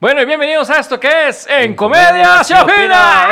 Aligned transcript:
Bueno, 0.00 0.22
y 0.22 0.26
bienvenidos 0.26 0.70
a 0.70 0.78
esto 0.78 0.98
que 1.00 1.28
es 1.28 1.46
En 1.48 1.74
Comedia 1.74 2.44
se 2.44 2.54
opina. 2.54 3.28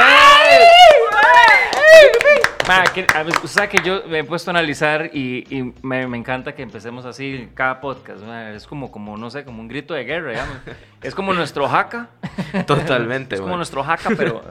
Ma, 2.67 2.83
que- 2.93 3.07
a 3.15 3.23
ver, 3.23 3.33
Usted 3.35 3.49
sabe 3.49 3.69
que 3.69 3.79
yo 3.85 4.03
me 4.09 4.19
he 4.21 4.25
puesto 4.25 4.51
a 4.51 4.53
analizar 4.53 5.11
y, 5.13 5.47
y 5.57 5.73
me, 5.83 6.09
me 6.09 6.17
encanta 6.19 6.53
que 6.57 6.63
empecemos 6.63 7.05
así 7.05 7.49
cada 7.55 7.81
podcast. 7.81 8.21
Es 8.55 8.67
como, 8.67 8.91
como, 8.91 9.17
no 9.17 9.31
sé, 9.31 9.45
como 9.45 9.61
un 9.61 9.69
grito 9.69 9.95
de 9.95 10.03
guerra, 10.03 10.31
digamos. 10.31 10.57
Es 11.03 11.15
como 11.15 11.33
nuestro 11.33 11.69
jaca. 11.69 12.09
Totalmente, 12.67 13.37
Es 13.37 13.41
como 13.41 13.51
man. 13.53 13.59
nuestro 13.61 13.85
jaca, 13.85 14.11
pero, 14.17 14.43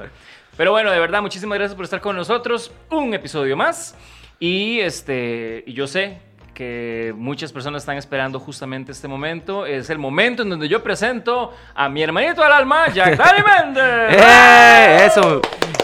pero 0.56 0.72
bueno, 0.72 0.92
de 0.92 1.00
verdad, 1.00 1.22
muchísimas 1.22 1.58
gracias 1.58 1.76
por 1.76 1.84
estar 1.84 2.00
con 2.00 2.16
nosotros. 2.16 2.72
Un 2.90 3.14
episodio 3.14 3.58
más. 3.58 3.96
Y 4.40 4.80
este, 4.80 5.66
y 5.68 5.74
yo 5.74 5.86
sé 5.88 6.20
que 6.56 7.14
muchas 7.16 7.52
personas 7.52 7.84
están 7.84 7.98
esperando 7.98 8.40
justamente 8.40 8.92
este 8.92 9.08
momento. 9.08 9.68
Es 9.68 9.92
el 9.92 10.00
momento 10.00 10.42
en 10.42 10.50
donde 10.50 10.68
yo 10.68 10.82
presento 10.82 11.54
a 11.76 11.88
mi 11.90 12.02
hermanito 12.02 12.42
del 12.42 12.52
alma, 12.52 12.88
Jack 12.88 13.16
Dani 13.18 13.44
Méndez. 13.44 14.20
¡Eh! 14.20 15.06
Eso. 15.06 15.42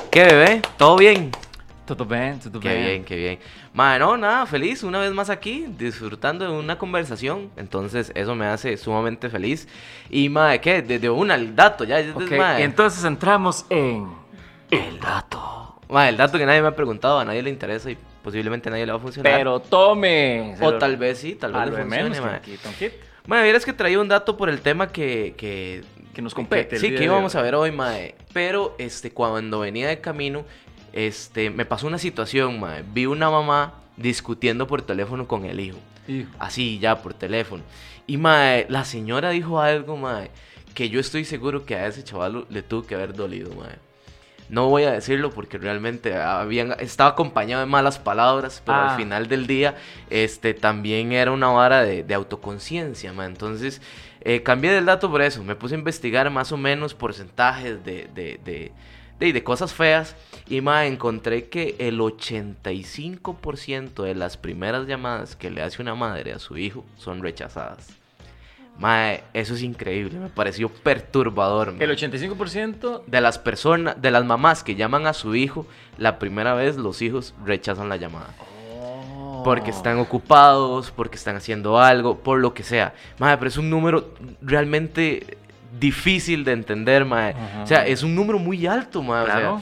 ¿Qué 0.09 0.23
bebé? 0.23 0.61
¿Todo 0.77 0.95
bien? 0.95 1.29
Todo 1.85 2.05
bien, 2.05 2.39
todo 2.39 2.59
Qué 2.59 2.73
bien, 2.73 3.03
qué 3.03 3.15
bien. 3.17 3.39
Madre, 3.73 3.99
no, 3.99 4.15
nada, 4.15 4.45
feliz 4.45 4.81
una 4.81 4.99
vez 4.99 5.11
más 5.11 5.29
aquí, 5.29 5.65
disfrutando 5.77 6.45
de 6.45 6.51
una 6.51 6.77
conversación. 6.77 7.51
Entonces, 7.57 8.11
eso 8.15 8.33
me 8.33 8.45
hace 8.45 8.77
sumamente 8.77 9.29
feliz. 9.29 9.67
Y, 10.09 10.29
madre, 10.29 10.61
¿qué? 10.61 10.81
Desde 10.81 11.09
una, 11.09 11.35
el 11.35 11.53
dato, 11.53 11.83
ya. 11.83 12.01
madre. 12.37 12.63
entonces 12.63 13.03
entramos 13.03 13.65
en 13.69 14.09
el 14.69 14.99
dato. 15.01 15.81
Madre, 15.89 16.09
el 16.09 16.17
dato 16.17 16.37
que 16.37 16.45
nadie 16.45 16.61
me 16.61 16.69
ha 16.69 16.75
preguntado, 16.75 17.19
a 17.19 17.25
nadie 17.25 17.41
le 17.43 17.49
interesa 17.49 17.91
y 17.91 17.97
posiblemente 18.23 18.69
nadie 18.69 18.85
le 18.85 18.91
va 18.91 18.97
a 18.97 19.01
funcionar. 19.01 19.37
Pero 19.37 19.59
tome. 19.59 20.55
o 20.61 20.73
tal 20.75 20.97
vez 20.97 21.19
sí, 21.19 21.35
tal 21.35 21.53
vez 21.53 21.61
a 21.61 21.65
le 21.65 21.71
funcione, 21.71 22.09
menos 22.09 22.19
que 22.19 22.35
aquí, 22.35 22.57
Tom 22.61 22.73
Kit, 22.77 22.93
vieras 23.25 23.65
que 23.65 23.73
traía 23.73 23.99
un 23.99 24.07
dato 24.07 24.37
por 24.37 24.49
el 24.49 24.61
tema 24.61 24.87
que... 24.91 25.35
que 25.37 25.83
que 26.13 26.21
nos 26.21 26.33
compete. 26.33 26.77
Sí, 26.77 26.93
que 26.93 27.03
íbamos 27.03 27.35
a 27.35 27.41
ver 27.41 27.55
hoy, 27.55 27.71
mae. 27.71 28.15
Pero, 28.33 28.75
este, 28.77 29.11
cuando 29.11 29.59
venía 29.59 29.87
de 29.87 30.01
camino, 30.01 30.45
este, 30.93 31.49
me 31.49 31.65
pasó 31.65 31.87
una 31.87 31.97
situación, 31.97 32.59
mae. 32.59 32.83
Vi 32.93 33.05
una 33.05 33.29
mamá 33.29 33.75
discutiendo 33.97 34.67
por 34.67 34.81
teléfono 34.81 35.27
con 35.27 35.45
el 35.45 35.59
hijo. 35.59 35.77
Hijo. 36.07 36.29
Así, 36.39 36.79
ya, 36.79 37.01
por 37.01 37.13
teléfono. 37.13 37.63
Y, 38.07 38.17
mae, 38.17 38.65
la 38.69 38.85
señora 38.85 39.29
dijo 39.29 39.59
algo, 39.61 39.97
mae, 39.97 40.31
que 40.73 40.89
yo 40.89 40.99
estoy 40.99 41.25
seguro 41.25 41.65
que 41.65 41.75
a 41.75 41.87
ese 41.87 42.03
chaval 42.03 42.45
le 42.49 42.61
tuvo 42.61 42.85
que 42.85 42.95
haber 42.95 43.13
dolido, 43.13 43.53
mae. 43.55 43.77
No 44.51 44.67
voy 44.69 44.83
a 44.83 44.91
decirlo 44.91 45.31
porque 45.31 45.57
realmente 45.57 46.13
habían, 46.15 46.75
estaba 46.79 47.09
acompañado 47.11 47.61
de 47.61 47.65
malas 47.67 47.97
palabras, 47.97 48.61
pero 48.65 48.77
Ah. 48.77 48.91
al 48.91 48.97
final 48.97 49.27
del 49.27 49.47
día 49.47 49.75
este, 50.11 50.53
también 50.53 51.11
era 51.13 51.31
una 51.31 51.47
vara 51.47 51.81
de, 51.83 52.03
de 52.03 52.13
autoconciencia. 52.13 53.11
Entonces, 53.25 53.81
eh, 54.23 54.43
cambié 54.43 54.71
del 54.71 54.85
dato 54.85 55.09
por 55.09 55.21
eso. 55.23 55.43
Me 55.43 55.55
puse 55.55 55.73
a 55.75 55.79
investigar 55.79 56.29
más 56.29 56.51
o 56.51 56.57
menos 56.57 56.93
porcentajes 56.93 57.83
de, 57.83 58.07
de, 58.13 58.39
de, 58.43 58.71
de- 59.19 59.33
de 59.33 59.43
cosas 59.43 59.73
feas 59.73 60.15
y, 60.49 60.61
ma, 60.61 60.85
encontré 60.85 61.45
que 61.47 61.75
el 61.79 61.99
85% 61.99 64.03
de 64.03 64.15
las 64.15 64.37
primeras 64.37 64.87
llamadas 64.87 65.35
que 65.35 65.49
le 65.49 65.61
hace 65.61 65.81
una 65.81 65.95
madre 65.95 66.33
a 66.33 66.39
su 66.39 66.57
hijo 66.57 66.85
son 66.97 67.21
rechazadas. 67.21 67.87
Mae, 68.77 69.23
eso 69.33 69.53
es 69.53 69.61
increíble, 69.61 70.17
me 70.17 70.29
pareció 70.29 70.69
perturbador. 70.69 71.73
mae 71.73 71.83
El 71.83 71.91
85% 71.91 73.03
de 73.05 73.21
las 73.21 73.37
personas, 73.37 74.01
de 74.01 74.09
las 74.11 74.25
mamás 74.25 74.63
que 74.63 74.75
llaman 74.75 75.05
a 75.05 75.13
su 75.13 75.35
hijo, 75.35 75.67
la 75.97 76.17
primera 76.17 76.55
vez 76.55 76.77
los 76.77 77.01
hijos 77.01 77.35
rechazan 77.45 77.89
la 77.89 77.97
llamada. 77.97 78.33
Porque 79.43 79.71
están 79.71 79.99
ocupados, 79.99 80.91
porque 80.91 81.15
están 81.15 81.35
haciendo 81.35 81.79
algo, 81.79 82.19
por 82.19 82.39
lo 82.39 82.53
que 82.53 82.63
sea. 82.63 82.93
Madre, 83.17 83.37
pero 83.37 83.49
es 83.49 83.57
un 83.57 83.69
número 83.69 84.13
realmente 84.41 85.37
difícil 85.79 86.43
de 86.43 86.51
entender, 86.51 87.05
madre. 87.05 87.35
Ajá. 87.37 87.63
O 87.63 87.67
sea, 87.67 87.87
es 87.87 88.03
un 88.03 88.15
número 88.15 88.39
muy 88.39 88.67
alto. 88.67 88.99
O 88.99 89.03
sea, 89.03 89.23
Claro. 89.25 89.61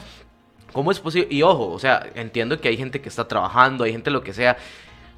¿Cómo 0.72 0.92
es 0.92 1.00
posible? 1.00 1.28
Y 1.30 1.42
ojo, 1.42 1.68
o 1.70 1.78
sea, 1.78 2.06
entiendo 2.14 2.60
que 2.60 2.68
hay 2.68 2.76
gente 2.76 3.00
que 3.00 3.08
está 3.08 3.26
trabajando, 3.26 3.84
hay 3.84 3.92
gente 3.92 4.10
lo 4.10 4.22
que 4.22 4.32
sea. 4.32 4.56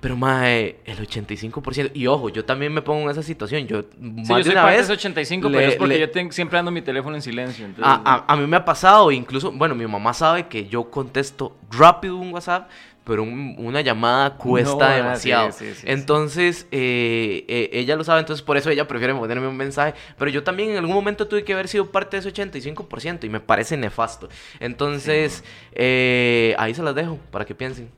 Pero, 0.02 0.16
madre, 0.16 0.80
el 0.84 0.98
85%. 0.98 1.92
Y 1.94 2.08
ojo, 2.08 2.28
yo 2.28 2.44
también 2.44 2.74
me 2.74 2.82
pongo 2.82 3.04
en 3.04 3.10
esa 3.10 3.22
situación. 3.22 3.66
Yo, 3.68 3.82
Sí, 3.82 3.88
más 4.00 4.28
yo 4.28 4.36
de 4.36 4.42
soy 4.42 4.52
una 4.52 4.62
parte 4.62 4.72
de 4.72 4.76
vez, 4.78 4.84
ese 4.84 4.92
85, 4.94 5.48
le- 5.48 5.58
pero 5.58 5.70
es 5.70 5.76
porque 5.76 5.94
le- 5.94 6.00
yo 6.00 6.10
tengo- 6.10 6.32
siempre 6.32 6.58
ando 6.58 6.70
mi 6.72 6.82
teléfono 6.82 7.14
en 7.14 7.22
silencio. 7.22 7.64
entonces- 7.64 7.86
a, 7.86 8.02
a- 8.04 8.24
a 8.32 8.36
mí 8.36 8.44
me 8.48 8.56
ha 8.56 8.64
pasado, 8.64 9.12
incluso, 9.12 9.52
bueno, 9.52 9.76
mi 9.76 9.86
mamá 9.86 10.12
sabe 10.12 10.48
que 10.48 10.66
yo 10.66 10.90
contesto 10.90 11.56
rápido 11.70 12.16
un 12.16 12.32
WhatsApp, 12.34 12.68
pero 13.04 13.22
un- 13.22 13.54
una 13.58 13.80
llamada 13.80 14.36
cuesta 14.36 14.74
No, 14.74 14.82
ah, 14.82 14.96
demasiado. 14.96 15.52
sí, 15.52 15.72
sí. 15.72 15.84
entonces, 15.86 16.66
eh, 16.72 17.44
eh, 17.46 17.70
ella 17.72 17.94
lo 17.94 18.02
sabe, 18.02 18.18
entonces 18.20 18.42
por 18.44 18.56
eso 18.56 18.70
ella 18.70 18.88
prefiere 18.88 19.14
ponerme 19.14 19.46
un 19.46 19.56
mensaje. 19.56 19.94
Pero 20.18 20.32
yo 20.32 20.42
también 20.42 20.70
en 20.70 20.78
algún 20.78 20.94
momento 20.96 21.28
tuve 21.28 21.44
que 21.44 21.52
haber 21.52 21.68
sido 21.68 21.92
parte 21.92 22.16
de 22.16 22.20
ese 22.20 22.28
85% 22.30 23.24
y 23.24 23.28
me 23.28 23.38
parece 23.38 23.76
nefasto. 23.76 24.28
Entonces, 24.58 25.44
eh, 25.72 26.56
ahí 26.58 26.74
se 26.74 26.82
las 26.82 26.94
dejo 26.96 27.18
para 27.30 27.44
que 27.44 27.54
piensen. 27.54 27.88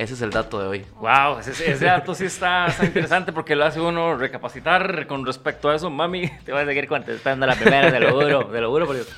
Ese 0.00 0.14
es 0.14 0.22
el 0.22 0.30
dato 0.30 0.58
de 0.58 0.66
hoy. 0.66 0.86
Wow, 0.98 1.40
ese, 1.40 1.50
ese 1.72 1.84
dato 1.84 2.14
sí 2.14 2.24
está, 2.24 2.68
está 2.68 2.86
interesante 2.86 3.32
porque 3.34 3.54
lo 3.54 3.66
hace 3.66 3.80
uno 3.82 4.16
recapacitar 4.16 5.06
con 5.06 5.26
respecto 5.26 5.68
a 5.68 5.74
eso. 5.74 5.90
Mami, 5.90 6.26
te 6.44 6.52
voy 6.52 6.62
a 6.62 6.64
seguir 6.64 6.88
contestando 6.88 7.46
la 7.46 7.54
primera, 7.54 7.90
te 7.92 8.00
lo 8.00 8.12
juro, 8.12 8.46
te 8.46 8.60
lo 8.62 8.70
juro 8.70 8.86
por 8.86 8.94
Dios. 8.94 9.14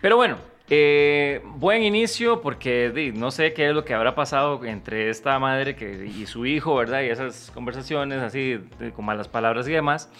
Pero 0.00 0.16
bueno, 0.16 0.36
eh, 0.68 1.42
buen 1.44 1.84
inicio 1.84 2.40
porque 2.40 3.12
no 3.14 3.30
sé 3.30 3.52
qué 3.52 3.68
es 3.68 3.72
lo 3.74 3.84
que 3.84 3.94
habrá 3.94 4.16
pasado 4.16 4.64
entre 4.64 5.10
esta 5.10 5.38
madre 5.38 5.76
y 6.12 6.26
su 6.26 6.44
hijo, 6.44 6.74
¿verdad? 6.74 7.02
Y 7.02 7.10
esas 7.10 7.52
conversaciones 7.54 8.18
así, 8.20 8.60
de- 8.80 8.90
con 8.90 9.04
malas 9.04 9.28
palabras 9.28 9.68
y 9.68 9.72
demás. 9.72 10.10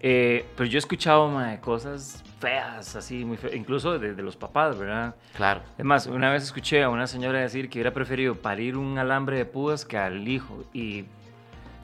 Eh, 0.00 0.44
pero 0.56 0.68
yo 0.68 0.76
he 0.76 0.80
escuchado 0.80 1.28
mae, 1.28 1.58
cosas 1.60 2.22
feas, 2.38 2.94
así, 2.96 3.24
muy 3.24 3.36
feas, 3.38 3.54
incluso 3.54 3.98
de, 3.98 4.14
de 4.14 4.22
los 4.22 4.36
papás, 4.36 4.78
¿verdad? 4.78 5.14
Claro. 5.34 5.62
Es 5.78 5.84
más, 5.84 6.06
una 6.06 6.30
vez 6.30 6.42
escuché 6.42 6.82
a 6.82 6.90
una 6.90 7.06
señora 7.06 7.40
decir 7.40 7.70
que 7.70 7.78
hubiera 7.78 7.92
preferido 7.94 8.34
parir 8.34 8.76
un 8.76 8.98
alambre 8.98 9.38
de 9.38 9.46
púas 9.46 9.84
que 9.86 9.96
al 9.96 10.28
hijo. 10.28 10.64
Y 10.74 11.06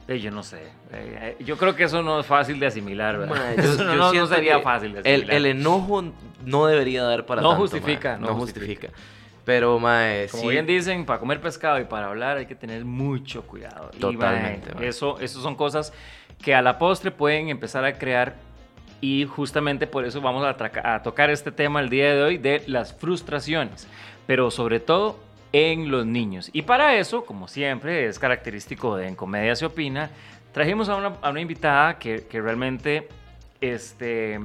eh, 0.07 0.19
yo 0.19 0.29
no 0.31 0.43
sé. 0.43 0.61
eh, 0.91 1.35
eh, 1.39 1.43
yo 1.43 1.57
creo 1.57 1.75
que 1.75 1.85
eso 1.85 2.03
no 2.03 2.19
es 2.19 2.25
fácil 2.25 2.59
de 2.59 2.67
asimilar, 2.67 3.17
¿verdad? 3.17 3.55
Yo- 3.57 3.63
eso 3.63 3.83
no, 3.95 4.13
no 4.13 4.27
sería 4.27 4.59
fácil 4.59 4.93
de 4.93 4.99
el, 4.99 5.05
asimilar. 5.21 5.35
el 5.35 5.45
enojo 5.47 6.03
no 6.45 6.65
debería 6.67 7.03
dar 7.03 7.25
para 7.25 7.41
No 7.41 7.49
tanto, 7.49 7.61
justifica, 7.63 8.11
mae. 8.11 8.19
no 8.19 8.27
no 8.27 8.35
justifica. 8.35 8.87
justifica. 8.89 9.13
Pero, 9.45 9.77
mae, 9.77 10.27
Como 10.29 10.43
sí. 10.43 10.49
bien 10.49 10.65
dicen, 10.65 11.05
para 11.05 11.19
comer 11.19 11.41
pescado 11.41 11.77
y 11.77 11.83
para 11.83 12.07
hablar 12.07 12.37
hay 12.37 12.45
que 12.45 12.55
tener 12.55 12.85
mucho 12.85 13.41
cuidado. 13.41 13.89
Y, 13.93 13.99
Totalmente, 13.99 14.67
mae, 14.71 14.75
mae. 14.81 14.87
eso, 14.87 15.19
eso 15.19 15.41
son 15.41 15.55
cosas 15.55 15.91
que 16.43 16.53
a 16.53 16.61
la 16.61 16.77
postre 16.77 17.09
pueden 17.09 17.49
empezar 17.49 17.85
a 17.85 17.97
crear 17.97 18.35
y 19.01 19.25
justamente 19.25 19.87
por 19.87 20.05
eso 20.05 20.21
vamos 20.21 20.45
a, 20.45 20.95
a 20.95 21.01
tocar 21.01 21.29
este 21.29 21.51
tema 21.51 21.79
el 21.79 21.89
día 21.89 22.13
de 22.13 22.21
hoy 22.21 22.37
de 22.37 22.63
las 22.67 22.93
frustraciones, 22.93 23.87
pero 24.27 24.51
sobre 24.51 24.79
todo 24.79 25.19
en 25.51 25.91
los 25.91 26.05
niños. 26.05 26.49
Y 26.53 26.63
para 26.63 26.95
eso, 26.95 27.25
como 27.25 27.47
siempre, 27.47 28.07
es 28.07 28.19
característico 28.19 28.95
de 28.97 29.07
En 29.07 29.15
Comedia 29.15 29.55
se 29.55 29.65
opina, 29.65 30.09
trajimos 30.51 30.89
a 30.89 30.95
una, 30.95 31.13
a 31.21 31.29
una 31.29 31.41
invitada 31.41 31.97
que, 31.97 32.25
que 32.27 32.41
realmente 32.41 33.07
este, 33.61 34.39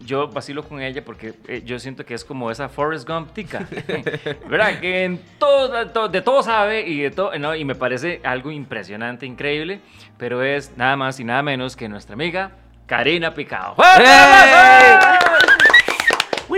yo 0.00 0.28
vacilo 0.28 0.62
con 0.66 0.80
ella 0.80 1.04
porque 1.04 1.34
eh, 1.48 1.62
yo 1.64 1.78
siento 1.78 2.04
que 2.06 2.14
es 2.14 2.24
como 2.24 2.50
esa 2.50 2.68
Forrest 2.68 3.08
Gump 3.08 3.32
tica, 3.32 3.66
¿verdad? 4.48 4.78
Que 4.80 5.04
en 5.04 5.20
todo, 5.38 5.86
to- 5.88 6.08
de 6.08 6.22
todo 6.22 6.42
sabe 6.42 6.86
y 6.86 7.00
de 7.00 7.10
todo, 7.10 7.36
no, 7.38 7.54
y 7.54 7.64
me 7.64 7.74
parece 7.74 8.20
algo 8.24 8.50
impresionante, 8.50 9.26
increíble, 9.26 9.80
pero 10.16 10.42
es 10.42 10.76
nada 10.76 10.96
más 10.96 11.18
y 11.20 11.24
nada 11.24 11.42
menos 11.42 11.76
que 11.76 11.88
nuestra 11.88 12.14
amiga 12.14 12.52
Karina 12.86 13.34
Picado. 13.34 13.74
¡Fuerte 13.74 14.02
el 14.04 14.08
aplauso! 14.10 15.27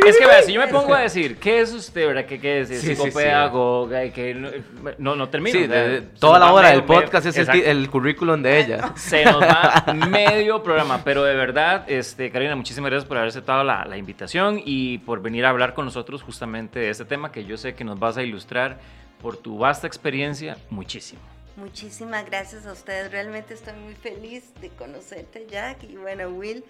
Es 0.06 0.18
que, 0.18 0.26
vea, 0.26 0.42
si 0.42 0.52
yo 0.52 0.60
me 0.60 0.68
pongo 0.68 0.94
a 0.94 1.00
decir, 1.00 1.36
¿qué 1.38 1.60
es 1.60 1.72
usted, 1.72 2.06
verdad? 2.06 2.24
¿Qué, 2.26 2.40
qué 2.40 2.60
es? 2.60 2.68
Sí, 2.68 2.76
sí, 2.78 2.94
Psicopedagoga, 2.94 4.04
y 4.04 4.10
que 4.10 4.34
no, 4.34 4.50
no, 4.98 5.16
no 5.16 5.28
termino. 5.28 5.58
Sí, 5.58 5.66
de- 5.66 6.02
toda 6.18 6.38
la 6.38 6.52
hora 6.52 6.70
del 6.70 6.84
podcast 6.84 7.26
es 7.26 7.36
el, 7.36 7.50
el 7.50 7.90
currículum 7.90 8.42
de 8.42 8.60
ella. 8.60 8.92
Se 8.96 9.24
nos 9.24 9.42
va 9.42 9.84
medio 10.08 10.62
programa, 10.62 11.02
pero 11.04 11.22
de 11.24 11.34
verdad, 11.34 11.84
este, 11.88 12.30
Karina, 12.30 12.56
muchísimas 12.56 12.90
gracias 12.90 13.08
por 13.08 13.16
haber 13.18 13.28
aceptado 13.28 13.62
la, 13.64 13.84
la 13.84 13.96
invitación 13.96 14.60
y 14.64 14.98
por 14.98 15.22
venir 15.22 15.44
a 15.44 15.50
hablar 15.50 15.74
con 15.74 15.84
nosotros 15.84 16.22
justamente 16.22 16.78
de 16.80 16.90
este 16.90 17.04
tema 17.04 17.30
que 17.32 17.44
yo 17.44 17.56
sé 17.56 17.74
que 17.74 17.84
nos 17.84 17.98
vas 17.98 18.16
a 18.16 18.22
ilustrar 18.22 18.78
por 19.20 19.36
tu 19.36 19.58
vasta 19.58 19.86
experiencia 19.86 20.56
muchísimo. 20.70 21.20
Muchísimas 21.56 22.24
gracias 22.24 22.64
a 22.64 22.72
ustedes. 22.72 23.12
Realmente 23.12 23.52
estoy 23.52 23.74
muy 23.74 23.94
feliz 23.94 24.44
de 24.62 24.70
conocerte, 24.70 25.46
Jack. 25.50 25.82
Y 25.84 25.96
bueno, 25.96 26.28
Will, 26.28 26.64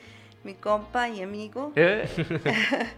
mi 0.44 0.54
compa 0.54 1.08
y 1.08 1.22
amigo. 1.22 1.72
Eh, 1.76 2.08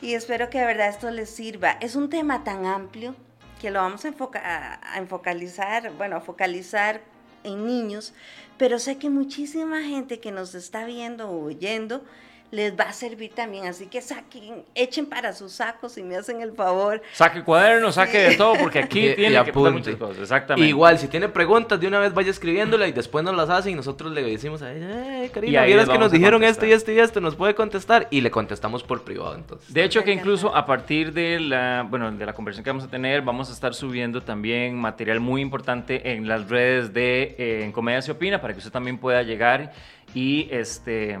Y 0.00 0.14
espero 0.14 0.48
que 0.48 0.58
de 0.60 0.64
verdad 0.66 0.88
esto 0.90 1.10
les 1.10 1.28
sirva. 1.28 1.72
Es 1.80 1.96
un 1.96 2.08
tema 2.08 2.44
tan 2.44 2.66
amplio 2.66 3.16
que 3.60 3.70
lo 3.72 3.80
vamos 3.80 4.04
a, 4.04 4.08
enfoca- 4.08 4.40
a- 4.44 4.94
a 4.94 4.98
enfocalizar, 4.98 5.90
bueno, 5.98 6.14
a 6.16 6.20
focalizar 6.20 7.00
en 7.42 7.66
niños, 7.66 8.14
pero 8.58 8.78
sé 8.78 8.98
que 8.98 9.10
muchísima 9.10 9.82
gente 9.82 10.20
que 10.20 10.30
nos 10.30 10.54
está 10.54 10.84
viendo 10.84 11.28
o 11.30 11.44
oyendo 11.46 12.04
les 12.50 12.78
va 12.78 12.84
a 12.84 12.92
servir 12.92 13.32
también. 13.34 13.66
Así 13.66 13.86
que 13.86 14.00
saquen, 14.00 14.64
echen 14.74 15.06
para 15.06 15.32
sus 15.32 15.52
sacos 15.52 15.92
si 15.92 16.02
me 16.02 16.16
hacen 16.16 16.40
el 16.40 16.52
favor. 16.52 17.02
Saque 17.12 17.42
cuadernos, 17.42 17.94
saque 17.96 18.18
de 18.18 18.36
todo, 18.36 18.54
porque 18.58 18.78
aquí 18.78 18.98
Y- 19.10 19.14
tiene 19.14 19.44
que 19.44 19.52
pasar 19.52 19.72
muchas 19.72 19.96
cosas. 19.96 20.18
Exactamente. 20.18 20.68
Igual, 20.68 20.98
si 20.98 21.08
tiene 21.08 21.28
preguntas, 21.28 21.80
de 21.80 21.86
una 21.86 21.98
vez 21.98 22.14
vaya 22.14 22.30
escribiéndola 22.30 22.88
y 22.88 22.92
después 22.92 23.24
nos 23.24 23.34
las 23.36 23.50
hace 23.50 23.70
y 23.70 23.74
nosotros 23.74 24.12
le 24.12 24.22
decimos 24.22 24.62
a 24.62 24.72
ella, 24.72 25.24
eh, 25.24 25.30
Karina, 25.30 25.64
vieras 25.64 25.88
que 25.88 25.98
nos 25.98 26.12
dijeron 26.12 26.42
esto 26.44 26.66
y 26.66 26.72
esto 26.72 26.92
y 26.92 26.98
esto, 26.98 27.20
nos 27.20 27.36
puede 27.36 27.54
contestar 27.54 28.08
y 28.10 28.20
le 28.20 28.30
contestamos 28.30 28.82
por 28.82 29.02
privado 29.02 29.34
entonces. 29.34 29.72
De 29.72 29.84
hecho, 29.84 30.02
que 30.04 30.12
incluso 30.12 30.54
a 30.54 30.66
partir 30.66 31.12
de 31.12 31.40
la, 31.40 31.86
bueno, 31.88 32.10
de 32.10 32.24
la 32.26 32.32
conversación 32.32 32.64
que 32.64 32.70
vamos 32.70 32.84
a 32.84 32.88
tener, 32.88 33.22
vamos 33.22 33.50
a 33.50 33.52
estar 33.52 33.74
subiendo 33.74 34.22
también 34.22 34.76
material 34.76 35.20
muy 35.20 35.42
importante 35.42 36.12
en 36.12 36.26
las 36.26 36.48
redes 36.48 36.92
de 36.92 37.36
eh, 37.38 37.64
En 37.64 37.72
Comedia 37.72 38.02
se 38.02 38.12
opina 38.12 38.40
para 38.40 38.52
que 38.54 38.58
usted 38.58 38.72
también 38.72 38.98
pueda 38.98 39.22
llegar 39.22 39.72
y 40.14 40.48
este, 40.50 41.18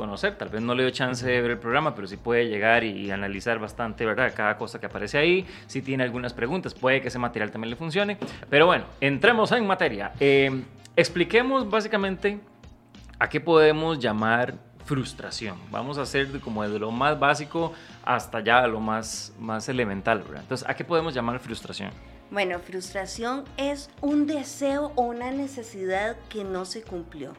conocer. 0.00 0.36
Tal 0.36 0.48
vez 0.48 0.60
no 0.62 0.74
le 0.74 0.82
dio 0.84 0.90
chance 0.90 1.26
de 1.26 1.40
ver 1.42 1.52
el 1.52 1.58
programa, 1.58 1.94
pero 1.94 2.06
sí 2.08 2.16
puede 2.16 2.48
llegar 2.48 2.82
y 2.84 3.10
analizar 3.10 3.58
bastante, 3.58 4.04
¿verdad? 4.06 4.32
Cada 4.34 4.56
cosa 4.56 4.80
que 4.80 4.86
aparece 4.86 5.18
ahí. 5.18 5.46
Si 5.66 5.82
tiene 5.82 6.02
algunas 6.04 6.32
preguntas, 6.32 6.74
puede 6.74 7.00
que 7.00 7.08
ese 7.08 7.18
material 7.18 7.50
también 7.50 7.70
le 7.70 7.76
funcione. 7.76 8.16
Pero 8.48 8.66
bueno, 8.66 8.84
entremos 9.00 9.52
en 9.52 9.66
materia. 9.66 10.12
Eh, 10.18 10.62
expliquemos 10.96 11.68
básicamente 11.70 12.40
¿A 13.22 13.28
qué 13.28 13.38
podemos 13.38 13.98
llamar 13.98 14.54
frustración? 14.86 15.58
Vamos 15.70 15.98
a 15.98 16.02
hacer 16.02 16.28
de- 16.28 16.40
como 16.40 16.62
desde 16.62 16.78
lo 16.78 16.90
más 16.90 17.20
básico 17.20 17.74
hasta 18.02 18.40
ya 18.40 18.66
lo 18.66 18.80
más, 18.80 19.34
más 19.38 19.68
elemental, 19.68 20.20
¿verdad? 20.22 20.40
Entonces, 20.40 20.66
¿a 20.66 20.72
qué 20.74 20.84
podemos 20.86 21.12
llamar 21.12 21.38
frustración? 21.38 21.90
Bueno, 22.30 22.58
frustración 22.60 23.44
es 23.58 23.90
un 24.00 24.26
deseo 24.26 24.92
o 24.96 25.02
una 25.02 25.30
necesidad 25.32 26.16
que 26.30 26.44
no 26.44 26.64
se 26.64 26.80
cumplió. 26.82 27.34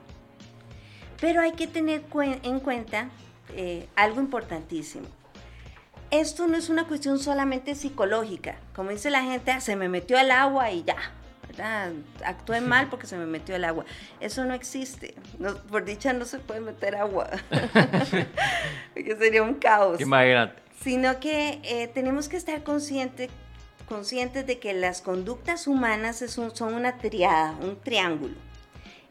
Pero 1.22 1.40
hay 1.42 1.54
que 1.54 1.68
tener 1.68 2.02
cuen- 2.10 2.40
en 2.44 2.60
cuenta 2.60 3.10
eh, 3.56 3.88
algo 3.96 4.20
importantísimo. 4.20 5.08
Esto 6.10 6.48
no 6.48 6.58
es 6.58 6.68
una 6.70 6.86
cuestión 6.88 7.20
solamente 7.20 7.76
psicológica. 7.76 8.58
Como 8.76 8.90
dice 8.90 9.10
la 9.12 9.24
gente, 9.24 9.52
"Ah, 9.52 9.62
se 9.62 9.76
me 9.78 9.88
metió 9.88 10.18
el 10.20 10.32
agua 10.32 10.72
y 10.72 10.84
ya. 10.84 10.98
¿verdad? 11.48 11.92
Actué 12.26 12.62
mal 12.62 12.88
porque 12.90 13.08
se 13.08 13.18
me 13.18 13.26
metió 13.26 13.56
el 13.58 13.66
agua. 13.66 13.84
Eso 14.22 14.46
no 14.46 14.54
existe. 14.54 15.16
No- 15.38 15.56
por 15.58 15.84
dicha 15.84 16.14
no 16.14 16.24
se 16.24 16.40
puede 16.40 16.62
meter 16.62 16.96
agua. 16.96 17.30
porque 18.94 19.16
sería 19.18 19.44
un 19.44 19.56
caos 19.56 20.00
Imagínate. 20.00 20.62
sino 20.82 21.20
que 21.20 21.60
eh, 21.64 21.88
tenemos 21.94 22.30
que 22.30 22.38
estar 22.38 22.64
consciente- 22.64 23.30
conscientes 23.88 24.46
de 24.48 24.60
que 24.60 24.74
las 24.74 25.02
conductas 25.02 25.68
humanas 25.68 26.24
son 26.30 26.74
una 26.74 26.98
triada, 26.98 27.52
un 27.62 27.78
triángulo. 27.80 28.36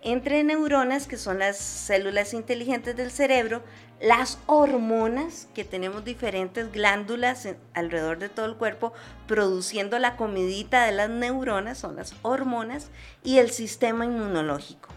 Entre 0.02 0.42
neuronas, 0.44 1.06
que 1.06 1.18
son 1.18 1.40
las 1.40 1.58
células 1.58 2.32
inteligentes 2.32 2.96
del 2.96 3.10
cerebro, 3.10 3.62
las 4.00 4.38
hormonas, 4.46 5.48
que 5.54 5.62
tenemos 5.62 6.06
diferentes 6.06 6.72
glándulas 6.72 7.46
alrededor 7.74 8.18
de 8.18 8.30
todo 8.30 8.46
el 8.46 8.56
cuerpo, 8.56 8.94
produciendo 9.26 9.98
la 9.98 10.16
comidita 10.16 10.86
de 10.86 10.92
las 10.92 11.10
neuronas, 11.10 11.76
son 11.76 11.96
las 11.96 12.14
hormonas, 12.22 12.88
y 13.22 13.38
el 13.38 13.50
sistema 13.50 14.06
inmunológico. 14.06 14.88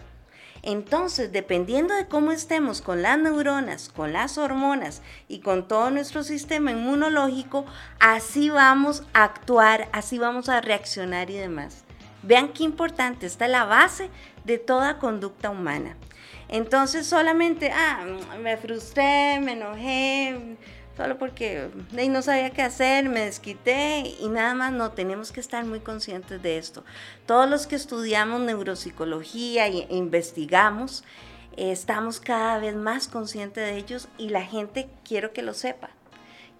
Entonces, 0.62 1.30
dependiendo 1.30 1.94
de 1.94 2.08
cómo 2.08 2.32
estemos 2.32 2.80
con 2.80 3.02
las 3.02 3.18
neuronas, 3.18 3.90
con 3.90 4.14
las 4.14 4.38
hormonas 4.38 5.02
y 5.28 5.40
con 5.40 5.68
todo 5.68 5.90
nuestro 5.90 6.24
sistema 6.24 6.70
inmunológico, 6.70 7.66
así 8.00 8.48
vamos 8.48 9.02
a 9.12 9.24
actuar, 9.24 9.90
así 9.92 10.18
vamos 10.18 10.48
a 10.48 10.62
reaccionar 10.62 11.28
y 11.28 11.36
demás. 11.36 11.84
Vean 12.22 12.54
qué 12.54 12.62
importante, 12.62 13.26
está 13.26 13.46
la 13.46 13.66
base 13.66 14.08
de 14.44 14.58
toda 14.58 14.98
conducta 14.98 15.50
humana. 15.50 15.96
Entonces, 16.48 17.06
solamente, 17.06 17.70
ah, 17.72 18.04
me 18.40 18.56
frustré, 18.56 19.40
me 19.40 19.52
enojé, 19.52 20.56
solo 20.96 21.18
porque 21.18 21.70
no 21.92 22.22
sabía 22.22 22.50
qué 22.50 22.62
hacer, 22.62 23.08
me 23.08 23.20
desquité 23.20 24.14
y 24.20 24.28
nada 24.28 24.54
más, 24.54 24.72
no, 24.72 24.92
tenemos 24.92 25.32
que 25.32 25.40
estar 25.40 25.64
muy 25.64 25.80
conscientes 25.80 26.42
de 26.42 26.58
esto. 26.58 26.84
Todos 27.26 27.48
los 27.48 27.66
que 27.66 27.76
estudiamos 27.76 28.40
neuropsicología 28.42 29.66
e 29.66 29.86
investigamos, 29.90 31.04
estamos 31.56 32.20
cada 32.20 32.58
vez 32.58 32.74
más 32.74 33.08
conscientes 33.08 33.64
de 33.64 33.76
ellos 33.76 34.08
y 34.18 34.28
la 34.28 34.42
gente 34.42 34.88
quiero 35.04 35.32
que 35.32 35.42
lo 35.42 35.54
sepa. 35.54 35.90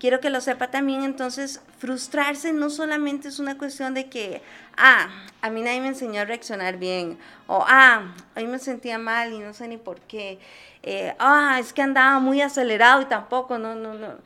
Quiero 0.05 0.21
que 0.21 0.29
lo 0.29 0.43
sepa 0.43 0.71
también, 0.71 1.03
entonces, 1.03 1.63
frustrarse 1.79 2.53
no 2.53 2.69
solamente 2.69 3.29
es 3.29 3.39
una 3.39 3.57
cuestión 3.57 3.95
de 3.95 4.11
que, 4.11 4.43
ah, 4.77 5.09
a 5.41 5.49
mí 5.49 5.63
nadie 5.63 5.81
me 5.81 5.89
enseñó 5.89 6.21
a 6.21 6.25
reaccionar 6.27 6.77
bien, 6.77 7.19
o 7.47 7.65
ah, 7.67 8.15
hoy 8.37 8.47
me 8.47 8.59
sentía 8.59 8.99
mal 8.99 9.33
y 9.33 9.39
no 9.39 9.55
sé 9.55 9.67
ni 9.67 9.79
por 9.79 9.99
qué, 10.03 10.39
eh, 10.83 11.15
ah, 11.19 11.57
es 11.59 11.73
que 11.73 11.81
andaba 11.81 12.19
muy 12.19 12.43
acelerado 12.43 13.01
y 13.01 13.07
tampoco, 13.07 13.57
no, 13.57 13.75
no, 13.77 13.95
no, 13.95 14.19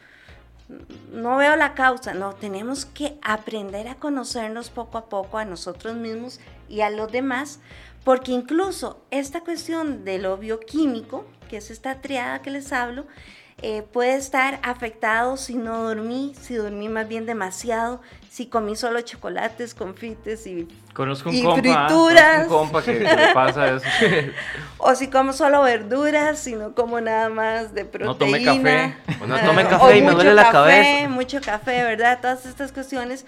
no 1.12 1.36
veo 1.36 1.54
la 1.54 1.74
causa. 1.74 2.12
No, 2.12 2.34
tenemos 2.34 2.84
que 2.84 3.16
aprender 3.22 3.86
a 3.86 3.94
conocernos 3.94 4.70
poco 4.70 4.98
a 4.98 5.08
poco 5.08 5.38
a 5.38 5.44
nosotros 5.44 5.94
mismos 5.94 6.40
y 6.68 6.80
a 6.80 6.90
los 6.90 7.12
demás, 7.12 7.60
porque 8.02 8.32
incluso 8.32 9.00
esta 9.12 9.42
cuestión 9.42 10.04
de 10.04 10.18
lo 10.18 10.38
bioquímico, 10.38 11.24
que 11.48 11.58
es 11.58 11.70
esta 11.70 12.00
triada 12.00 12.42
que 12.42 12.50
les 12.50 12.72
hablo, 12.72 13.06
eh, 13.60 13.82
puede 13.82 14.16
estar 14.16 14.60
afectado 14.62 15.36
si 15.36 15.54
no 15.54 15.82
dormí, 15.82 16.34
si 16.40 16.54
dormí 16.54 16.88
más 16.88 17.08
bien 17.08 17.26
demasiado, 17.26 18.00
si 18.30 18.46
comí 18.46 18.76
solo 18.76 19.00
chocolates, 19.00 19.74
confites 19.74 20.46
y 20.46 20.68
Conozco 20.98 21.28
un 21.28 21.34
Y 21.36 21.42
compa, 21.44 21.60
frituras. 21.60 22.46
Conozco 22.46 22.60
un 22.60 22.66
compa 22.66 22.82
que, 22.82 22.98
que 22.98 23.16
le 23.16 23.32
pasa 23.32 23.76
eso. 23.76 23.86
o 24.78 24.94
si 24.96 25.08
como 25.08 25.32
solo 25.32 25.62
verduras, 25.62 26.40
si 26.40 26.56
no 26.56 26.74
como 26.74 27.00
nada 27.00 27.28
más 27.28 27.72
de 27.72 27.84
proteína. 27.84 28.08
No 28.08 28.16
tome 28.16 28.44
café. 28.44 28.96
O 29.22 29.26
no 29.28 29.38
tome 29.38 29.64
o 29.66 29.68
café 29.68 29.98
y 29.98 30.00
me 30.00 30.06
mucho 30.06 30.14
duele 30.16 30.34
la 30.34 30.42
café, 30.42 30.52
cabeza. 30.52 31.08
Mucho 31.08 31.40
café, 31.40 31.84
¿verdad? 31.84 32.18
Todas 32.20 32.46
estas 32.46 32.72
cuestiones, 32.72 33.26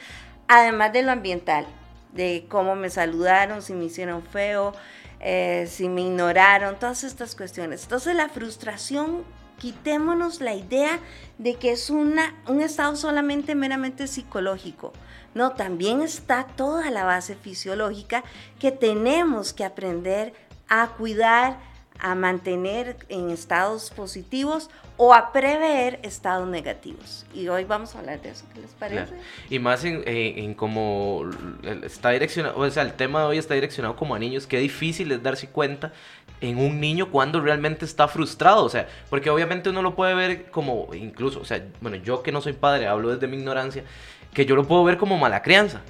además 0.49 0.93
de 0.93 1.03
lo 1.03 1.13
ambiental, 1.13 1.65
de 2.13 2.47
cómo 2.49 2.75
me 2.75 2.91
saludaron, 2.91 3.63
si 3.63 3.73
me 3.73 3.85
hicieron 3.85 4.25
feo, 4.25 4.73
eh, 5.21 5.69
si 5.71 5.89
me 5.89 6.01
ignoraron, 6.01 6.77
todas 6.77 7.05
estas 7.05 7.37
cuestiones. 7.37 7.85
Entonces 7.85 8.17
la 8.17 8.29
frustración, 8.29 9.23
quitémonos 9.61 10.41
la 10.41 10.55
idea 10.55 10.99
de 11.39 11.55
que 11.55 11.71
es 11.71 11.91
una, 11.91 12.35
un 12.49 12.61
estado 12.61 12.97
solamente 12.97 13.55
meramente 13.55 14.09
psicológico. 14.09 14.93
No, 15.35 15.53
también 15.53 16.03
está 16.03 16.45
toda 16.57 16.91
la 16.91 17.05
base 17.05 17.37
fisiológica 17.37 18.25
que 18.59 18.73
tenemos 18.73 19.53
que 19.53 19.65
aprender 19.65 20.33
a 20.69 20.89
cuidar, 20.89 21.59
a 22.01 22.15
mantener 22.15 22.97
en 23.11 23.31
estados 23.31 23.91
positivos 23.91 24.71
o 24.97 25.15
a 25.15 25.33
prever 25.33 26.01
estados 26.03 26.49
negativos. 26.49 27.27
Y 27.35 27.47
hoy 27.49 27.65
vamos 27.65 27.95
a 27.95 28.01
hablar 28.01 28.21
de 28.23 28.31
eso, 28.31 28.45
¿qué 28.55 28.61
les 28.61 28.71
parece? 28.73 29.15
Y 29.51 29.59
más 29.59 29.85
en, 29.85 30.03
en, 30.07 30.39
en 30.45 30.55
como 30.55 31.23
el- 31.63 31.85
está 31.85 32.11
direccionado, 32.11 32.59
o 32.59 32.71
sea, 32.71 32.83
el 32.83 32.95
tema 32.95 33.21
de 33.21 33.27
hoy 33.27 33.39
está 33.39 33.55
direccionado 33.55 33.97
como 33.97 34.15
a 34.15 34.19
niños, 34.19 34.47
qué 34.47 34.59
difícil 34.59 35.13
es 35.13 35.23
darse 35.23 35.49
cuenta 35.49 35.93
en 36.41 36.59
un 36.59 36.81
niño 36.81 37.11
cuando 37.11 37.41
realmente 37.41 37.85
está 37.85 38.09
frustrado, 38.09 38.65
o 38.65 38.69
sea, 38.69 38.89
porque 39.09 39.31
obviamente 39.31 39.71
uno 39.71 39.83
lo 39.83 39.95
puede 39.95 40.15
ver 40.15 40.51
como, 40.51 40.89
incluso, 40.95 41.41
o 41.41 41.45
sea, 41.45 41.63
bueno, 41.81 41.97
yo 41.99 42.23
que 42.23 42.33
no 42.33 42.41
soy 42.41 42.55
padre, 42.55 42.87
hablo 42.87 43.11
desde 43.11 43.27
mi 43.27 43.37
ignorancia, 43.37 43.85
que 44.33 44.47
yo 44.47 44.57
lo 44.57 44.65
puedo 44.65 44.83
ver 44.85 44.97
como 44.97 45.19
mala 45.19 45.43
crianza. 45.43 45.83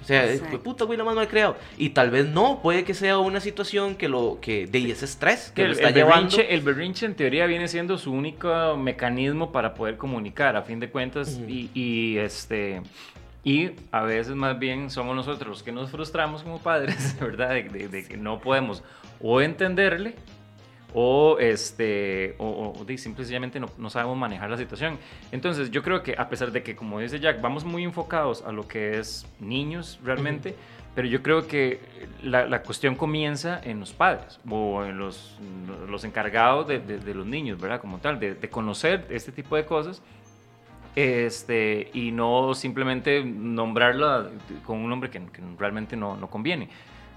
O 0.00 0.04
sea, 0.08 0.24
Exacto. 0.32 0.62
puta, 0.62 0.84
güey, 0.84 0.96
la 0.96 1.04
más 1.04 1.14
mal 1.14 1.28
creado. 1.28 1.56
Y 1.76 1.90
tal 1.90 2.10
vez 2.10 2.26
no, 2.26 2.60
puede 2.62 2.82
que 2.82 2.94
sea 2.94 3.18
una 3.18 3.40
situación 3.40 3.94
que 3.94 4.08
lo, 4.08 4.38
que 4.40 4.66
de 4.66 4.90
ese 4.90 5.04
estrés 5.04 5.52
que 5.54 5.60
el, 5.62 5.68
lo 5.68 5.74
está 5.74 5.88
el 5.88 5.94
llevando. 5.94 6.14
berrinche, 6.30 6.54
el 6.54 6.60
berrinche 6.62 7.04
en 7.04 7.14
teoría 7.14 7.44
viene 7.44 7.68
siendo 7.68 7.98
su 7.98 8.10
único 8.12 8.74
mecanismo 8.78 9.52
para 9.52 9.74
poder 9.74 9.98
comunicar, 9.98 10.56
a 10.56 10.62
fin 10.62 10.80
de 10.80 10.88
cuentas, 10.88 11.34
Ujú. 11.34 11.50
y, 11.50 11.70
y, 11.74 12.16
este... 12.16 12.80
Y 13.48 13.70
a 13.92 14.02
veces 14.02 14.34
más 14.34 14.58
bien 14.58 14.90
somos 14.90 15.16
nosotros 15.16 15.48
los 15.48 15.62
que 15.62 15.72
nos 15.72 15.90
frustramos 15.90 16.42
como 16.42 16.58
padres, 16.58 17.16
¿verdad? 17.20 17.50
De, 17.50 17.62
de- 17.62 17.88
de 17.88 18.04
que 18.06 18.16
no 18.18 18.40
podemos 18.40 18.82
o 19.20 19.40
entenderle 19.40 20.14
o, 20.94 21.38
este, 21.38 22.34
o, 22.38 22.74
o 22.78 22.84
de 22.84 22.96
simple 22.98 23.22
y 23.22 23.24
sencillamente 23.24 23.58
no, 23.60 23.68
no 23.78 23.88
sabemos 23.90 24.16
manejar 24.18 24.50
la 24.50 24.56
situación. 24.58 24.98
Entonces 25.32 25.70
yo 25.70 25.82
creo 25.82 26.02
que 26.02 26.14
a 26.18 26.28
pesar 26.28 26.50
de 26.52 26.62
que, 26.62 26.76
como 26.76 27.00
dice 27.00 27.20
Jack, 27.20 27.40
vamos 27.40 27.64
muy 27.64 27.84
enfocados 27.84 28.42
a 28.42 28.52
lo 28.52 28.66
que 28.68 28.98
es 28.98 29.26
niños 29.40 29.98
realmente, 30.04 30.54
pero 30.94 31.06
yo 31.08 31.22
creo 31.22 31.46
que 31.46 31.80
la, 32.22 32.46
la 32.46 32.62
cuestión 32.62 32.96
comienza 32.96 33.60
en 33.62 33.80
los 33.80 33.92
padres 33.92 34.40
o 34.50 34.84
en 34.84 34.98
los, 34.98 35.38
los 35.88 36.04
encargados 36.04 36.66
de, 36.68 36.80
de- 36.80 36.98
de 36.98 37.14
los 37.14 37.26
niños, 37.26 37.60
¿verdad? 37.60 37.80
Como 37.80 37.98
tal, 37.98 38.18
de, 38.18 38.34
de 38.34 38.48
conocer 38.50 39.06
este 39.10 39.30
tipo 39.32 39.56
de 39.56 39.64
cosas 39.64 40.02
este, 41.02 41.90
y 41.94 42.10
no 42.10 42.54
simplemente 42.54 43.22
nombrarla 43.24 44.30
con 44.64 44.78
un 44.78 44.90
nombre 44.90 45.10
que, 45.10 45.20
que 45.26 45.40
realmente 45.56 45.96
no, 45.96 46.16
no 46.16 46.28
conviene. 46.28 46.68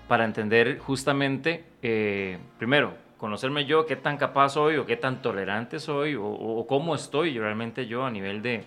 Para 0.07 0.25
entender 0.25 0.77
justamente, 0.77 1.63
eh, 1.81 2.37
primero, 2.59 2.93
conocerme 3.17 3.65
yo, 3.65 3.85
qué 3.87 3.95
tan 3.95 4.17
capaz 4.17 4.49
soy 4.49 4.77
o 4.77 4.85
qué 4.85 4.97
tan 4.97 5.21
tolerante 5.21 5.79
soy 5.79 6.15
o, 6.15 6.25
o 6.25 6.67
cómo 6.67 6.93
estoy 6.93 7.37
realmente 7.39 7.87
yo 7.87 8.05
a 8.05 8.11
nivel 8.11 8.41
de, 8.41 8.63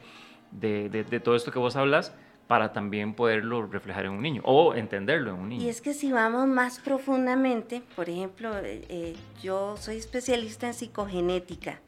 de, 0.51 0.89
de- 0.89 1.05
de 1.05 1.21
todo 1.21 1.37
esto 1.37 1.53
que 1.53 1.59
vos 1.59 1.77
hablas 1.77 2.13
para 2.49 2.73
también 2.73 3.15
poderlo 3.15 3.67
reflejar 3.67 4.05
en 4.07 4.13
un 4.13 4.23
niño 4.23 4.43
o 4.45 4.75
entenderlo 4.75 5.31
en 5.31 5.37
un 5.41 5.49
niño. 5.49 5.63
Y 5.65 5.69
es 5.69 5.81
que 5.81 5.95
si 5.95 6.13
vamos 6.13 6.47
más 6.49 6.79
profundamente, 6.81 7.83
por 7.97 8.09
ejemplo, 8.11 8.51
eh, 8.59 8.85
eh, 8.89 9.17
yo 9.43 9.77
soy 9.79 9.97
especialista 9.97 10.67
en 10.67 10.75
psicogenética. 10.75 11.81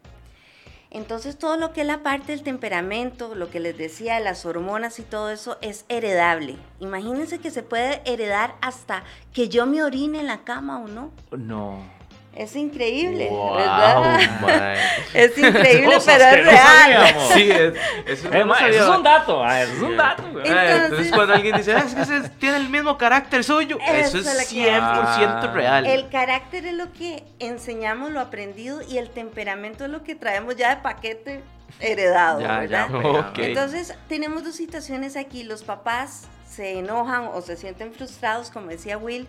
Entonces 0.96 1.36
todo 1.36 1.58
lo 1.58 1.74
que 1.74 1.82
es 1.82 1.86
la 1.86 2.02
parte 2.02 2.32
del 2.32 2.42
temperamento, 2.42 3.34
lo 3.34 3.50
que 3.50 3.60
les 3.60 3.76
decía, 3.76 4.18
las 4.18 4.46
hormonas 4.46 4.98
y 4.98 5.02
todo 5.02 5.28
eso 5.28 5.58
es 5.60 5.84
heredable. 5.90 6.56
Imagínense 6.80 7.38
que 7.38 7.50
se 7.50 7.62
puede 7.62 8.00
heredar 8.10 8.54
hasta 8.62 9.04
que 9.34 9.50
yo 9.50 9.66
me 9.66 9.82
orine 9.82 10.20
en 10.20 10.26
la 10.26 10.42
cama 10.44 10.80
o 10.80 10.88
no. 10.88 11.10
No. 11.32 11.95
Es 12.36 12.54
increíble, 12.54 13.28
Wow, 13.30 13.54
¿verdad? 13.56 14.20
Es 15.14 15.38
increíble, 15.38 15.94
Cosas 15.94 16.16
pero 16.18 16.24
que 16.34 16.38
es 16.40 16.44
no 16.44 16.50
real. 16.50 16.66
sabíamos. 16.66 17.32
Sí, 17.32 17.50
es, 17.50 17.74
eso 18.06 18.32
Eh, 18.32 18.38
no 18.40 18.46
ma, 18.46 18.68
eso 18.68 18.82
es 18.90 18.96
un 18.98 19.02
dato, 19.02 19.46
eso 19.50 19.72
es 19.72 19.82
un 19.82 19.96
dato. 19.96 20.22
güey. 20.32 20.44
Ah, 20.46 20.64
Entonces, 20.64 20.82
Entonces- 20.90 21.12
cuando 21.14 21.34
alguien 21.34 21.56
dice, 21.56 21.72
"Ah, 21.74 21.84
es 21.86 21.94
que 21.94 22.02
ese 22.02 22.28
tiene 22.38 22.56
el 22.58 22.68
mismo 22.68 22.98
carácter 22.98 23.42
suyo, 23.42 23.78
eso, 23.80 24.18
Eso 24.18 24.18
es 24.18 24.24
lo 24.26 24.30
es 24.40 24.48
que 24.48 24.54
100% 24.54 25.46
es. 25.46 25.52
real. 25.54 25.86
El 25.86 26.08
carácter 26.10 26.66
es 26.66 26.74
lo 26.74 26.92
que 26.92 27.24
enseñamos, 27.38 28.10
lo 28.12 28.20
aprendido, 28.20 28.82
y 28.86 28.98
el 28.98 29.08
temperamento 29.08 29.84
es 29.86 29.90
lo 29.90 30.02
que 30.04 30.14
traemos 30.14 30.56
ya 30.56 30.74
de 30.76 30.82
paquete 30.82 31.42
heredado, 31.80 32.40
Ya, 32.40 32.46
ya, 32.48 32.58
¿verdad? 32.60 32.86
pegado. 32.88 33.20
Ok. 33.30 33.38
Entonces, 33.38 33.94
tenemos 34.08 34.44
dos 34.44 34.54
situaciones 34.56 35.16
aquí. 35.16 35.42
Los 35.42 35.62
papás 35.64 36.24
se 36.46 36.78
enojan 36.78 37.28
o 37.32 37.40
se 37.40 37.56
sienten 37.56 37.92
frustrados, 37.94 38.50
como 38.50 38.66
decía 38.68 38.98
Will. 38.98 39.26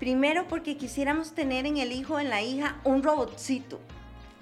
Primero, 0.00 0.48
porque 0.48 0.78
quisiéramos 0.78 1.34
tener 1.34 1.66
en 1.66 1.76
el 1.76 1.92
hijo 1.92 2.18
en 2.18 2.30
la 2.30 2.40
hija 2.40 2.80
un 2.84 3.02
robotcito 3.02 3.78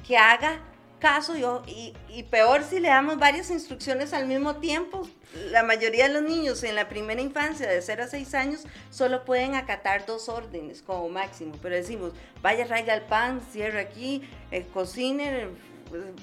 que 0.07 0.17
haga 0.17 0.61
caso 1.01 1.35
y, 1.67 1.95
y, 2.09 2.23
peor 2.25 2.63
si 2.63 2.81
le 2.81 2.89
damos 2.89 3.19
varias 3.19 3.51
instrucciones 3.51 4.13
al 4.13 4.27
mismo 4.27 4.57
tiempo. 4.57 5.09
La 5.51 5.65
mayoría 5.65 6.09
de 6.09 6.15
los 6.15 6.23
niños 6.23 6.63
en 6.63 6.77
la 6.77 6.89
primera 6.89 7.21
infancia, 7.21 7.69
de 7.69 7.83
0 7.83 8.05
a 8.05 8.07
6 8.07 8.35
años, 8.35 8.65
solo 8.91 9.25
pueden 9.25 9.57
acatar 9.57 10.07
dos 10.07 10.29
órdenes 10.29 10.81
como 10.81 11.09
máximo. 11.09 11.55
Pero 11.61 11.75
decimos, 11.75 12.13
vaya, 12.41 12.65
raiga 12.65 12.95
el 12.95 13.03
pan, 13.03 13.41
cierre 13.53 13.81
aquí, 13.81 14.23
eh, 14.53 14.65
cocine, 14.73 15.43
eh, 15.43 15.49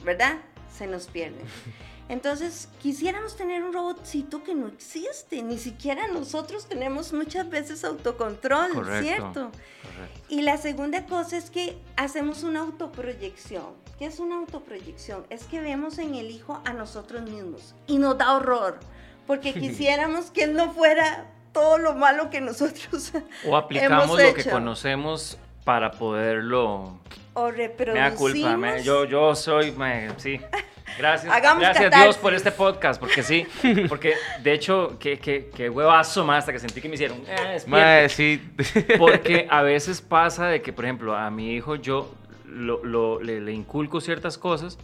¿verdad? 0.04 0.38
Se 0.78 0.88
nos 0.88 1.08
pierde. 1.08 1.40
Entonces, 2.10 2.70
quisiéramos 2.82 3.36
tener 3.36 3.64
un 3.64 3.74
robotcito 3.74 4.44
que 4.44 4.54
no 4.54 4.68
existe. 4.68 5.42
Ni 5.42 5.58
siquiera 5.58 6.08
nosotros 6.08 6.68
tenemos 6.68 7.14
muchas 7.14 7.50
veces 7.50 7.84
autocontrol, 7.84 8.74
Correcto. 8.74 9.02
¿cierto? 9.02 9.52
Correcto. 9.52 10.26
Y 10.30 10.42
la 10.44 10.58
segunda 10.58 11.08
cosa 11.08 11.36
es 11.38 11.50
que 11.50 11.78
hacemos 11.96 12.44
una 12.44 12.60
autoproyección. 12.62 13.74
¿Qué 13.98 14.06
es 14.06 14.20
una 14.20 14.36
autoproyección? 14.36 15.26
Es 15.32 15.46
que 15.46 15.62
vemos 15.62 15.98
en 15.98 16.14
el 16.16 16.30
hijo 16.30 16.62
a 16.66 16.74
nosotros 16.74 17.24
mismos 17.24 17.74
y 17.88 17.98
nos 17.98 18.18
da 18.18 18.36
horror, 18.36 18.80
porque 19.26 19.54
quisiéramos 19.60 20.30
que 20.30 20.44
él 20.44 20.54
no 20.54 20.74
fuera 20.74 21.32
todo 21.54 21.78
lo 21.78 21.94
malo 21.96 22.30
que 22.30 22.42
nosotros 22.42 23.14
O 23.48 23.56
aplicamos 23.56 24.04
hemos 24.04 24.22
lo 24.22 24.34
que 24.36 24.42
hecho. 24.42 24.52
conocemos 24.52 25.40
para 25.66 25.92
poderlo. 25.92 26.98
o 27.34 27.52
Me 27.52 27.68
da 28.00 28.12
culpa, 28.16 28.56
me- 28.56 28.82
yo, 28.82 29.04
yo 29.04 29.36
soy, 29.36 29.74
me- 29.74 30.10
sí. 30.18 30.40
Gracias, 30.98 31.34
Hagamos 31.34 31.60
gracias 31.62 31.84
catarsis. 31.86 32.06
Dios 32.06 32.18
por 32.18 32.34
este 32.34 32.52
podcast, 32.54 33.02
porque 33.02 33.22
sí, 33.22 33.46
porque 33.90 34.14
de 34.42 34.54
hecho, 34.54 34.96
qué, 34.98 35.20
qué, 35.20 35.50
qué 35.54 35.70
huevazo 35.70 36.24
más 36.24 36.40
hasta 36.40 36.54
que 36.54 36.60
sentí 36.60 36.80
que 36.80 36.88
me 36.88 36.96
hicieron. 36.96 37.18
Eh. 37.28 37.62
Mae, 37.68 38.08
sí. 38.08 38.42
Porque 38.98 39.46
a 39.50 39.62
veces 39.62 40.00
pasa 40.02 40.48
de 40.48 40.62
que, 40.62 40.72
por 40.72 40.86
ejemplo, 40.86 41.14
a 41.14 41.30
mi 41.32 41.54
hijo 41.54 41.76
yo 41.76 42.14
lo, 42.48 42.82
lo- 42.86 43.20
le, 43.22 43.42
le 43.42 43.52
inculco 43.52 44.00
ciertas 44.00 44.38
cosas, 44.38 44.78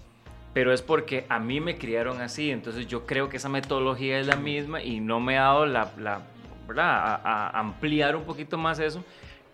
pero 0.53 0.73
es 0.73 0.81
porque 0.81 1.25
a 1.29 1.39
mí 1.39 1.61
me 1.61 1.77
criaron 1.77 2.19
así, 2.19 2.51
entonces 2.51 2.87
yo 2.87 3.05
creo 3.05 3.29
que 3.29 3.37
esa 3.37 3.47
metodología 3.47 4.19
es 4.19 4.27
la 4.27 4.35
misma 4.35 4.83
y 4.83 4.99
no 4.99 5.21
me 5.21 5.37
ha 5.37 5.43
dado 5.43 5.65
la, 5.65 5.91
la 5.97 6.21
¿verdad? 6.67 6.89
A, 6.89 7.21
a 7.53 7.59
ampliar 7.59 8.17
un 8.17 8.23
poquito 8.25 8.57
más 8.57 8.79
eso. 8.79 9.01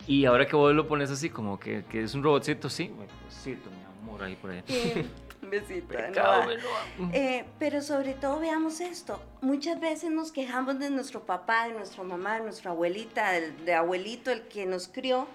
Y 0.08 0.26
ahora 0.26 0.48
que 0.48 0.56
vos 0.56 0.74
lo 0.74 0.88
pones 0.88 1.12
así, 1.12 1.30
como 1.30 1.60
que, 1.60 1.84
que 1.86 2.04
es 2.04 2.14
un 2.16 2.24
robotcito, 2.24 2.70
sí, 2.70 2.92
un 2.98 3.08
robotcito, 3.08 3.70
mi 3.70 3.84
amor, 4.10 4.24
ahí 4.24 4.36
por 4.36 4.52
ahí. 4.52 4.64
Un 5.42 5.50
besito. 5.50 5.94
no 5.94 6.00
Pecado, 6.08 6.44
bueno. 6.44 6.64
Eh, 7.14 7.46
pero 7.60 7.82
sobre 7.82 8.14
todo 8.14 8.40
veamos 8.40 8.80
esto. 8.80 9.22
Muchas 9.42 9.80
veces 9.80 10.10
nos 10.12 10.32
quejamos 10.32 10.80
de 10.80 10.90
nuestro 10.90 11.22
papá, 11.26 11.68
de 11.68 11.74
nuestra 11.74 12.04
mamá, 12.04 12.36
de 12.38 12.44
nuestra 12.44 12.72
abuelita, 12.72 13.32
del 13.32 13.66
de 13.66 13.74
abuelito, 13.74 14.32
el 14.32 14.44
que 14.48 14.66
nos 14.66 14.88
crió. 14.88 15.28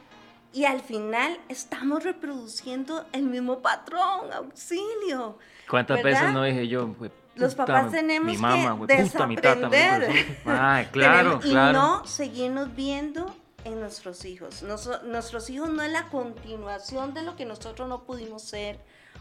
Y 0.55 0.65
al 0.67 0.81
final 0.81 1.39
estamos 1.49 2.05
reproduciendo 2.05 3.07
el 3.13 3.23
mismo 3.25 3.61
patrón, 3.61 4.33
auxilio. 4.35 5.39
¿Cuántas 5.69 6.03
¿verdad? 6.03 6.21
veces 6.21 6.35
no 6.35 6.45
dije 6.45 6.69
yo? 6.69 6.95
"Hue 6.99 7.11
Los 7.37 7.55
papás 7.55 7.91
tenemos 7.91 8.27
mi 8.31 8.37
mamá, 8.37 8.87
que 8.87 8.97
puta, 9.05 9.27
mi 9.27 9.37
tata, 9.37 9.55
mi 9.69 9.77
desaprender. 9.77 10.27
persona". 10.37 10.75
Ay, 10.77 10.87
claro, 10.93 11.39
Tenemos- 11.39 11.45
claro. 11.47 11.71
Y 11.71 11.73
no 11.73 12.07
seguirnos 12.07 12.75
viendo 12.77 13.35
en 13.65 13.81
nuestros 13.81 14.25
hijos. 14.25 14.63
Noso- 14.63 15.03
nuestros 15.03 15.49
hijos 15.51 15.69
no 15.71 15.83
es 15.83 15.91
la 15.93 16.09
continuación 16.09 17.15
de 17.15 17.23
lo 17.23 17.37
que 17.37 17.45
nosotros 17.45 17.89
no 17.89 18.05
pudimos 18.05 18.43
ser 18.43 18.79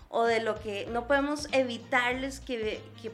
o 0.10 0.24
de 0.26 0.42
lo 0.42 0.60
que 0.60 0.88
no 0.92 1.08
podemos 1.08 1.48
evitarles 1.52 2.40
que, 2.40 2.82
que, 3.02 3.12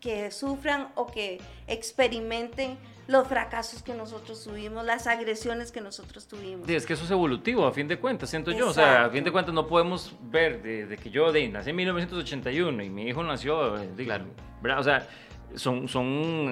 que 0.00 0.30
sufran 0.30 0.88
o 0.94 1.06
que 1.06 1.40
experimenten 1.66 2.78
los 3.08 3.26
fracasos 3.26 3.82
que 3.82 3.92
nosotros 3.92 4.44
tuvimos, 4.44 4.84
las 4.84 5.08
agresiones 5.08 5.72
que 5.72 5.80
nosotros 5.80 6.28
tuvimos. 6.28 6.66
Sí, 6.68 6.76
es 6.76 6.86
que 6.86 6.92
eso 6.92 7.04
es 7.04 7.10
evolutivo, 7.10 7.66
a 7.66 7.72
fin 7.72 7.88
de 7.88 7.98
cuentas, 7.98 8.30
siento 8.30 8.52
yo. 8.52 8.68
O 8.68 8.72
sea, 8.72 8.84
a 8.84 8.90
Exacto. 8.92 9.12
fin 9.14 9.24
de 9.24 9.32
cuentas 9.32 9.52
no 9.54 9.66
podemos 9.66 10.14
ver 10.22 10.62
de, 10.62 10.86
de 10.86 10.96
que 10.96 11.10
yo 11.10 11.32
de, 11.32 11.48
nací 11.48 11.70
en 11.70 11.76
1981 11.76 12.82
y 12.84 12.88
mi 12.90 13.08
hijo 13.08 13.24
nació, 13.24 13.76
eh, 13.78 13.88
de- 13.96 14.04
Claro. 14.04 14.26
¿verdad? 14.62 14.78
O 14.80 14.84
sea, 14.84 15.08
son, 15.54 15.88
son 15.88 16.06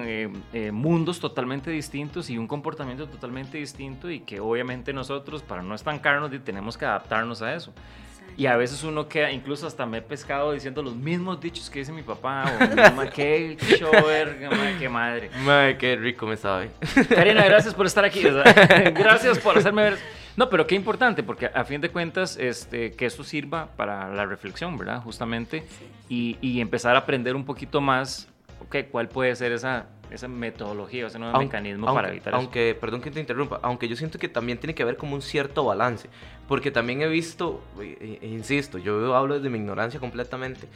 eh, 0.05 0.31
eh, 0.53 0.71
mundos 0.71 1.19
totalmente 1.19 1.71
distintos 1.71 2.29
y 2.29 2.37
un 2.37 2.47
comportamiento 2.47 3.07
totalmente 3.07 3.57
distinto 3.57 4.09
y 4.09 4.21
que 4.21 4.39
obviamente 4.39 4.93
nosotros, 4.93 5.41
para 5.41 5.61
no 5.61 5.75
estancarnos, 5.75 6.31
tenemos 6.43 6.77
que 6.77 6.85
adaptarnos 6.85 7.41
a 7.41 7.53
eso. 7.53 7.73
Y 8.39 8.45
a 8.45 8.55
veces 8.55 8.83
uno 8.83 9.09
queda, 9.09 9.31
incluso 9.31 9.67
hasta 9.67 9.85
me 9.85 9.97
he 9.97 10.01
pescado 10.01 10.53
diciendo 10.53 10.81
los 10.81 10.95
mismos 10.95 11.41
dichos 11.41 11.69
que 11.69 11.79
dice 11.79 11.91
mi 11.91 12.03
papá 12.03 12.45
o 12.45 12.67
mi 12.67 12.73
mamá, 12.73 13.09
qué 13.13 13.57
ma, 14.49 14.79
qué 14.79 14.87
madre. 14.87 15.29
Mae, 15.43 15.77
qué 15.77 15.97
rico 15.97 16.25
me 16.25 16.37
sabe. 16.37 16.71
Karina, 17.09 17.43
gracias 17.43 17.73
por 17.73 17.85
estar 17.85 18.05
aquí. 18.05 18.25
o 18.25 18.41
sea, 18.41 18.53
gracias 18.91 19.39
por 19.39 19.57
hacerme 19.57 19.83
ver. 19.83 19.97
No, 20.37 20.49
pero 20.49 20.65
qué 20.67 20.75
importante, 20.75 21.21
porque 21.21 21.47
a 21.53 21.65
fin 21.65 21.81
de 21.81 21.89
cuentas, 21.89 22.37
este, 22.37 22.93
que 22.93 23.05
esto 23.05 23.25
sirva 23.25 23.71
para 23.75 24.07
la 24.13 24.25
reflexión, 24.25 24.77
¿verdad? 24.77 25.01
Justamente, 25.01 25.65
y, 26.07 26.37
y 26.39 26.61
empezar 26.61 26.95
a 26.95 26.99
aprender 26.99 27.35
un 27.35 27.43
poquito 27.43 27.81
más, 27.81 28.28
ok, 28.69 28.89
cuál 28.91 29.09
puede 29.09 29.35
ser 29.35 29.51
esa, 29.51 29.87
esa 30.11 30.27
metodología, 30.27 31.07
ese 31.07 31.17
nuevo 31.19 31.35
Aunque- 31.35 31.47
mecanismo 31.57 31.87
aunque, 31.87 31.97
para 32.01 32.09
evitar 32.09 32.35
aunque, 32.35 32.77
perdón 32.79 33.01
que 33.01 33.11
te 33.11 33.19
interrumpa, 33.19 33.59
aunque 33.63 33.87
yo 33.87 33.95
siento 33.95 34.19
que 34.19 34.29
también 34.29 34.59
tiene 34.59 34.75
que 34.75 34.85
ver 34.85 34.95
como 34.95 35.15
un 35.15 35.21
cierto 35.23 35.65
balance, 35.65 36.07
porque 36.47 36.69
también 36.71 37.01
he 37.01 37.07
visto, 37.07 37.61
e- 37.81 38.19
e- 38.21 38.27
insisto, 38.27 38.77
yo 38.77 39.15
hablo 39.15 39.35
desde 39.35 39.49
mi 39.49 39.57
ignorancia 39.57 39.99
completamente, 39.99 40.67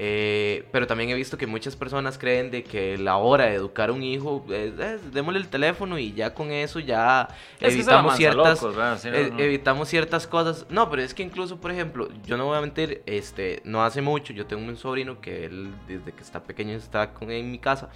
eh, 0.00 0.64
pero 0.70 0.86
también 0.86 1.10
he 1.10 1.14
visto 1.14 1.36
que 1.36 1.48
muchas 1.48 1.74
personas 1.74 2.18
creen 2.18 2.52
de 2.52 2.62
que 2.62 2.96
la 2.96 3.16
hora 3.16 3.46
de 3.46 3.54
educar 3.54 3.90
a 3.90 3.92
un 3.92 4.04
hijo 4.04 4.46
es, 4.48 4.78
es, 4.78 5.12
démosle 5.12 5.40
el 5.40 5.48
teléfono 5.48 5.98
y 5.98 6.12
ya 6.12 6.34
con 6.34 6.52
eso 6.52 6.78
ya. 6.78 7.26
Es 7.58 7.74
evitamos 7.74 8.14
ciertas 8.14 8.62
locos, 8.62 8.76
¿verdad? 8.76 8.98
Sí, 9.00 9.10
no, 9.10 9.16
eh, 9.16 9.30
no. 9.32 9.40
evitamos 9.40 9.88
ciertas 9.88 10.28
cosas. 10.28 10.66
No, 10.70 10.88
pero 10.88 11.02
es 11.02 11.14
que 11.14 11.24
incluso, 11.24 11.60
por 11.60 11.72
ejemplo, 11.72 12.08
yo 12.24 12.36
no 12.36 12.46
voy 12.46 12.56
a 12.56 12.60
mentir, 12.60 13.02
este, 13.06 13.60
no 13.64 13.82
hace 13.82 14.00
mucho, 14.00 14.32
yo 14.32 14.46
tengo 14.46 14.64
un 14.64 14.76
sobrino 14.76 15.20
que 15.20 15.46
él 15.46 15.72
desde 15.88 16.12
que 16.12 16.22
está 16.22 16.44
pequeño 16.44 16.76
está 16.76 17.12
con, 17.12 17.32
en 17.32 17.50
mi 17.50 17.58
casa. 17.58 17.88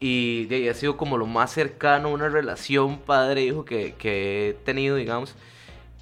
Y 0.00 0.46
de 0.46 0.56
ahí 0.56 0.68
ha 0.68 0.74
sido 0.74 0.96
como 0.96 1.18
lo 1.18 1.26
más 1.26 1.52
cercano 1.52 2.08
a 2.08 2.12
una 2.12 2.30
relación 2.30 2.98
padre-hijo 2.98 3.66
que, 3.66 3.94
que 3.98 4.48
he 4.48 4.54
tenido, 4.54 4.96
digamos. 4.96 5.34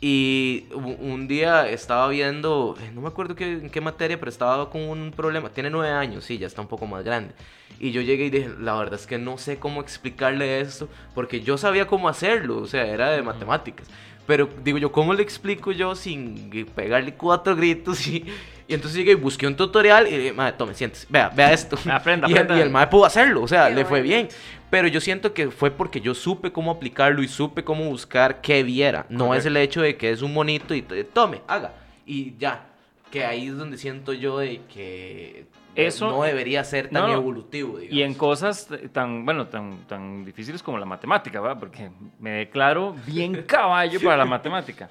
Y 0.07 0.67
un 0.75 1.27
día 1.29 1.67
estaba 1.67 2.09
viendo, 2.09 2.77
eh, 2.79 2.91
no 2.95 3.01
me 3.01 3.09
acuerdo 3.09 3.35
qué, 3.35 3.53
en 3.53 3.71
qué 3.71 3.81
materia, 3.81 4.19
pero 4.19 4.29
estaba 4.29 4.69
con 4.69 4.83
un 4.83 5.13
problema. 5.13 5.49
Tiene 5.49 5.71
nueve 5.71 5.95
años, 5.95 6.25
sí, 6.25 6.37
ya 6.37 6.47
está 6.47 6.61
un 6.61 6.69
poco 6.69 6.87
más 6.87 7.03
grande. 7.03 7.33
Y 7.81 7.91
yo 7.91 8.03
llegué 8.03 8.27
y 8.27 8.31
dije, 8.31 8.51
la 8.61 8.75
verdad 8.75 9.01
es 9.01 9.07
que 9.07 9.17
no 9.17 9.39
sé 9.39 9.59
cómo 9.59 9.81
explicarle 9.81 10.61
esto, 10.61 10.91
porque 11.15 11.41
yo 11.41 11.57
sabía 11.57 11.87
cómo 11.87 12.11
hacerlo, 12.11 12.59
o 12.59 12.67
sea, 12.67 12.85
era 12.87 13.13
de 13.13 13.23
matemáticas. 13.23 13.89
Pero 14.27 14.47
digo 14.63 14.77
yo, 14.77 14.93
¿cómo 14.93 15.15
le 15.15 15.23
explico 15.23 15.73
yo 15.73 15.95
sin 15.95 16.51
pegarle 16.75 17.15
cuatro 17.15 17.57
gritos? 17.57 18.07
Y, 18.07 18.27
y 18.69 18.75
entonces 18.75 18.97
llegué 18.99 19.13
y 19.13 19.15
busqué 19.15 19.47
un 19.47 19.57
tutorial 19.57 20.07
y 20.07 20.11
le 20.13 20.19
dije, 20.19 20.33
madre, 20.33 20.55
tome, 20.57 20.75
siéntese, 20.75 21.07
vea, 21.11 21.29
vea 21.29 21.53
esto. 21.53 21.77
Aprenda, 21.91 22.29
y, 22.29 22.33
el- 22.33 22.39
aprenda. 22.39 22.59
y 22.59 22.61
el 22.63 22.71
madre 22.71 22.89
pudo 22.91 23.05
hacerlo, 23.05 23.43
o 23.43 23.49
sea, 23.49 23.69
Qué 23.69 23.75
le 23.75 23.85
fue 23.85 24.01
bueno. 24.01 24.05
bien. 24.05 24.29
Pero 24.71 24.89
yo 24.89 25.01
siento 25.01 25.33
que 25.35 25.51
fue 25.51 25.71
porque 25.71 26.01
yo 26.01 26.15
supe 26.15 26.51
cómo 26.51 26.71
aplicarlo 26.73 27.23
y 27.23 27.29
supe 27.29 27.63
cómo 27.63 27.85
buscar 27.85 28.41
que 28.41 28.63
viera. 28.65 29.07
No 29.09 29.35
es 29.35 29.47
el 29.47 29.57
hecho 29.57 29.81
de 29.83 29.97
que 29.97 30.11
es 30.11 30.21
un 30.23 30.33
monito 30.33 30.75
y 30.75 30.83
tome, 30.83 31.43
haga. 31.47 31.73
Y 32.07 32.37
ya. 32.39 32.67
Que 33.11 33.25
ahí 33.25 33.47
es 33.47 33.57
donde 33.57 33.79
siento 33.79 34.13
yo 34.13 34.39
de 34.39 34.63
que 34.73 35.47
Eso- 35.77 36.11
no 36.11 36.23
debería 36.25 36.65
ser 36.65 36.89
tan 36.91 37.03
no. 37.07 37.13
evolutivo, 37.13 37.79
digamos. 37.79 37.97
Y 37.97 38.03
en 38.03 38.15
cosas 38.15 38.69
tan, 38.93 39.25
bueno, 39.25 39.47
tan, 39.47 39.87
tan 39.87 40.25
difíciles 40.25 40.61
como 40.61 40.79
la 40.79 40.87
matemática, 40.87 41.41
¿verdad? 41.41 41.59
Porque 41.61 41.91
me 42.19 42.31
declaro 42.31 42.97
bien 43.07 43.43
caballo 43.47 44.01
para 44.01 44.17
la 44.17 44.25
matemática. 44.25 44.91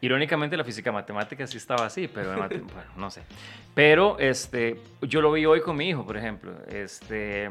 Irónicamente 0.00 0.56
la 0.56 0.64
física 0.64 0.92
matemática 0.92 1.46
sí 1.46 1.56
estaba 1.56 1.86
así, 1.86 2.08
pero 2.08 2.34
bueno, 2.36 2.66
no 2.96 3.10
sé. 3.10 3.22
Pero 3.74 4.18
este, 4.18 4.80
yo 5.02 5.20
lo 5.20 5.32
vi 5.32 5.46
hoy 5.46 5.60
con 5.60 5.76
mi 5.76 5.88
hijo, 5.88 6.04
por 6.04 6.16
ejemplo. 6.16 6.52
Este, 6.68 7.50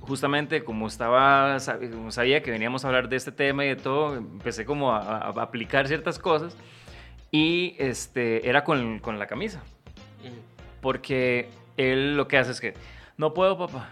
justamente 0.00 0.64
como 0.64 0.86
estaba, 0.88 1.58
sabía 1.58 2.42
que 2.42 2.50
veníamos 2.50 2.84
a 2.84 2.88
hablar 2.88 3.08
de 3.08 3.16
este 3.16 3.32
tema 3.32 3.64
y 3.64 3.68
de 3.68 3.76
todo, 3.76 4.16
empecé 4.16 4.64
como 4.64 4.92
a, 4.92 5.28
aplicar 5.28 5.88
ciertas 5.88 6.18
cosas 6.18 6.56
y 7.30 7.74
este, 7.78 8.48
era 8.48 8.64
con, 8.64 9.00
con 9.00 9.18
la 9.18 9.26
camisa 9.26 9.62
Ujú. 10.24 10.34
porque 10.80 11.48
él 11.76 12.16
lo 12.16 12.28
que 12.28 12.38
hace 12.38 12.52
es 12.52 12.60
que, 12.60 12.74
no 13.16 13.34
puedo, 13.34 13.58
papá, 13.58 13.90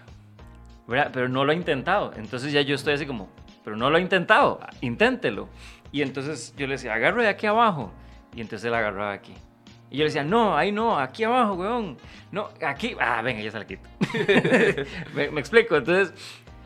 ¿verdad? 0.87 1.11
Pero 1.13 1.29
no 1.29 1.45
lo 1.45 1.51
ha 1.51 1.55
intentado. 1.55 2.13
Entonces 2.15 2.51
ya 2.51 2.61
yo 2.61 2.75
estoy 2.75 2.93
así 2.93 3.05
como, 3.05 3.29
pero 3.63 3.75
no 3.75 3.89
lo 3.89 3.97
ha 3.97 3.99
intentado, 3.99 4.59
inténtelo. 4.81 5.49
Y 5.91 6.01
entonces 6.01 6.53
yo 6.57 6.67
le 6.67 6.73
decía, 6.73 6.93
agarro 6.93 7.21
de 7.21 7.27
aquí 7.29 7.45
abajo. 7.47 7.91
Y 8.35 8.41
entonces 8.41 8.65
él 8.67 8.73
agarraba 8.73 9.13
aquí. 9.13 9.33
Y 9.89 9.97
yo 9.97 9.99
le 9.99 10.05
decía, 10.05 10.23
no, 10.23 10.57
ahí 10.57 10.71
no, 10.71 10.99
aquí 10.99 11.23
abajo, 11.23 11.53
weón. 11.53 11.97
No, 12.31 12.49
aquí. 12.65 12.95
Ah, 12.99 13.21
venga, 13.21 13.41
ya 13.41 13.51
se 13.51 13.59
la 13.59 13.65
quito. 13.65 13.87
me, 15.15 15.29
me, 15.29 15.39
explico. 15.39 15.77
Entonces, 15.77 16.13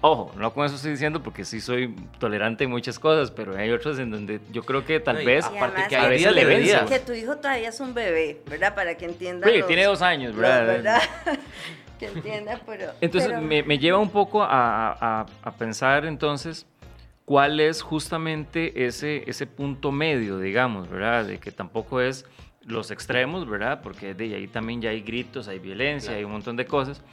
ojo, 0.02 0.32
no 0.38 0.52
con 0.54 0.66
eso 0.66 0.76
estoy 0.76 0.92
diciendo 0.92 1.22
porque 1.22 1.46
sí 1.46 1.62
soy 1.62 1.94
tolerante 2.18 2.64
en 2.64 2.72
muchas 2.72 2.98
cosas, 2.98 3.30
pero 3.30 3.56
hay 3.56 3.70
otras 3.70 4.00
en 4.00 4.10
donde 4.10 4.40
yo 4.52 4.64
creo 4.64 4.84
que 4.86 5.00
tal 5.00 5.16
No, 5.18 5.22
y 5.22 5.26
vez. 5.26 5.46
aparte 5.46 5.84
que 5.90 5.96
a 5.98 6.08
veces 6.08 6.34
le 6.34 6.60
días. 6.60 6.90
Que 6.90 7.00
tu 7.00 7.14
hijo 7.14 7.36
todavía 7.38 7.70
es 7.70 7.80
un 7.80 7.94
bebé, 7.94 8.42
¿verdad? 8.50 8.74
Para 8.74 8.96
que 8.98 9.06
entienda. 9.06 9.48
Sí, 9.48 9.58
los- 9.58 9.68
tiene 9.68 9.84
dos 9.84 10.02
años, 10.02 10.32
los- 10.32 10.42
¿verdad? 10.42 10.66
¿verdad? 10.66 11.02
que 12.00 12.08
entienda, 12.08 12.60
pero. 12.66 12.94
Entonces 13.02 13.30
pero- 13.30 13.42
me, 13.42 13.62
me 13.62 13.78
lleva 13.78 14.00
un 14.00 14.10
poco 14.10 14.42
a, 14.42 14.92
a- 14.94 15.26
a 15.44 15.52
pensar 15.52 16.06
entonces 16.06 16.66
cuál 17.30 17.60
es 17.60 17.84
justamente 17.84 18.88
ese, 18.88 19.24
ese 19.30 19.46
punto 19.46 19.92
medio, 19.92 20.40
digamos, 20.40 20.90
¿verdad? 20.90 21.26
De 21.26 21.38
que 21.38 21.52
tampoco 21.52 22.02
es 22.02 22.26
los 22.66 22.90
extremos, 22.90 23.48
¿verdad? 23.48 23.82
Porque 23.84 24.16
de 24.16 24.34
ahí 24.34 24.48
también 24.48 24.82
ya 24.82 24.90
hay 24.90 25.02
gritos, 25.02 25.48
hay 25.48 25.60
violencia, 25.60 26.08
Claro. 26.08 26.18
hay 26.18 26.24
un 26.26 26.32
montón 26.32 26.56
de 26.56 26.66
cosas. 26.66 27.04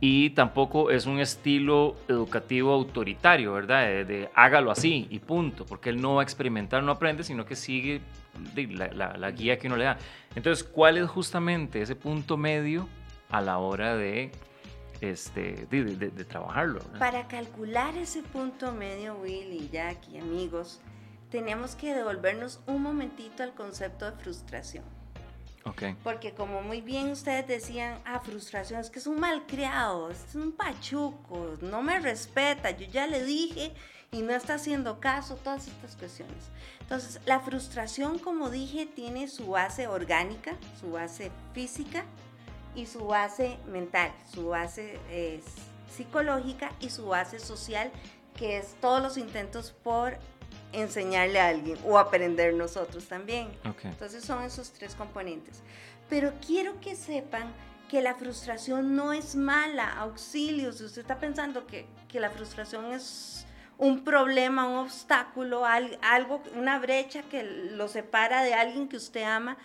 Y 0.00 0.30
tampoco 0.30 0.90
es 0.90 1.04
un 1.04 1.20
estilo 1.20 1.94
educativo 2.08 2.72
autoritario, 2.72 3.52
¿verdad? 3.52 3.86
De, 3.86 4.04
de 4.06 4.28
hágalo 4.34 4.70
así 4.70 5.06
y 5.10 5.18
punto, 5.18 5.66
porque 5.66 5.90
él 5.90 6.00
no 6.00 6.14
va 6.14 6.22
a 6.22 6.24
experimentar, 6.24 6.82
no 6.82 6.92
aprende, 6.92 7.22
sino 7.22 7.44
que 7.44 7.54
sigue 7.54 8.00
la, 8.56 8.88
la- 8.92 9.16
la 9.18 9.30
guía 9.30 9.58
que 9.58 9.66
uno 9.66 9.76
le 9.76 9.84
da. 9.84 9.98
Entonces, 10.34 10.64
¿cuál 10.64 10.96
es 10.96 11.06
justamente 11.08 11.82
ese 11.82 11.96
punto 11.96 12.38
medio 12.38 12.88
a 13.28 13.42
la 13.42 13.58
hora 13.58 13.94
de, 13.94 14.30
este, 15.00 15.66
de, 15.70 15.84
de- 15.84 16.10
de 16.10 16.24
trabajarlo? 16.24 16.80
¿verdad? 16.80 16.98
Para 16.98 17.28
calcular 17.28 17.96
ese 17.96 18.22
punto 18.22 18.72
medio, 18.72 19.16
Will 19.16 19.52
y 19.52 19.68
Jackie, 19.70 20.18
amigos, 20.18 20.80
tenemos 21.30 21.74
que 21.74 21.94
devolvernos 21.94 22.60
un 22.66 22.82
momentito 22.82 23.42
al 23.42 23.54
concepto 23.54 24.10
de 24.10 24.16
frustración. 24.16 24.84
Ok. 25.66 25.82
Porque 26.02 26.34
como 26.34 26.60
muy 26.62 26.80
bien 26.82 27.10
ustedes 27.10 27.46
decían, 27.46 27.98
ah, 28.04 28.20
frustración, 28.20 28.80
es 28.80 28.90
que 28.90 28.98
es 28.98 29.06
un 29.06 29.18
malcriado, 29.18 30.10
es 30.10 30.34
un 30.34 30.52
pachuco, 30.52 31.56
no 31.62 31.80
me 31.82 31.98
respeta, 32.00 32.70
yo 32.70 32.86
ya 32.86 33.06
le 33.06 33.24
dije 33.24 33.72
y 34.12 34.20
no 34.22 34.32
está 34.34 34.54
haciendo 34.54 35.00
caso, 35.00 35.36
todas 35.36 35.66
estas 35.66 35.96
cuestiones. 35.96 36.50
Entonces, 36.80 37.18
la 37.24 37.40
frustración, 37.40 38.18
como 38.18 38.50
dije, 38.50 38.84
tiene 38.86 39.26
su 39.26 39.46
base 39.48 39.88
orgánica, 39.88 40.54
su 40.78 40.92
base 40.92 41.32
física 41.54 42.04
y 42.74 42.86
su 42.86 43.06
base 43.06 43.58
mental, 43.66 44.12
su 44.32 44.48
base 44.48 44.98
eh, 45.10 45.40
psicológica 45.94 46.72
y 46.80 46.90
su 46.90 47.06
base 47.06 47.38
social, 47.38 47.90
que 48.36 48.58
es 48.58 48.74
todos 48.80 49.00
los 49.02 49.16
intentos 49.16 49.72
por 49.72 50.16
enseñarle 50.72 51.38
a 51.40 51.48
alguien 51.48 51.78
o 51.86 51.98
aprender 51.98 52.52
nosotros 52.54 53.06
también. 53.06 53.48
Entonces 53.88 54.24
son 54.24 54.42
esos 54.42 54.72
tres 54.72 54.94
componentes. 54.94 55.62
Pero 56.08 56.32
quiero 56.44 56.80
que 56.80 56.96
sepan 56.96 57.52
que 57.88 58.02
la 58.02 58.14
frustración 58.16 58.96
no 58.96 59.12
es 59.12 59.36
mala, 59.36 59.88
auxilio. 60.00 60.72
Si 60.72 60.84
usted 60.84 61.02
está 61.02 61.18
pensando 61.18 61.66
que, 61.66 61.86
que 62.08 62.18
la 62.18 62.30
frustración 62.30 62.92
es 62.92 63.46
un 63.78 64.02
problema, 64.04 64.66
un 64.66 64.78
obstáculo, 64.78 65.64
al- 65.64 65.98
algo, 66.02 66.42
una 66.56 66.78
brecha 66.78 67.22
que 67.22 67.42
lo 67.44 67.86
separa 67.88 68.42
de 68.42 68.54
alguien 68.54 68.88
que 68.88 68.96
usted 68.96 69.22
ama, 69.22 69.56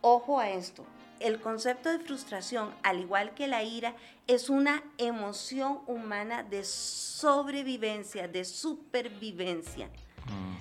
ojo 0.00 0.38
a 0.40 0.48
esto. 0.50 0.84
El 1.24 1.40
concepto 1.40 1.88
de 1.88 2.00
frustración, 2.00 2.74
al 2.82 3.00
igual 3.00 3.32
que 3.32 3.48
la 3.48 3.62
ira, 3.62 3.94
es 4.26 4.50
una 4.50 4.82
emoción 4.98 5.80
humana 5.86 6.42
de 6.42 6.64
sobrevivencia, 6.64 8.28
de 8.28 8.44
supervivencia. 8.44 9.88
Mm, 10.26 10.54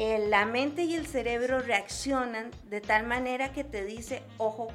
Eh, 0.00 0.28
la 0.28 0.46
mente 0.46 0.84
y 0.84 0.94
el 0.94 1.08
cerebro 1.08 1.58
reaccionan 1.58 2.52
de 2.70 2.80
tal 2.80 3.04
manera 3.04 3.52
que 3.52 3.64
te 3.64 3.84
dice, 3.84 4.22
ojo, 4.38 4.68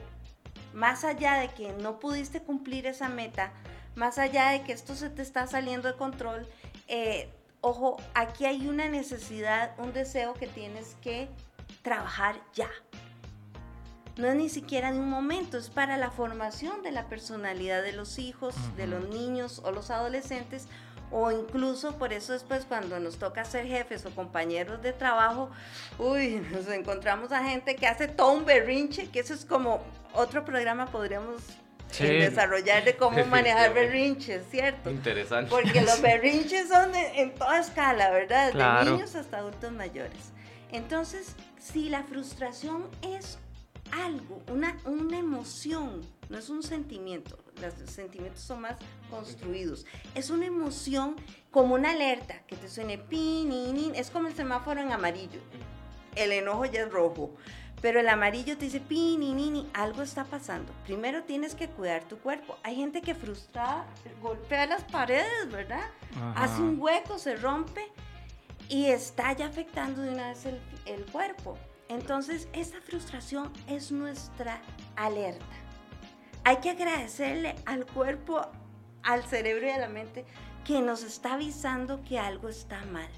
más 0.74 1.04
allá 1.06 1.36
de 1.36 1.48
que 1.48 1.72
no 1.72 1.98
pudiste 1.98 2.42
cumplir 2.42 2.86
esa 2.88 3.08
meta, 3.08 3.54
más 3.96 4.18
allá 4.18 4.50
de 4.50 4.64
que 4.64 4.74
esto 4.74 4.96
se 4.96 5.10
te 5.10 5.22
está 5.22 5.48
saliendo 5.48 5.88
de 5.88 5.98
control, 5.98 6.46
eh, 6.90 7.30
ojo, 7.62 7.98
aquí 8.14 8.46
hay 8.46 8.68
una 8.68 8.90
necesidad, 8.90 9.74
un 9.80 9.94
deseo 9.94 10.34
que 10.34 10.46
tienes 10.46 10.96
que 11.02 11.30
trabajar 11.82 12.36
ya. 12.54 12.70
No 14.18 14.28
es 14.28 14.36
ni 14.36 14.50
siquiera 14.50 14.92
de 14.92 15.00
un 15.00 15.10
momento, 15.10 15.58
es 15.58 15.70
para 15.70 15.98
la 15.98 16.12
formación 16.12 16.84
de 16.84 16.92
la 16.92 17.08
personalidad 17.08 17.82
de 17.82 17.94
los 17.94 18.20
hijos, 18.20 18.54
de 18.78 18.86
los 18.88 19.10
niños 19.10 19.60
o 19.66 19.72
los 19.72 19.90
adolescentes, 19.90 20.68
o 21.12 21.32
incluso 21.32 21.98
por 21.98 22.14
eso 22.14 22.34
después 22.34 22.66
cuando 22.66 23.00
nos 23.00 23.18
toca 23.18 23.44
ser 23.46 23.66
jefes 23.66 24.06
o 24.06 24.12
compañeros 24.12 24.82
de 24.84 24.94
trabajo, 24.94 25.50
uy, 25.98 26.42
nos 26.52 26.68
encontramos 26.68 27.32
a 27.32 27.44
gente 27.44 27.76
que 27.76 27.88
hace 27.88 28.08
todo 28.08 28.34
un 28.34 28.46
berrinche, 28.46 29.10
que 29.10 29.20
eso 29.20 29.34
es 29.34 29.46
como 29.46 29.82
otro 30.14 30.46
programa 30.46 30.86
podríamos 30.88 31.42
Sí. 31.92 32.08
desarrollar 32.08 32.84
de 32.86 32.96
cómo 32.98 33.24
manejar 33.26 33.72
berrinches, 33.76 34.44
¿cierto? 34.50 34.90
Interesante. 34.90 35.52
Porque 35.52 35.82
los 35.82 36.02
berrinches 36.02 36.68
son 36.68 36.92
de- 36.92 37.22
en 37.22 37.36
toda 37.36 37.60
escala, 37.60 38.10
¿verdad? 38.10 38.46
Desde 38.48 38.58
Claro. 38.58 38.92
niños 38.94 39.14
hasta 39.14 39.38
adultos 39.38 39.72
mayores. 39.72 40.32
Entonces, 40.72 41.36
si 41.60 41.90
la 41.90 42.02
frustración 42.04 42.88
es 43.04 43.38
algo, 43.94 44.42
una, 44.52 44.78
una 44.86 45.18
emoción, 45.18 46.02
no 46.30 46.38
es 46.38 46.50
un 46.50 46.64
sentimiento, 46.64 47.38
los 47.62 47.74
sentimientos 47.90 48.42
son 48.42 48.62
más 48.62 48.78
construidos, 49.10 49.86
es 50.16 50.30
una 50.30 50.46
emoción 50.46 51.16
como 51.52 51.76
una 51.76 51.92
alerta 51.92 52.42
que 52.48 52.56
te 52.56 52.68
suene 52.68 52.98
pin, 52.98 53.50
nin, 53.50 53.96
es 53.96 54.10
como 54.10 54.28
el 54.28 54.34
semáforo 54.34 54.82
en 54.82 54.92
amarillo, 54.92 55.40
el 56.16 56.32
enojo 56.32 56.66
ya 56.66 56.82
es 56.82 56.92
rojo. 56.92 57.32
Pero 57.82 58.00
el 58.00 58.08
amarillo 58.08 58.58
te 58.58 58.64
dice, 58.64 58.80
pini, 58.80 59.34
nini, 59.34 59.70
algo 59.74 60.04
está 60.04 60.24
pasando. 60.24 60.72
Primero 60.86 61.24
tienes 61.24 61.54
que 61.54 61.68
cuidar 61.68 62.02
tu 62.06 62.18
cuerpo. 62.18 62.58
Hay 62.64 62.78
gente 62.78 63.02
que 63.02 63.14
frustrada 63.14 63.86
golpea 64.22 64.66
las 64.68 64.86
paredes, 64.86 65.52
¿verdad? 65.52 65.84
Ajá. 66.16 66.46
Hace 66.46 66.62
un 66.62 66.80
hueco, 66.80 67.20
se 67.20 67.36
rompe 67.36 67.86
y 68.70 68.86
está 68.86 69.34
ya 69.34 69.48
afectando 69.48 70.02
de 70.02 70.14
una 70.14 70.30
vez 70.30 70.46
el, 70.46 70.62
el 70.86 71.06
cuerpo. 71.08 71.58
Entonces, 71.94 72.48
esta 72.54 72.82
frustración 72.82 73.54
es 73.68 73.92
nuestra 73.92 74.62
alerta. 74.96 75.46
Hay 76.44 76.58
que 76.58 76.72
agradecerle 76.72 77.56
al 77.66 77.86
cuerpo, 77.86 78.42
al 79.04 79.24
cerebro 79.24 79.68
y 79.68 79.70
a 79.70 79.78
la 79.78 79.90
mente 79.90 80.26
que 80.66 80.82
nos 80.82 81.04
está 81.04 81.34
avisando 81.34 82.04
que 82.04 82.18
algo 82.18 82.50
está 82.50 82.84
mal. 82.86 83.10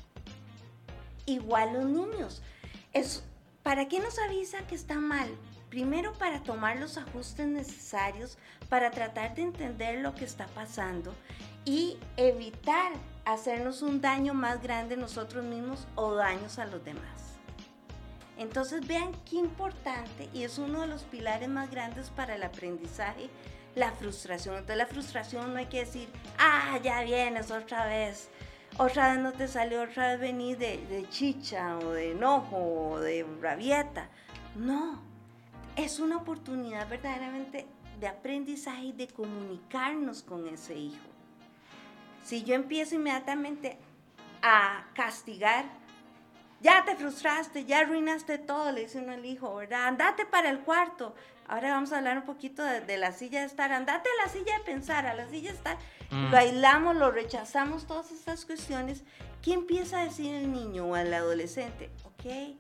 Igual 1.26 1.74
los 1.74 1.86
niños. 1.86 2.44
Es, 2.92 3.24
¿Para 3.64 3.88
qué 3.88 4.00
nos 4.00 4.20
avisa 4.20 4.68
que 4.68 4.76
está 4.76 4.96
mal? 4.96 5.30
Primero 5.70 6.14
para 6.14 6.44
tomar 6.44 6.78
los 6.78 6.98
ajustes 6.98 7.48
necesarios 7.48 8.38
para 8.70 8.92
tratar 8.92 9.36
de 9.36 9.44
entender 9.44 10.00
lo 10.00 10.16
que 10.16 10.26
está 10.26 10.48
pasando 10.48 11.14
y 11.64 11.98
evitar 12.18 12.92
hacernos 13.26 13.82
un 13.82 14.02
daño 14.02 14.34
más 14.34 14.62
grande 14.62 14.98
nosotros 14.98 15.44
mismos 15.44 15.88
o 15.96 16.14
daños 16.14 16.60
a 16.60 16.66
los 16.66 16.84
demás. 16.84 17.35
Entonces 18.38 18.86
vean 18.86 19.12
qué 19.30 19.38
importante 19.38 20.30
y 20.34 20.44
es 20.44 20.58
uno 20.58 20.82
de 20.82 20.88
los 20.88 21.04
pilares 21.04 21.48
más 21.48 21.72
grandes 21.72 22.10
para 22.10 22.36
el 22.36 22.44
aprendizaje, 22.44 23.30
la 23.76 23.92
frustración. 23.92 24.56
Entonces 24.56 24.78
la 24.78 24.88
frustración 24.88 25.54
no 25.54 25.60
hay 25.60 25.68
que 25.68 25.80
decir, 25.80 26.10
ah, 26.38 26.78
ya 26.84 27.02
vienes 27.04 27.52
otra 27.52 27.86
vez, 27.86 28.30
otra 28.78 29.14
vez 29.14 29.22
no 29.22 29.32
te 29.32 29.48
salió, 29.48 29.84
otra 29.84 30.12
vez 30.12 30.20
venís 30.20 30.60
de, 30.60 30.86
de 30.88 31.08
chicha 31.10 31.78
o 31.78 31.92
de 31.92 32.12
enojo 32.12 32.58
o 32.58 33.00
de 33.00 33.26
rabieta. 33.42 34.10
No, 34.56 35.02
es 35.76 36.00
una 36.00 36.18
oportunidad 36.18 36.90
verdaderamente 36.90 37.68
de 38.00 38.08
aprendizaje 38.08 38.86
y 38.86 38.92
de 38.92 39.08
comunicarnos 39.08 40.24
con 40.24 40.48
ese 40.48 40.76
hijo. 40.76 41.08
Si 42.24 42.44
yo 42.44 42.56
empiezo 42.56 42.96
inmediatamente 42.96 43.78
a 44.42 44.88
castigar, 44.94 45.66
ya 46.62 46.84
te 46.86 46.96
frustraste, 46.96 47.66
ya 47.66 47.80
arruinaste 47.80 48.38
todo, 48.38 48.72
le 48.72 48.82
dice 48.82 49.00
uno 49.00 49.14
al 49.14 49.26
hijo, 49.26 49.56
¿verdad? 49.56 49.88
Andate 49.88 50.26
para 50.26 50.50
el 50.50 50.60
cuarto. 50.60 51.16
Ahora 51.48 51.72
vamos 51.72 51.92
a 51.94 51.98
hablar 51.98 52.18
un 52.18 52.24
poquito 52.24 52.64
de, 52.64 52.82
de 52.82 52.98
la 52.98 53.12
silla 53.12 53.42
de 53.42 53.46
estar. 53.46 53.72
Andate 53.72 54.10
a 54.10 54.26
la 54.26 54.32
silla 54.32 54.58
de 54.58 54.64
pensar, 54.64 55.06
a 55.06 55.14
la 55.14 55.28
silla 55.30 55.52
de 55.52 55.58
estar. 55.58 55.78
Mm. 56.10 56.32
Lo 56.32 56.38
aislamos, 56.38 56.96
lo 56.96 57.12
rechazamos, 57.12 57.86
todas 57.86 58.12
estas 58.12 58.46
cuestiones. 58.46 59.04
¿Qué 59.44 59.54
empieza 59.54 60.00
a 60.00 60.06
decir 60.06 60.34
el 60.34 60.52
niño 60.52 60.86
o 60.86 60.98
el 60.98 61.14
adolescente? 61.14 61.92
Ok, 62.04 62.58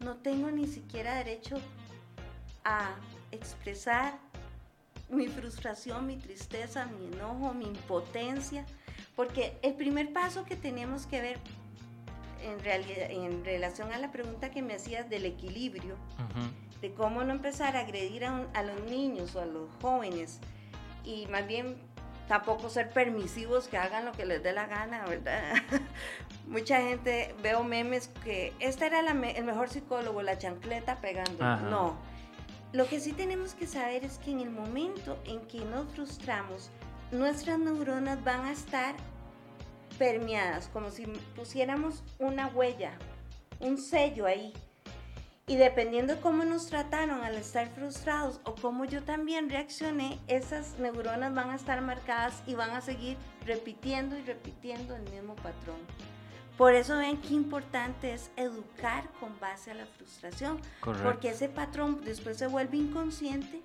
no 0.00 0.16
tengo 0.16 0.50
ni 0.50 0.66
siquiera 0.66 1.16
derecho 1.16 1.60
a 2.64 2.94
expresar 3.30 4.14
mi 5.10 5.28
frustración, 5.28 6.06
mi 6.06 6.16
tristeza, 6.16 6.86
mi 6.86 7.06
enojo, 7.06 7.52
mi 7.52 7.66
impotencia. 7.66 8.64
Porque 9.16 9.58
el 9.62 9.74
primer 9.74 10.12
paso 10.12 10.44
que 10.44 10.56
tenemos 10.56 11.06
que 11.06 11.20
ver 11.20 11.38
en, 12.44 12.62
realidad, 12.62 13.10
en 13.10 13.44
relación 13.44 13.92
a 13.92 13.98
la 13.98 14.12
pregunta 14.12 14.50
que 14.50 14.62
me 14.62 14.74
hacías 14.74 15.08
del 15.10 15.26
equilibrio, 15.26 15.96
de 16.80 16.92
cómo 16.92 17.24
no 17.24 17.32
empezar 17.32 17.76
a 17.76 17.80
agredir 17.80 18.24
a, 18.24 18.46
a 18.54 18.62
los 18.62 18.80
niños 18.90 19.34
o 19.34 19.40
a 19.40 19.46
los 19.46 19.68
jóvenes 19.80 20.40
y 21.04 21.26
más 21.26 21.46
bien 21.46 21.76
tampoco 22.28 22.70
ser 22.70 22.90
permisivos 22.90 23.68
que 23.68 23.76
hagan 23.76 24.04
lo 24.04 24.12
que 24.12 24.24
les 24.24 24.42
dé 24.42 24.52
la 24.52 24.66
gana, 24.66 25.04
¿verdad? 25.06 25.54
Mucha 26.46 26.80
gente, 26.80 27.34
veo 27.42 27.64
memes 27.64 28.08
que 28.22 28.52
este 28.60 28.86
era 28.86 29.00
el 29.00 29.44
mejor 29.44 29.68
psicólogo, 29.68 30.22
la 30.22 30.38
chancleta 30.38 30.96
pegando. 31.00 31.44
No. 31.68 31.96
Lo 32.72 32.86
que 32.86 33.00
sí 33.00 33.12
tenemos 33.12 33.54
que 33.54 33.66
saber 33.66 34.04
es 34.04 34.18
que 34.18 34.32
en 34.32 34.40
el 34.40 34.50
momento 34.50 35.18
en 35.26 35.40
que 35.46 35.64
nos 35.64 35.86
frustramos, 35.92 36.70
nuestras 37.12 37.58
neuronas 37.58 38.22
van 38.24 38.46
a 38.46 38.52
estar 38.52 38.94
permeadas, 39.98 40.68
como 40.68 40.90
si 40.90 41.06
pusiéramos 41.36 42.02
una 42.18 42.48
huella, 42.48 42.92
un 43.60 43.78
sello 43.78 44.26
ahí. 44.26 44.52
Y 45.46 45.56
dependiendo 45.56 46.14
de 46.14 46.20
cómo 46.20 46.44
nos 46.44 46.68
trataron 46.68 47.22
al 47.22 47.34
estar 47.34 47.68
frustrados 47.68 48.40
o 48.44 48.54
cómo 48.54 48.86
yo 48.86 49.02
también 49.02 49.50
reaccioné, 49.50 50.18
esas 50.26 50.78
neuronas 50.78 51.34
van 51.34 51.50
a 51.50 51.56
estar 51.56 51.82
marcadas 51.82 52.42
y 52.46 52.54
van 52.54 52.70
a 52.70 52.80
seguir 52.80 53.18
repitiendo 53.44 54.16
y 54.16 54.22
repitiendo 54.22 54.96
el 54.96 55.02
mismo 55.10 55.34
patrón. 55.36 55.76
Por 56.56 56.74
eso 56.74 56.96
ven 56.96 57.20
qué 57.20 57.34
importante 57.34 58.14
es 58.14 58.30
educar 58.36 59.08
con 59.18 59.38
base 59.40 59.72
a 59.72 59.74
la 59.74 59.86
frustración, 59.86 60.60
porque 61.02 61.30
ese 61.30 61.48
patrón 61.48 62.00
después 62.04 62.38
se 62.38 62.46
vuelve 62.46 62.76
inconsciente 62.76 63.60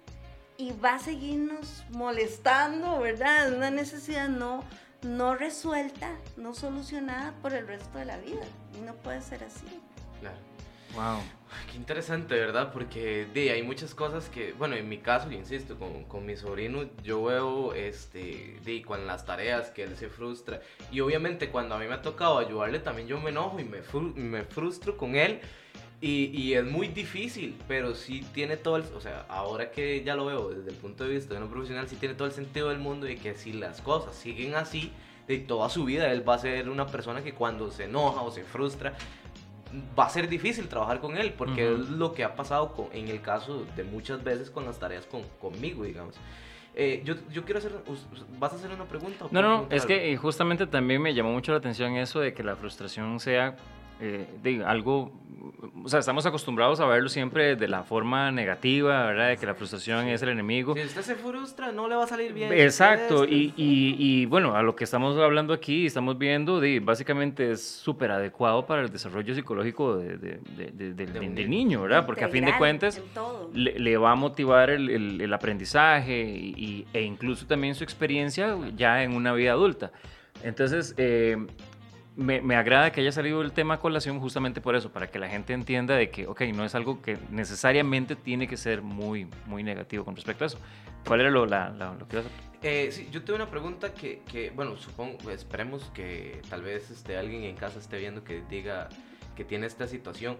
y 0.57 0.73
va 0.73 0.95
a 0.95 0.99
seguirnos 0.99 1.85
molestando, 1.91 2.99
¿verdad? 2.99 3.53
Una 3.53 3.69
necesidad 3.69 4.27
no, 4.27 4.63
no 5.01 5.35
resuelta, 5.35 6.15
no 6.37 6.53
solucionada 6.53 7.33
por 7.41 7.53
el 7.53 7.67
resto 7.67 7.97
de 7.97 8.05
la 8.05 8.17
vida. 8.17 8.45
Y 8.77 8.81
no 8.81 8.93
puede 8.95 9.21
ser 9.21 9.43
así. 9.43 9.65
Claro. 10.19 10.37
Wow. 10.95 11.19
Qué 11.71 11.77
interesante, 11.77 12.35
¿verdad? 12.35 12.71
Porque 12.71 13.27
de, 13.33 13.51
hay 13.51 13.63
muchas 13.63 13.93
cosas 13.93 14.29
que, 14.29 14.53
bueno, 14.53 14.75
en 14.75 14.89
mi 14.89 14.97
caso, 14.97 15.31
insisto, 15.31 15.77
con, 15.77 16.03
con 16.05 16.25
mi 16.25 16.35
sobrino, 16.35 16.89
yo 17.03 17.23
veo, 17.23 17.73
este, 17.73 18.59
de, 18.63 18.81
con 18.81 19.05
las 19.05 19.25
tareas 19.25 19.69
que 19.71 19.83
él 19.83 19.95
se 19.97 20.09
frustra. 20.09 20.61
Y 20.91 20.99
obviamente 21.01 21.49
cuando 21.49 21.75
a 21.75 21.79
mí 21.79 21.87
me 21.87 21.95
ha 21.95 22.01
tocado 22.01 22.39
ayudarle, 22.39 22.79
también 22.79 23.07
yo 23.07 23.19
me 23.19 23.29
enojo 23.29 23.59
y 23.59 23.63
me, 23.63 23.81
me 24.15 24.43
frustro 24.43 24.97
con 24.97 25.15
él. 25.15 25.41
Y, 26.01 26.31
y, 26.33 26.53
es 26.53 26.63
muy 26.63 26.87
difícil, 26.87 27.57
pero 27.67 27.93
sí 27.93 28.25
tiene 28.33 28.55
todo 28.55 28.77
el, 28.77 28.83
o 28.95 29.01
sea, 29.01 29.25
ahora 29.27 29.69
que 29.69 30.01
ya 30.01 30.15
lo 30.15 30.27
veo 30.27 30.49
desde 30.49 30.69
el 30.69 30.77
punto 30.77 31.03
de 31.03 31.09
vista 31.09 31.33
de 31.33 31.41
un 31.41 31.49
profesional, 31.49 31.89
sí 31.89 31.97
tiene 31.97 32.15
todo 32.15 32.25
el 32.25 32.33
sentido 32.33 32.69
del 32.69 32.79
mundo 32.79 33.09
y 33.09 33.17
que 33.17 33.35
si 33.35 33.51
las 33.51 33.81
cosas 33.81 34.15
siguen 34.15 34.55
así, 34.55 34.93
de 35.27 35.37
toda 35.37 35.69
su 35.69 35.85
vida 35.85 36.11
él 36.11 36.27
va 36.27 36.35
a 36.35 36.39
ser 36.39 36.69
una 36.69 36.87
persona 36.87 37.21
que 37.21 37.33
cuando 37.33 37.69
se 37.69 37.83
enoja 37.83 38.21
o 38.21 38.31
se 38.31 38.43
frustra, 38.43 38.93
va 39.97 40.05
a 40.05 40.09
ser 40.09 40.27
difícil 40.27 40.67
trabajar 40.67 40.99
con 40.99 41.17
él, 41.17 41.33
porque 41.37 41.71
es 41.71 41.89
lo 41.89 42.13
que 42.13 42.23
ha 42.23 42.35
pasado 42.35 42.73
con, 42.73 42.87
en 42.93 43.09
el 43.09 43.21
caso 43.21 43.65
de 43.75 43.83
muchas 43.83 44.23
veces 44.23 44.49
con 44.49 44.65
las 44.65 44.79
tareas 44.79 45.05
con, 45.05 45.21
conmigo, 45.39 45.83
digamos. 45.83 46.15
Eh, 46.75 47.01
yo, 47.03 47.15
yo, 47.31 47.43
quiero 47.43 47.59
hacer, 47.59 47.73
¿vas 48.39 48.53
a 48.53 48.55
hacer 48.55 48.71
una 48.71 48.85
pregunta? 48.85 49.25
No, 49.31 49.41
no, 49.41 49.67
es 49.69 49.85
que 49.85 50.15
justamente 50.17 50.65
también 50.65 51.01
me 51.01 51.13
llamó 51.13 51.31
mucho 51.31 51.51
la 51.51 51.57
atención 51.57 51.95
eso 51.97 52.19
de 52.19 52.33
que 52.33 52.43
la 52.43 52.55
frustración 52.55 53.19
sea 53.19 53.55
eh, 54.01 54.27
de 54.41 54.63
algo, 54.63 55.11
o 55.83 55.89
sea, 55.89 55.99
estamos 55.99 56.25
acostumbrados 56.25 56.79
a 56.79 56.85
verlo 56.85 57.09
siempre 57.09 57.55
de 57.55 57.67
la 57.67 57.83
forma 57.83 58.31
negativa, 58.31 59.05
¿verdad? 59.05 59.29
De 59.29 59.37
que 59.37 59.45
la 59.45 59.55
frustración 59.55 60.07
es 60.07 60.21
el 60.21 60.29
enemigo. 60.29 60.73
Si 60.73 60.81
usted 60.81 61.01
se 61.01 61.15
frustra, 61.15 61.71
no 61.71 61.87
le 61.87 61.95
va 61.95 62.05
a 62.05 62.07
salir 62.07 62.33
bien. 62.33 62.51
Exacto, 62.53 63.25
y, 63.25 63.53
y, 63.57 63.95
y, 63.97 64.25
bueno, 64.25 64.55
a 64.55 64.63
lo 64.63 64.75
que 64.75 64.83
estamos 64.83 65.17
hablando 65.17 65.53
aquí, 65.53 65.85
estamos 65.85 66.17
viendo, 66.17 66.59
de, 66.59 66.79
básicamente 66.79 67.51
es 67.51 67.61
súper 67.61 68.11
adecuado 68.11 68.65
para 68.65 68.83
el 68.83 68.89
desarrollo 68.89 69.35
psicológico 69.35 69.97
de, 69.97 70.17
de, 70.17 70.93
del, 70.93 71.49
niño, 71.49 71.81
¿verdad? 71.81 72.05
Porque 72.05 72.23
a 72.23 72.29
fin 72.29 72.45
de 72.45 72.57
cuentas 72.57 73.01
le, 73.53 73.77
le, 73.79 73.97
va 73.97 74.11
a 74.11 74.15
motivar 74.15 74.69
el, 74.69 74.89
el, 74.89 75.21
el 75.21 75.33
aprendizaje 75.33 76.21
y, 76.21 76.85
e 76.93 77.01
incluso 77.01 77.45
también 77.45 77.75
su 77.75 77.83
experiencia 77.83 78.57
ya 78.75 79.03
en 79.03 79.13
una 79.13 79.33
vida 79.33 79.51
adulta. 79.51 79.91
Entonces, 80.43 80.93
eh, 80.97 81.37
me, 82.15 82.41
me, 82.41 82.55
agrada 82.55 82.91
que 82.91 83.01
haya 83.01 83.11
salido 83.11 83.41
el 83.41 83.51
tema 83.51 83.79
colación 83.79 84.19
justamente 84.19 84.61
por 84.61 84.75
eso, 84.75 84.91
para 84.91 85.07
que 85.07 85.19
la 85.19 85.29
gente 85.29 85.53
entienda 85.53 85.95
de 85.95 86.09
que, 86.09 86.27
ok, 86.27 86.41
no 86.53 86.65
es 86.65 86.75
algo 86.75 87.01
que 87.01 87.17
necesariamente 87.31 88.15
tiene 88.15 88.47
que 88.47 88.57
ser 88.57 88.81
muy, 88.81 89.27
muy 89.45 89.63
negativo 89.63 90.03
con 90.03 90.15
respecto 90.15 90.43
a 90.43 90.47
eso. 90.47 90.59
¿Cuál 91.05 91.21
era 91.21 91.29
lo, 91.29 91.45
la, 91.45 91.69
lo 91.69 92.07
que 92.07 92.17
ibas 92.17 92.25
a... 92.25 92.49
Eh, 92.61 92.89
sí, 92.91 93.07
yo 93.09 93.23
tengo 93.23 93.37
una 93.37 93.49
pregunta 93.49 93.93
que, 93.93 94.21
que, 94.29 94.49
bueno, 94.49 94.75
supongo, 94.75 95.31
esperemos 95.31 95.83
que 95.93 96.41
tal 96.49 96.61
vez 96.61 96.91
este, 96.91 97.17
alguien 97.17 97.43
en 97.43 97.55
casa 97.55 97.79
esté 97.79 97.97
viendo 97.97 98.23
que 98.25 98.43
diga 98.49 98.89
que 99.37 99.45
tiene 99.45 99.65
esta 99.65 99.87
situación. 99.87 100.37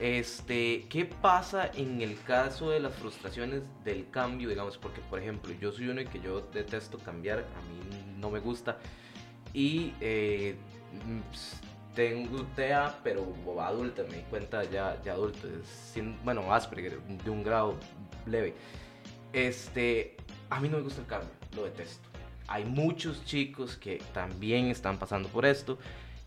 Este, 0.00 0.86
¿qué 0.88 1.04
pasa 1.04 1.70
en 1.74 2.00
el 2.00 2.20
caso 2.22 2.70
de 2.70 2.80
las 2.80 2.94
frustraciones 2.94 3.62
del 3.84 4.10
cambio, 4.10 4.48
digamos? 4.48 4.78
Porque, 4.78 5.00
por 5.02 5.20
ejemplo, 5.20 5.52
yo 5.60 5.70
soy 5.70 5.88
uno 5.88 6.02
que 6.10 6.20
yo 6.20 6.40
detesto 6.40 6.98
cambiar, 6.98 7.38
a 7.38 7.60
mí 7.68 8.16
no 8.18 8.30
me 8.30 8.40
gusta. 8.40 8.78
Y 9.52 9.92
eh, 10.00 10.56
tengo 11.94 12.44
TEA, 12.56 12.98
pero 13.02 13.34
adulta, 13.60 14.02
me 14.08 14.18
di 14.18 14.22
cuenta 14.22 14.64
ya, 14.64 15.00
ya 15.04 15.12
adulto, 15.12 15.48
sin, 15.92 16.16
bueno, 16.24 16.52
Asperger, 16.52 17.00
de 17.00 17.30
un 17.30 17.42
grado 17.42 17.76
leve. 18.26 18.54
Este, 19.32 20.16
a 20.48 20.60
mí 20.60 20.68
no 20.68 20.78
me 20.78 20.82
gusta 20.82 21.00
el 21.00 21.06
cambio, 21.06 21.30
lo 21.54 21.64
detesto. 21.64 22.08
Hay 22.48 22.64
muchos 22.64 23.24
chicos 23.24 23.76
que 23.76 24.02
también 24.12 24.66
están 24.66 24.98
pasando 24.98 25.28
por 25.28 25.46
esto, 25.46 25.78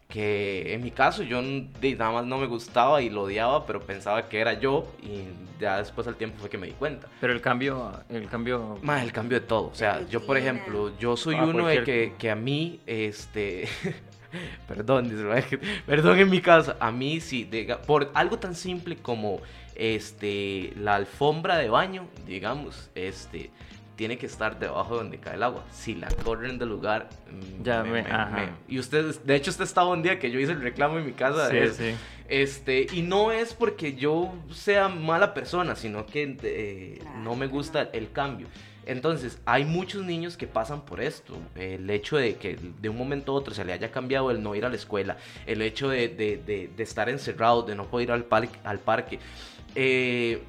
que 0.08 0.73
en 0.73 0.84
mi 0.84 0.91
caso 0.91 1.23
yo 1.23 1.41
nada 1.41 2.12
más 2.12 2.26
no 2.26 2.38
me 2.38 2.45
gustaba 2.45 3.02
y 3.02 3.10
lo 3.10 3.23
odiaba, 3.23 3.65
pero 3.65 3.82
pensaba 3.82 4.30
que 4.30 4.39
era 4.39 4.54
yo 4.54 4.88
y 5.02 5.23
ya 5.60 5.80
después 5.80 6.08
al 6.08 6.15
tiempo 6.15 6.38
fue 6.39 6.49
que 6.49 6.58
me 6.58 6.67
di 6.67 6.73
cuenta. 6.73 7.08
Pero 7.19 7.34
el 7.34 7.41
cambio, 7.41 7.91
el 8.10 8.30
cambio... 8.30 8.78
Más 8.82 9.02
el 9.02 9.12
cambio 9.12 9.39
de 9.39 9.47
todo, 9.47 9.69
o 9.69 9.76
sea, 9.76 10.08
yo 10.08 10.26
por 10.26 10.38
ejemplo, 10.38 10.95
yo 10.97 11.17
soy 11.17 11.36
ah, 11.36 11.45
uno 11.45 11.67
de 11.67 11.84
que, 11.84 12.13
que 12.17 12.30
a 12.30 12.36
mí, 12.36 12.80
este... 12.86 13.67
perdón, 14.67 15.12
perdón 15.86 16.19
en 16.19 16.30
mi 16.30 16.41
casa, 16.41 16.78
a 16.80 16.91
mí 16.91 17.19
sí, 17.19 17.50
por 17.86 18.12
algo 18.13 18.39
tan 18.39 18.56
simple 18.56 18.98
como 18.98 19.41
este, 19.76 20.74
la 20.78 20.96
alfombra 20.96 21.58
de 21.58 21.69
baño, 21.69 22.08
digamos, 22.26 22.89
este, 22.96 23.50
tiene 23.96 24.17
que 24.17 24.26
estar 24.26 24.60
debajo 24.60 24.96
de 24.96 25.04
donde 25.04 25.19
cae 25.19 25.36
el 25.36 25.43
agua. 25.43 25.63
Si 25.72 25.96
la 25.96 26.08
corren 26.08 26.58
del 26.58 26.69
lugar, 26.69 27.10
mm, 27.32 27.63
ya 27.63 27.84
me, 27.84 28.04
y 28.67 28.80
usted, 28.80 29.15
de 29.24 29.36
hecho, 29.36 29.52
usted 29.52 29.63
estaba 29.63 29.89
un 29.89 30.02
día 30.02 30.19
que 30.19 30.32
yo 30.32 30.39
hice 30.39 30.54
el 30.54 30.62
reclamo 30.62 30.98
en 30.98 31.06
mi 31.06 31.13
casa. 31.13 31.50
Sí, 31.50 31.58
sí. 31.69 31.96
Este, 32.28 32.88
y 32.91 33.02
no 33.02 33.32
es 33.32 33.54
porque 33.54 33.93
yo 33.93 34.34
sea 34.52 34.88
mala 34.88 35.34
persona, 35.34 35.76
sino 35.76 36.06
que 36.06 36.38
eh, 36.41 37.04
no 37.17 37.36
me 37.36 37.48
gusta 37.48 37.89
el 37.93 38.12
cambio. 38.12 38.48
Entonces, 38.86 39.39
hay 39.46 39.65
muchos 39.65 40.04
niños 40.06 40.38
que 40.38 40.48
pasan 40.48 40.82
por 40.82 41.02
esto. 41.02 41.38
El 41.56 41.89
hecho 41.89 42.17
de 42.17 42.36
que 42.36 42.58
de 42.82 42.89
un 42.89 42.98
momento 42.98 43.32
a 43.32 43.36
otro 43.36 43.54
se 43.54 43.63
le 43.63 43.74
haya 43.74 43.91
cambiado 43.91 44.32
el 44.32 44.41
no 44.41 44.56
ir 44.56 44.65
a 44.65 44.69
la 44.69 44.76
escuela, 44.76 45.17
el 45.46 45.62
hecho 45.62 45.89
de, 45.89 46.72
estar 46.78 47.10
encerrado, 47.10 47.63
de 47.63 47.76
no 47.76 47.86
poder 47.86 48.10
ir 48.10 48.12
al, 48.13 48.26
parque. 48.26 48.60
Al 48.63 48.80
parque. 48.80 49.19
Eh, 49.76 50.41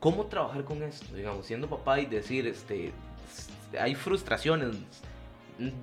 ¿Cómo 0.00 0.26
trabajar 0.26 0.64
con 0.64 0.82
esto? 0.82 1.14
Digamos, 1.14 1.46
siendo 1.46 1.68
papá 1.68 2.00
y 2.00 2.06
decir, 2.06 2.46
este, 2.46 2.92
hay 3.78 3.94
frustraciones, 3.94 4.76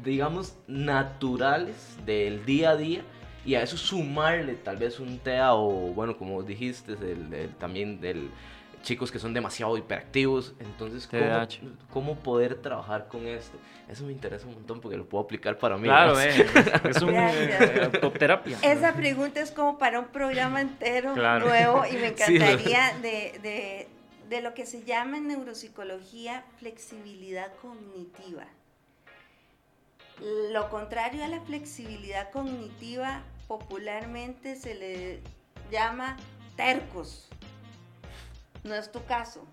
digamos, 0.03 0.55
naturales 0.67 1.97
del 2.05 2.45
día 2.45 2.71
a 2.71 2.77
día 2.77 3.01
y 3.45 3.55
a 3.55 3.61
eso 3.61 3.77
sumarle 3.77 4.55
tal 4.55 4.77
vez 4.77 4.99
un 4.99 5.19
TEA 5.19 5.53
o, 5.53 5.93
bueno, 5.93 6.17
como 6.17 6.41
dijiste, 6.41 6.95
también 7.59 7.99
del 7.99 8.29
chicos 8.85 9.11
que 9.11 9.19
son 9.19 9.33
demasiado 9.33 9.77
hiperactivos. 9.77 10.53
Entonces, 10.59 11.09
¿cómo, 11.91 12.15
poder 12.15 12.55
trabajar 12.61 13.07
con 13.09 13.27
esto? 13.27 13.57
Eso 13.89 14.05
me 14.05 14.13
interesa 14.13 14.47
un 14.47 14.53
montón 14.53 14.79
porque 14.79 14.95
lo 14.95 15.05
puedo 15.05 15.25
aplicar 15.25 15.57
para 15.57 15.75
mí. 15.77 15.83
Claro, 15.83 16.19
eh, 16.19 16.45
es 16.89 17.01
un 17.01 17.13
eh, 17.13 17.89
terapia. 18.17 18.57
Esa 18.61 18.93
pregunta 18.93 19.41
es 19.41 19.51
como 19.51 19.77
para 19.77 19.99
un 19.99 20.07
programa 20.07 20.61
entero 20.61 21.13
nuevo 21.15 21.85
y 21.85 21.97
me 21.97 22.07
encantaría 22.15 22.93
de, 23.01 23.39
de, 23.41 23.87
de 24.29 24.41
lo 24.41 24.53
que 24.53 24.65
se 24.65 24.83
llama 24.83 25.17
en 25.17 25.27
neuropsicología 25.27 26.45
flexibilidad 26.57 27.51
cognitiva. 27.61 28.45
Lo 30.51 30.69
contrario 30.69 31.25
a 31.25 31.27
la 31.27 31.41
flexibilidad 31.41 32.31
cognitiva 32.31 33.21
popularmente 33.47 34.55
se 34.55 34.75
le 34.75 35.19
llama 35.71 36.17
tercos. 36.55 37.27
No 38.65 38.73
es 38.73 38.91
tu 38.91 39.03
caso. 39.05 39.45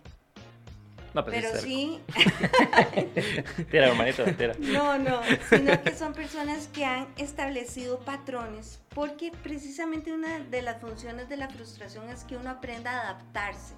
No, 1.12 1.22
pues 1.22 1.44
pero 1.44 1.60
sí. 1.60 2.00
tira, 3.70 3.88
hermanito, 3.88 4.24
tira. 4.24 4.54
No, 4.58 4.98
no, 4.98 5.20
sino 5.50 5.82
que 5.82 5.94
son 5.94 6.14
personas 6.14 6.68
que 6.68 6.86
han 6.86 7.06
establecido 7.18 8.00
patrones, 8.00 8.80
porque 8.94 9.30
precisamente 9.42 10.14
una 10.14 10.38
de 10.38 10.62
las 10.62 10.80
funciones 10.80 11.28
de 11.28 11.36
la 11.36 11.50
frustración 11.50 12.08
es 12.08 12.24
que 12.24 12.36
uno 12.38 12.48
aprenda 12.48 12.90
a 12.90 13.10
adaptarse 13.10 13.74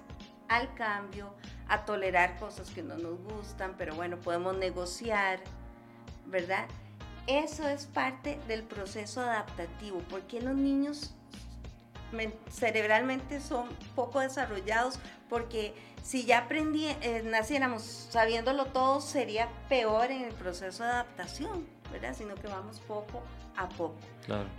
al 0.47 0.73
cambio, 0.75 1.35
a 1.67 1.83
tolerar 1.83 2.39
cosas 2.39 2.69
que 2.69 2.81
no 2.81 2.97
nos 2.97 3.19
gustan, 3.19 3.75
pero 3.77 3.93
bueno, 3.95 4.17
podemos 4.17 4.55
negociar, 4.55 5.41
¿verdad? 6.27 6.67
Eso 7.27 7.67
es 7.67 7.87
parte 7.87 8.39
del 8.47 8.63
proceso 8.63 9.19
adaptativo, 9.19 9.99
porque 10.09 10.39
los 10.39 10.55
niños 10.55 11.13
cerebralmente 12.49 13.39
son 13.39 13.69
poco 13.95 14.19
desarrollados 14.19 14.99
porque 15.29 15.73
si 16.03 16.23
ya 16.25 16.39
aprendí, 16.39 16.85
eh, 17.01 17.23
naciéramos 17.25 17.81
sabiéndolo 17.81 18.67
todo, 18.67 19.01
sería 19.01 19.49
peor 19.69 20.11
en 20.11 20.25
el 20.25 20.33
proceso 20.33 20.83
de 20.83 20.89
adaptación, 20.89 21.67
¿verdad? 21.91 22.15
Sino 22.15 22.35
que 22.35 22.47
vamos 22.47 22.79
poco 22.81 23.23
a 23.57 23.67
poco. 23.69 23.95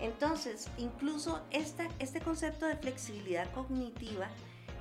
Entonces, 0.00 0.68
incluso 0.76 1.40
esta, 1.50 1.88
este 1.98 2.20
concepto 2.20 2.66
de 2.66 2.76
flexibilidad 2.76 3.50
cognitiva, 3.52 4.28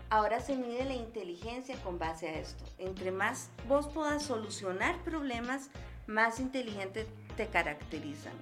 ahora 0.10 0.40
se 0.40 0.56
mide 0.56 0.86
la 0.86 0.96
inteligencia 0.96 1.76
con 1.84 2.00
base 2.00 2.30
a 2.30 2.34
esto. 2.40 2.64
Entre 2.78 3.12
más 3.12 3.50
vos 3.68 3.88
puedas 3.88 4.24
solucionar 4.24 4.98
problemas, 5.04 5.70
más 6.08 6.40
inteligente 6.40 7.08
te 7.38 7.48
caracterizan. 7.48 8.34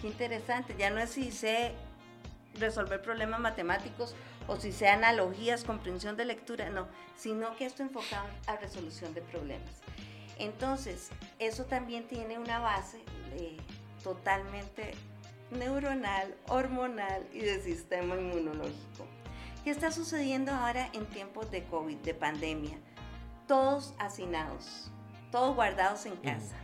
Qué 0.00 0.06
interesante, 0.06 0.76
ya 0.78 0.90
no 0.90 1.00
es 1.00 1.10
si 1.10 1.32
sé 1.32 1.72
resolver 2.58 3.02
problemas 3.02 3.40
matemáticos 3.40 4.14
o 4.46 4.56
si 4.56 4.72
sea 4.72 4.94
analogías, 4.94 5.64
comprensión 5.64 6.16
de 6.16 6.24
lectura, 6.24 6.70
no, 6.70 6.86
sino 7.16 7.54
que 7.56 7.66
esto 7.66 7.82
enfocado 7.82 8.28
a 8.46 8.56
resolución 8.56 9.14
de 9.14 9.22
problemas. 9.22 9.70
Entonces, 10.38 11.10
eso 11.38 11.64
también 11.64 12.06
tiene 12.06 12.38
una 12.38 12.58
base 12.60 13.02
totalmente 14.02 14.92
neuronal, 15.50 16.34
hormonal 16.48 17.26
y 17.32 17.40
de 17.40 17.60
sistema 17.60 18.16
inmunológico. 18.16 19.06
¿Qué 19.64 19.70
está 19.70 19.90
sucediendo 19.90 20.52
ahora 20.52 20.88
en 20.92 21.06
tiempos 21.06 21.50
de 21.50 21.64
COVID, 21.64 21.96
de 21.98 22.14
pandemia? 22.14 22.78
Todos 23.46 23.94
hacinados, 23.98 24.90
todos 25.30 25.54
guardados 25.54 26.06
en 26.06 26.16
casa. 26.16 26.56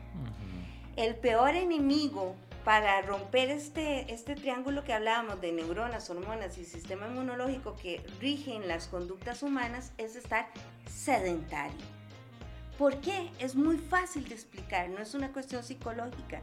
El 0.96 1.16
peor 1.16 1.56
enemigo 1.56 2.36
para 2.64 3.02
romper 3.02 3.50
este, 3.50 4.12
este 4.12 4.34
triángulo 4.34 4.84
que 4.84 4.94
hablábamos 4.94 5.40
de 5.40 5.52
neuronas, 5.52 6.08
hormonas 6.08 6.56
y 6.56 6.64
sistema 6.64 7.06
inmunológico 7.06 7.76
que 7.76 8.02
rigen 8.20 8.66
las 8.66 8.88
conductas 8.88 9.42
humanas 9.42 9.92
es 9.98 10.16
estar 10.16 10.48
sedentario. 10.88 11.84
¿Por 12.78 13.00
qué? 13.00 13.30
Es 13.38 13.54
muy 13.54 13.76
fácil 13.76 14.26
de 14.28 14.34
explicar, 14.34 14.88
no 14.88 14.98
es 14.98 15.14
una 15.14 15.30
cuestión 15.32 15.62
psicológica. 15.62 16.40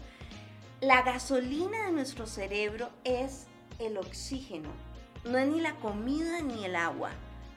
La 0.80 1.02
gasolina 1.02 1.88
de 1.88 1.92
nuestro 1.92 2.28
cerebro 2.28 2.90
es 3.04 3.48
el 3.80 3.98
oxígeno. 3.98 4.70
No 5.26 5.38
es 5.38 5.48
ni 5.48 5.60
la 5.60 5.76
comida 5.76 6.40
ni 6.42 6.66
el 6.66 6.76
agua, 6.76 7.12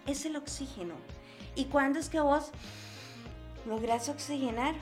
es 0.06 0.24
el 0.24 0.36
oxígeno. 0.36 0.94
¿Y 1.54 1.66
cuándo 1.66 1.98
es 1.98 2.08
que 2.08 2.20
vos 2.20 2.50
logras 3.66 4.08
oxigenar 4.08 4.74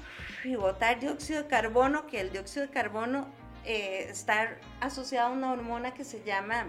y 0.45 0.55
botar 0.55 1.01
dióxido 1.01 1.43
de 1.43 1.49
carbono? 1.49 2.07
Que 2.07 2.21
el 2.21 2.33
dióxido 2.33 2.67
de 2.67 2.73
carbono 2.73 3.42
eh, 3.65 4.07
está 4.09 4.57
asociado 4.81 5.29
a 5.29 5.33
una 5.33 5.53
hormona 5.53 5.95
que 5.95 6.05
se 6.05 6.23
llama 6.25 6.67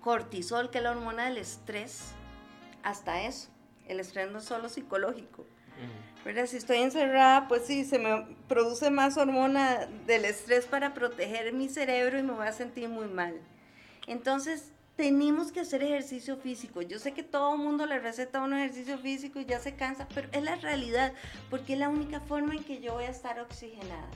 cortisol, 0.00 0.70
que 0.70 0.78
es 0.78 0.84
la 0.84 0.90
hormona 0.90 1.26
del 1.26 1.38
estrés. 1.38 2.12
Hasta 2.82 3.22
eso. 3.22 3.48
El 3.88 4.00
estrés 4.00 4.30
no 4.30 4.38
es 4.38 4.44
solo 4.44 4.68
psicológico. 4.68 5.46
Si 6.46 6.56
estoy 6.56 6.78
encerrada, 6.78 7.48
pues 7.48 7.66
sí, 7.66 7.84
se 7.84 7.98
me 7.98 8.26
produce 8.48 8.90
más 8.90 9.18
hormona 9.18 9.86
del 10.06 10.24
estrés 10.24 10.64
para 10.64 10.94
proteger 10.94 11.52
mi 11.52 11.68
cerebro 11.68 12.18
y 12.18 12.22
me 12.22 12.32
voy 12.32 12.46
a 12.46 12.52
sentir 12.52 12.88
muy 12.88 13.08
mal. 13.08 13.38
Entonces, 14.06 14.72
tenemos 14.96 15.52
que 15.52 15.60
hacer 15.60 15.82
ejercicio 15.82 16.36
físico. 16.38 16.80
Yo 16.80 16.98
sé 16.98 17.12
que 17.12 17.22
todo 17.22 17.54
el 17.54 17.60
mundo 17.60 17.84
le 17.84 17.98
receta 17.98 18.40
un 18.40 18.54
ejercicio 18.54 18.98
físico 18.98 19.38
y 19.38 19.44
ya 19.44 19.58
se 19.58 19.74
cansa, 19.74 20.08
pero 20.14 20.28
es 20.32 20.42
la 20.42 20.54
realidad, 20.56 21.12
porque 21.50 21.74
es 21.74 21.78
la 21.78 21.90
única 21.90 22.20
forma 22.20 22.54
en 22.54 22.64
que 22.64 22.80
yo 22.80 22.94
voy 22.94 23.04
a 23.04 23.10
estar 23.10 23.38
oxigenada. 23.40 24.08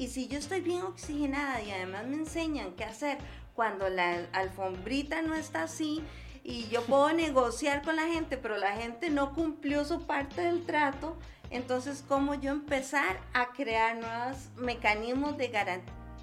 Y 0.00 0.08
si 0.08 0.28
yo 0.28 0.38
estoy 0.38 0.62
bien 0.62 0.80
oxigenada 0.80 1.60
y 1.60 1.70
además 1.72 2.06
me 2.06 2.16
enseñan 2.16 2.72
qué 2.72 2.84
hacer 2.84 3.18
cuando 3.52 3.90
la 3.90 4.24
alfombrita 4.32 5.20
no 5.20 5.34
está 5.34 5.64
así, 5.64 6.02
y 6.42 6.68
yo 6.68 6.82
puedo 6.86 7.12
negociar 7.12 7.82
con 7.82 7.96
la 7.96 8.06
gente, 8.06 8.38
pero 8.38 8.56
la 8.56 8.72
gente 8.72 9.10
no 9.10 9.34
cumplió 9.34 9.84
su 9.84 10.06
parte 10.06 10.40
del 10.40 10.64
trato, 10.64 11.18
entonces 11.50 12.02
cómo 12.08 12.32
yo 12.32 12.50
empezar 12.50 13.20
a 13.34 13.50
crear 13.50 13.98
nuevos 13.98 14.48
mecanismos 14.56 15.36
de, 15.36 15.50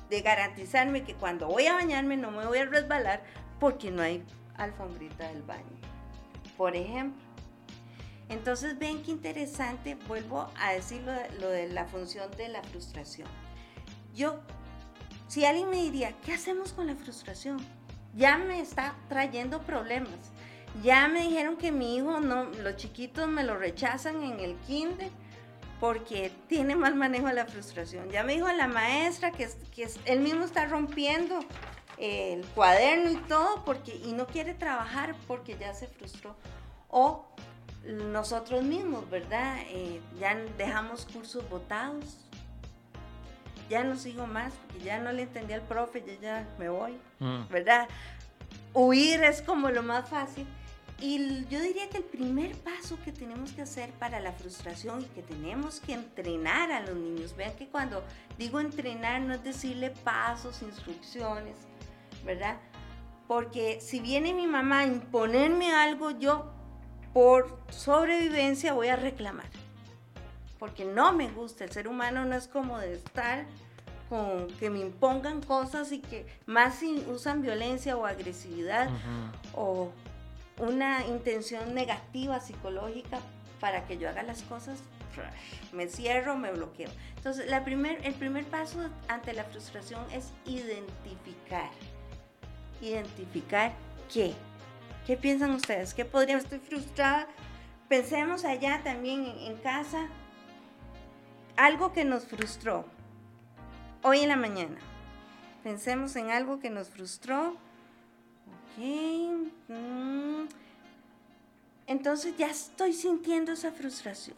de 0.09 0.21
garantizarme 0.21 1.03
que 1.03 1.13
cuando 1.13 1.45
voy 1.45 1.67
a 1.67 1.73
bañarme 1.73 2.17
no 2.17 2.31
me 2.31 2.47
voy 2.47 2.57
a 2.57 2.65
resbalar 2.65 3.21
porque 3.59 3.91
no 3.91 4.01
hay 4.01 4.23
alfombrita 4.55 5.27
del 5.27 5.43
baño, 5.43 5.77
por 6.57 6.75
ejemplo. 6.75 7.21
Entonces 8.29 8.79
ven 8.79 9.03
qué 9.03 9.11
interesante, 9.11 9.99
vuelvo 10.07 10.49
a 10.59 10.71
decir 10.71 11.03
lo 11.39 11.49
de 11.49 11.69
la 11.69 11.85
función 11.85 12.31
de 12.37 12.49
la 12.49 12.63
frustración. 12.63 13.27
Yo, 14.17 14.41
si 15.29 15.45
alguien 15.45 15.69
me 15.69 15.77
diría, 15.77 16.13
¿qué 16.25 16.33
hacemos 16.33 16.73
con 16.73 16.87
la 16.87 16.95
frustración? 16.95 17.65
ya 18.17 18.37
me 18.37 18.59
está 18.59 18.95
trayendo 19.07 19.61
problemas. 19.61 20.31
Ya 20.83 21.07
me 21.07 21.23
dijeron 21.23 21.55
que 21.55 21.71
mi 21.71 21.95
hijo, 21.95 22.19
no, 22.19 22.45
los 22.45 22.75
chiquitos 22.75 23.27
me 23.27 23.43
lo 23.43 23.57
rechazan 23.57 24.21
en 24.23 24.39
el 24.39 24.55
kinder 24.67 25.09
porque 25.79 26.31
tiene 26.47 26.75
mal 26.75 26.95
manejo 26.95 27.27
de 27.27 27.35
la 27.35 27.45
frustración. 27.45 28.09
Ya 28.09 28.23
me 28.23 28.33
dijo 28.33 28.51
la 28.51 28.67
maestra 28.67 29.31
que, 29.31 29.47
que 29.73 29.87
él 30.05 30.19
mismo 30.19 30.43
está 30.43 30.65
rompiendo 30.65 31.39
el 31.97 32.45
cuaderno 32.47 33.11
y 33.11 33.15
todo 33.27 33.63
porque 33.63 33.95
y 33.95 34.13
no 34.13 34.27
quiere 34.27 34.53
trabajar 34.53 35.15
porque 35.27 35.55
ya 35.57 35.73
se 35.73 35.87
frustró. 35.87 36.35
O 36.89 37.27
nosotros 37.85 38.63
mismos, 38.63 39.09
¿verdad? 39.09 39.59
Eh, 39.67 40.01
ya 40.19 40.35
dejamos 40.57 41.05
cursos 41.05 41.47
votados 41.49 42.17
ya 43.69 43.83
no 43.83 43.95
sigo 43.95 44.27
más, 44.27 44.53
porque 44.53 44.83
ya 44.83 44.99
no 44.99 45.11
le 45.11 45.23
entendí 45.23 45.53
al 45.53 45.61
profe, 45.61 46.03
ya, 46.05 46.15
ya 46.21 46.47
me 46.57 46.69
voy, 46.69 46.97
mm. 47.19 47.47
¿verdad? 47.49 47.87
Huir 48.73 49.23
es 49.23 49.41
como 49.41 49.69
lo 49.69 49.83
más 49.83 50.09
fácil. 50.09 50.45
Y 50.99 51.45
yo 51.45 51.61
diría 51.61 51.89
que 51.89 51.97
el 51.97 52.03
primer 52.03 52.55
paso 52.55 52.97
que 53.05 53.11
tenemos 53.11 53.51
que 53.51 53.61
hacer 53.61 53.91
para 53.91 54.19
la 54.19 54.31
frustración 54.31 55.01
y 55.01 55.05
que 55.05 55.21
tenemos 55.21 55.79
que 55.79 55.93
entrenar 55.93 56.71
a 56.71 56.79
los 56.79 56.95
niños, 56.95 57.35
vean 57.35 57.55
que 57.55 57.67
cuando 57.67 58.03
digo 58.39 58.59
entrenar 58.59 59.21
no 59.21 59.35
es 59.35 59.43
decirle 59.43 59.91
pasos, 59.91 60.63
instrucciones, 60.63 61.55
¿verdad? 62.25 62.57
Porque 63.27 63.79
si 63.79 63.99
viene 63.99 64.33
mi 64.33 64.47
mamá 64.47 64.79
a 64.79 64.85
imponerme 64.87 65.71
algo, 65.71 66.11
yo 66.11 66.51
por 67.13 67.59
sobrevivencia 67.69 68.73
voy 68.73 68.87
a 68.87 68.95
reclamar 68.95 69.49
porque 70.59 70.85
no 70.85 71.13
me 71.13 71.29
gusta. 71.29 71.63
El 71.63 71.71
ser 71.71 71.87
humano 71.87 72.25
no 72.25 72.35
es 72.35 72.47
como 72.47 72.79
de 72.79 72.93
estar 72.95 73.45
con 74.09 74.47
que 74.59 74.69
me 74.69 74.79
impongan 74.79 75.41
cosas 75.41 75.91
y 75.91 75.99
que 75.99 76.25
más 76.45 76.75
si 76.75 77.03
usan 77.09 77.41
violencia 77.41 77.97
o 77.97 78.05
agresividad 78.05 78.89
o 79.53 79.91
una 80.57 81.05
intención 81.05 81.75
negativa 81.75 82.39
psicológica 82.39 83.19
para 83.59 83.85
que 83.85 83.97
yo 83.97 84.09
haga 84.09 84.23
las 84.23 84.43
cosas, 84.43 84.79
me 85.73 85.87
cierro, 85.87 86.37
me 86.37 86.51
bloqueo. 86.51 86.89
Entonces, 87.15 87.49
la 87.49 87.63
primer, 87.65 88.05
el 88.05 88.13
primer 88.13 88.45
paso 88.45 88.89
ante 89.07 89.33
la 89.33 89.43
frustración 89.43 90.05
es 90.11 90.31
identificar. 90.45 91.69
Identificar 92.81 93.73
qué. 94.13 94.33
¿Qué 95.05 95.17
piensan 95.17 95.51
ustedes? 95.51 95.93
¿Qué 95.93 96.05
podría? 96.05 96.37
Estoy 96.37 96.59
frustrada. 96.59 97.27
Pensemos 97.89 98.45
allá 98.45 98.81
también 98.83 99.25
en 99.25 99.57
casa 99.57 100.07
algo 101.57 101.91
que 101.91 102.05
nos 102.05 102.25
frustró 102.25 102.85
hoy 104.03 104.19
en 104.19 104.29
la 104.29 104.37
mañana. 104.37 104.77
Pensemos 105.63 106.15
en 106.15 106.31
algo 106.31 106.59
que 106.59 106.69
nos 106.69 106.89
frustró. 106.89 107.49
Ok. 108.47 108.83
Mm. 109.67 110.45
Entonces 111.87 112.37
ya 112.37 112.47
estoy 112.47 112.93
sintiendo 112.93 113.51
esa 113.51 113.71
frustración. 113.71 114.37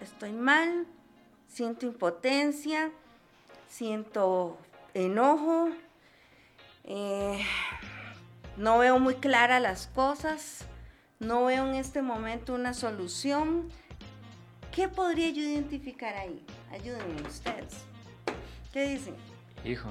Estoy 0.00 0.32
mal, 0.32 0.86
siento 1.48 1.86
impotencia, 1.86 2.90
siento 3.68 4.56
enojo, 4.94 5.70
eh, 6.84 7.44
no 8.56 8.78
veo 8.78 8.98
muy 9.00 9.16
claras 9.16 9.60
las 9.60 9.88
cosas, 9.88 10.64
no 11.18 11.46
veo 11.46 11.66
en 11.66 11.74
este 11.74 12.00
momento 12.00 12.54
una 12.54 12.74
solución 12.74 13.70
¿Qué 14.78 14.86
podría 14.86 15.30
yo 15.30 15.42
identificar 15.42 16.14
ahí? 16.14 16.40
Ayúdenme 16.70 17.20
ustedes. 17.26 17.84
¿Qué 18.72 18.90
dicen? 18.90 19.16
Hijo, 19.64 19.88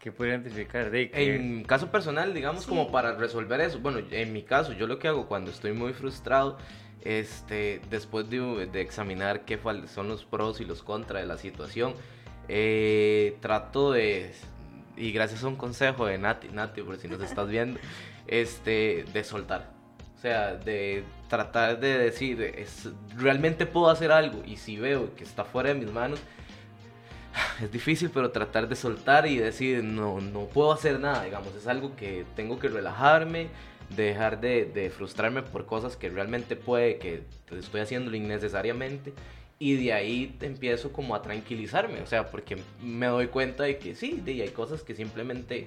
¿qué 0.00 0.10
puedo 0.10 0.28
identificar? 0.28 0.90
De 0.90 1.08
En 1.14 1.62
caso 1.62 1.88
personal, 1.92 2.34
digamos, 2.34 2.66
como 2.66 2.90
para 2.90 3.14
resolver 3.14 3.60
eso. 3.60 3.78
Bueno, 3.78 4.00
en 4.10 4.32
mi 4.32 4.42
caso, 4.42 4.72
yo 4.72 4.88
lo 4.88 4.98
que 4.98 5.06
hago 5.06 5.28
cuando 5.28 5.52
estoy 5.52 5.70
muy 5.70 5.92
frustrado, 5.92 6.58
este, 7.04 7.80
después 7.88 8.28
de, 8.28 8.68
examinar 8.80 9.44
qué 9.44 9.56
son 9.86 10.08
los 10.08 10.24
pros 10.24 10.60
y 10.60 10.64
los 10.64 10.82
contras 10.82 11.22
de 11.22 11.28
la 11.28 11.38
situación, 11.38 11.94
eh, 12.48 13.36
trato 13.40 13.92
de, 13.92 14.32
y 14.96 15.12
gracias 15.12 15.44
a 15.44 15.46
un 15.46 15.54
consejo 15.54 16.06
de 16.06 16.18
Nati, 16.18 16.48
Nati, 16.48 16.82
por 16.82 16.96
si 16.96 17.06
nos 17.06 17.22
estás 17.22 17.48
viendo, 17.48 17.78
este, 18.26 19.04
de 19.12 19.22
soltar 19.22 19.75
o 20.16 20.18
sea, 20.18 20.54
de 20.54 21.04
tratar 21.28 21.78
de 21.78 21.98
decir, 21.98 22.40
es, 22.40 22.88
realmente 23.16 23.66
puedo 23.66 23.90
hacer 23.90 24.10
algo 24.10 24.42
y 24.46 24.56
si 24.56 24.78
veo 24.78 25.14
que 25.14 25.24
está 25.24 25.44
fuera 25.44 25.68
de 25.70 25.74
mis 25.74 25.92
manos, 25.92 26.20
es 27.62 27.70
difícil, 27.70 28.10
pero 28.12 28.30
tratar 28.30 28.68
de 28.68 28.76
soltar 28.76 29.26
y 29.26 29.36
decir, 29.36 29.84
no, 29.84 30.20
no 30.20 30.46
puedo 30.46 30.72
hacer 30.72 30.98
nada, 30.98 31.24
digamos, 31.24 31.54
es 31.54 31.66
algo 31.66 31.94
que 31.96 32.24
tengo 32.34 32.58
que 32.58 32.68
relajarme, 32.68 33.48
dejar 33.94 34.40
de, 34.40 34.64
de 34.64 34.90
frustrarme 34.90 35.42
por 35.42 35.66
cosas 35.66 35.96
que 35.96 36.08
realmente 36.08 36.56
puede 36.56 36.96
que 36.98 37.22
estoy 37.52 37.80
haciendo 37.80 38.14
innecesariamente 38.16 39.12
y 39.58 39.76
de 39.76 39.92
ahí 39.92 40.36
empiezo 40.40 40.92
como 40.92 41.14
a 41.14 41.22
tranquilizarme, 41.22 42.00
o 42.00 42.06
sea, 42.06 42.30
porque 42.30 42.56
me 42.82 43.06
doy 43.06 43.28
cuenta 43.28 43.64
de 43.64 43.78
que 43.78 43.94
sí, 43.94 44.20
de, 44.24 44.42
hay 44.42 44.48
cosas 44.48 44.82
que 44.82 44.94
simplemente 44.94 45.66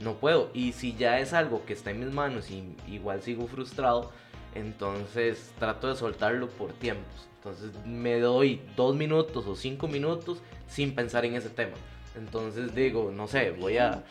no 0.00 0.14
puedo. 0.14 0.50
Y 0.54 0.72
si 0.72 0.94
ya 0.94 1.18
es 1.20 1.32
algo 1.32 1.64
que 1.64 1.72
está 1.72 1.90
en 1.90 2.00
mis 2.00 2.12
manos 2.12 2.50
y 2.50 2.64
igual 2.88 3.22
sigo 3.22 3.46
frustrado, 3.46 4.10
entonces 4.54 5.52
trato 5.58 5.88
de 5.88 5.96
soltarlo 5.96 6.48
por 6.48 6.72
tiempos. 6.72 7.28
Entonces 7.36 7.70
me 7.86 8.18
doy 8.20 8.60
dos 8.76 8.96
minutos 8.96 9.46
o 9.46 9.56
cinco 9.56 9.88
minutos 9.88 10.38
sin 10.68 10.94
pensar 10.94 11.24
en 11.24 11.34
ese 11.34 11.50
tema. 11.50 11.76
Entonces 12.16 12.74
digo, 12.74 13.12
no 13.14 13.28
sé, 13.28 13.52
voy 13.52 13.78
a 13.78 14.04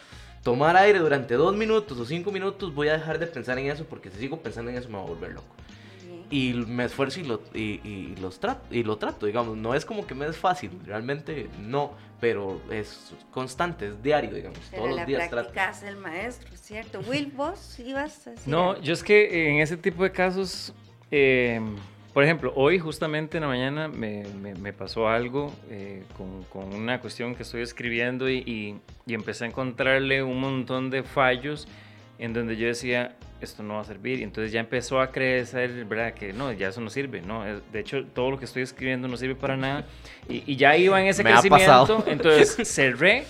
tomar 0.43 0.77
aire 0.77 0.99
durante 0.99 1.35
dos 1.35 1.55
minutos 1.55 1.99
o 1.99 2.05
cinco 2.05 2.31
minutos, 2.31 2.73
voy 2.73 2.87
a 2.87 2.93
dejar 2.93 3.19
de 3.19 3.27
pensar 3.27 3.59
en 3.59 3.69
eso 3.69 3.83
porque 3.83 4.09
si 4.09 4.17
sigo 4.17 4.41
pensando 4.41 4.71
en 4.71 4.77
eso 4.77 4.87
me 4.87 4.97
voy 4.97 5.07
a 5.07 5.09
volver 5.09 5.31
loco 5.33 5.55
y 6.29 6.53
me 6.53 6.85
esfuerzo 6.85 7.19
y 7.21 7.23
lo, 7.23 7.41
y, 7.53 8.15
los 8.19 8.39
trato, 8.39 8.73
y 8.73 8.83
lo 8.83 8.97
trato, 8.97 9.25
digamos. 9.25 9.55
No 9.57 9.73
es 9.73 9.85
como 9.85 10.05
que 10.05 10.13
me 10.13 10.27
es 10.27 10.37
fácil, 10.37 10.71
realmente 10.85 11.49
no, 11.61 11.93
pero 12.19 12.61
es 12.69 13.13
constante, 13.31 13.87
es 13.87 14.03
diario, 14.03 14.31
digamos. 14.33 14.59
todos 14.71 14.89
los 14.89 15.05
días 15.05 15.29
trato. 15.29 15.51
el 15.85 15.97
maestro, 15.97 16.55
¿cierto? 16.55 16.99
Will, 17.07 17.31
vos 17.35 17.79
ibas 17.79 18.27
a 18.27 18.31
decir 18.31 18.47
No, 18.47 18.79
yo 18.81 18.93
es 18.93 19.03
que 19.03 19.49
en 19.49 19.61
ese 19.61 19.77
tipo 19.77 20.03
de 20.03 20.11
casos, 20.11 20.73
eh, 21.11 21.61
por 22.13 22.23
ejemplo, 22.23 22.51
hoy 22.55 22.79
justamente 22.79 23.37
en 23.37 23.41
la 23.41 23.47
mañana 23.47 23.87
me, 23.87 24.25
me, 24.25 24.73
pasó 24.73 25.07
algo 25.07 25.53
eh, 25.69 26.03
con, 26.17 26.43
con, 26.45 26.73
una 26.73 26.99
cuestión 26.99 27.35
que 27.35 27.43
estoy 27.43 27.61
escribiendo 27.61 28.29
y, 28.29 28.81
y 29.05 29.13
empecé 29.13 29.45
a 29.45 29.47
encontrarle 29.47 30.23
un 30.23 30.39
montón 30.39 30.89
de 30.89 31.03
fallos 31.03 31.67
en 32.19 32.33
donde 32.33 32.57
yo 32.57 32.67
decía, 32.67 33.15
esto 33.41 33.63
no 33.63 33.75
va 33.75 33.81
a 33.81 33.85
servir. 33.85 34.19
Y 34.19 34.23
entonces 34.23 34.51
ya 34.51 34.59
empezó 34.59 34.99
a 34.99 35.11
crecer, 35.11 35.85
¿verdad? 35.85 36.13
Que 36.13 36.33
no, 36.33 36.51
ya 36.51 36.69
eso 36.69 36.81
no 36.81 36.89
sirve, 36.89 37.21
¿no? 37.21 37.43
De 37.43 37.79
hecho, 37.79 38.05
todo 38.05 38.31
lo 38.31 38.39
que 38.39 38.45
estoy 38.45 38.63
escribiendo 38.63 39.07
no 39.07 39.17
sirve 39.17 39.35
para 39.35 39.57
nada. 39.57 39.85
Y, 40.27 40.55
ya 40.55 40.75
iba 40.77 40.99
en 41.01 41.07
ese 41.07 41.23
crecimiento. 41.23 42.03
Entonces 42.07 42.67
cerré, 42.67 43.25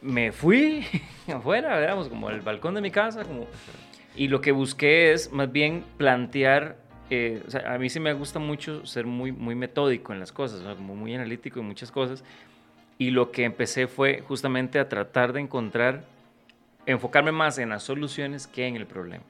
me 0.00 0.32
fui 0.32 0.84
afuera, 1.32 1.78
veamos, 1.78 2.08
como 2.08 2.30
el 2.30 2.40
balcón 2.40 2.74
de 2.74 2.80
mi 2.80 2.90
casa, 2.90 3.24
como... 3.24 3.46
Y 4.14 4.28
lo 4.28 4.42
que 4.42 4.52
busqué 4.52 5.12
es 5.12 5.32
más 5.32 5.50
bien 5.50 5.84
plantear, 5.96 6.76
eh, 7.08 7.42
o 7.46 7.50
sea, 7.50 7.72
a 7.72 7.78
mí 7.78 7.88
sí 7.88 7.98
me 7.98 8.12
gusta 8.12 8.38
mucho 8.38 8.84
ser 8.84 9.06
muy, 9.06 9.32
muy 9.32 9.54
metódico 9.54 10.12
en 10.12 10.20
las 10.20 10.32
cosas, 10.32 10.60
como 10.76 10.94
muy 10.94 11.14
analítico 11.14 11.60
en 11.60 11.66
muchas 11.66 11.90
cosas. 11.90 12.22
Y 12.98 13.10
lo 13.10 13.30
que 13.30 13.44
empecé 13.44 13.86
fue 13.86 14.20
justamente 14.20 14.78
a 14.78 14.88
tratar 14.88 15.32
de 15.32 15.40
encontrar 15.40 16.04
enfocarme 16.86 17.32
más 17.32 17.58
en 17.58 17.70
las 17.70 17.82
soluciones 17.82 18.46
que 18.46 18.66
en 18.66 18.76
el 18.76 18.86
problema. 18.86 19.24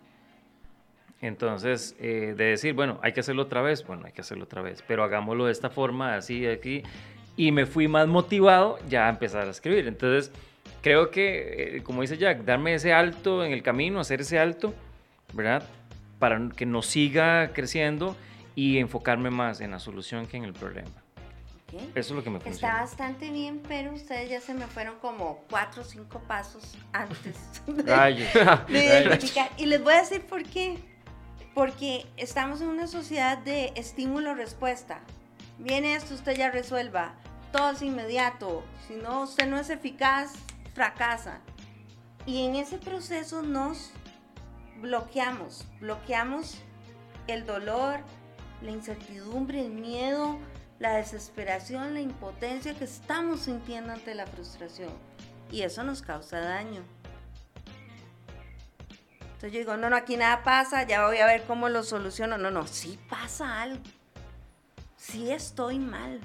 Entonces, 1.21 1.95
eh, 2.01 2.35
de 2.37 2.45
decir, 2.45 2.75
bueno, 2.75 2.99
hay 3.03 3.13
que 3.13 3.21
hacerlo 3.21 3.43
otra 3.43 3.63
vez, 3.63 3.87
bueno, 3.87 4.03
hay 4.07 4.13
que 4.13 4.23
hacerlo 4.23 4.45
otra 4.45 4.61
vez, 4.61 4.83
pero 4.87 5.05
hagámoslo 5.05 5.47
de 5.47 5.53
esta 5.53 5.71
forma, 5.71 6.17
así, 6.17 6.47
aquí, 6.47 6.83
y 7.37 7.53
me 7.53 7.65
fui 7.65 7.87
más 7.87 8.09
motivado 8.09 8.79
ya 8.89 9.07
a 9.07 9.11
empezar 9.11 9.47
a 9.47 9.51
escribir. 9.51 9.87
Entonces, 9.87 10.33
creo 10.83 11.11
que, 11.11 11.77
eh, 11.77 11.83
como 11.85 12.03
dice 12.03 12.19
Jack, 12.19 12.45
darme 12.45 12.75
ese 12.75 12.93
alto 12.93 13.45
en 13.45 13.53
el 13.53 13.63
camino, 13.63 14.01
hacer 14.01 14.21
ese 14.21 14.39
alto, 14.39 14.75
¿verdad? 15.33 15.63
Para 16.19 16.49
que 16.57 16.67
no 16.67 16.83
siga 16.83 17.53
creciendo 17.53 18.17
y 18.57 18.79
enfocarme 18.79 19.31
más 19.31 19.61
en 19.61 19.71
la 19.71 19.79
solución 19.79 20.27
que 20.27 20.37
en 20.37 20.45
el 20.45 20.53
problema. 20.53 21.02
Eso 21.73 21.91
es 21.95 22.11
lo 22.11 22.23
que 22.23 22.31
me 22.31 22.41
funciona. 22.41 22.69
Está 22.69 22.83
bastante 22.83 23.31
bien, 23.31 23.63
pero 23.67 23.93
ustedes 23.93 24.29
ya 24.29 24.41
se 24.41 24.55
me 24.55 24.67
fueron 24.67 24.99
como 24.99 25.45
cuatro 25.49 25.83
o 25.83 25.85
cinco 25.85 26.21
pasos 26.27 26.77
antes 26.93 27.37
de, 27.67 28.29
identificar. 28.69 29.51
Y 29.57 29.67
les 29.67 29.83
voy 29.83 29.95
a 29.95 30.01
decir 30.01 30.27
por 30.27 30.43
qué. 30.45 30.79
Porque 31.55 32.07
estamos 32.17 32.63
en 32.63 32.69
una 32.69 32.87
sociedad 32.87 33.37
de 33.37 33.73
estímulo-respuesta. 33.77 35.01
Viene 35.59 35.95
esto, 35.95 36.15
usted 36.15 36.37
ya 36.37 36.51
resuelva. 36.51 37.15
Todo 37.53 37.73
es 37.73 37.83
inmediato. 37.83 38.65
Si 38.89 38.95
no, 38.95 39.23
usted 39.23 39.47
no 39.47 39.59
es 39.59 39.69
eficaz, 39.69 40.33
fracasa. 40.75 41.41
Y 42.25 42.47
en 42.47 42.57
ese 42.57 42.79
proceso 42.79 43.43
nos 43.43 43.91
bloqueamos. 44.81 45.67
Bloqueamos 45.81 46.63
el 47.27 47.45
dolor, 47.45 48.01
la 48.63 48.71
incertidumbre, 48.71 49.65
el 49.65 49.73
miedo, 49.73 50.39
la 50.83 50.97
desesperación, 50.97 51.95
la 51.95 52.01
impotencia 52.01 52.75
que 52.75 52.83
estamos 52.83 53.43
sintiendo 53.43 53.93
ante 53.93 54.17
la 54.17 54.27
frustración. 54.27 54.91
Y 55.53 55.63
eso 55.63 55.85
nos 55.85 56.03
causa 56.03 56.41
daño. 56.41 56.83
Entonces 59.35 59.53
yo 59.53 59.59
digo, 59.61 59.77
no, 59.77 59.89
no, 59.89 59.97
aquí 59.97 60.17
nada 60.17 60.43
pasa, 60.43 60.83
ya 60.83 61.07
voy 61.07 61.19
a 61.19 61.27
ver 61.27 61.45
cómo 61.45 61.69
lo 61.69 61.85
soluciono. 61.85 62.37
No, 62.37 62.51
no, 62.51 62.67
sí 62.67 62.99
pasa 63.09 63.63
algo. 63.63 63.81
Sí 64.97 65.31
estoy 65.31 65.79
mal. 65.79 66.21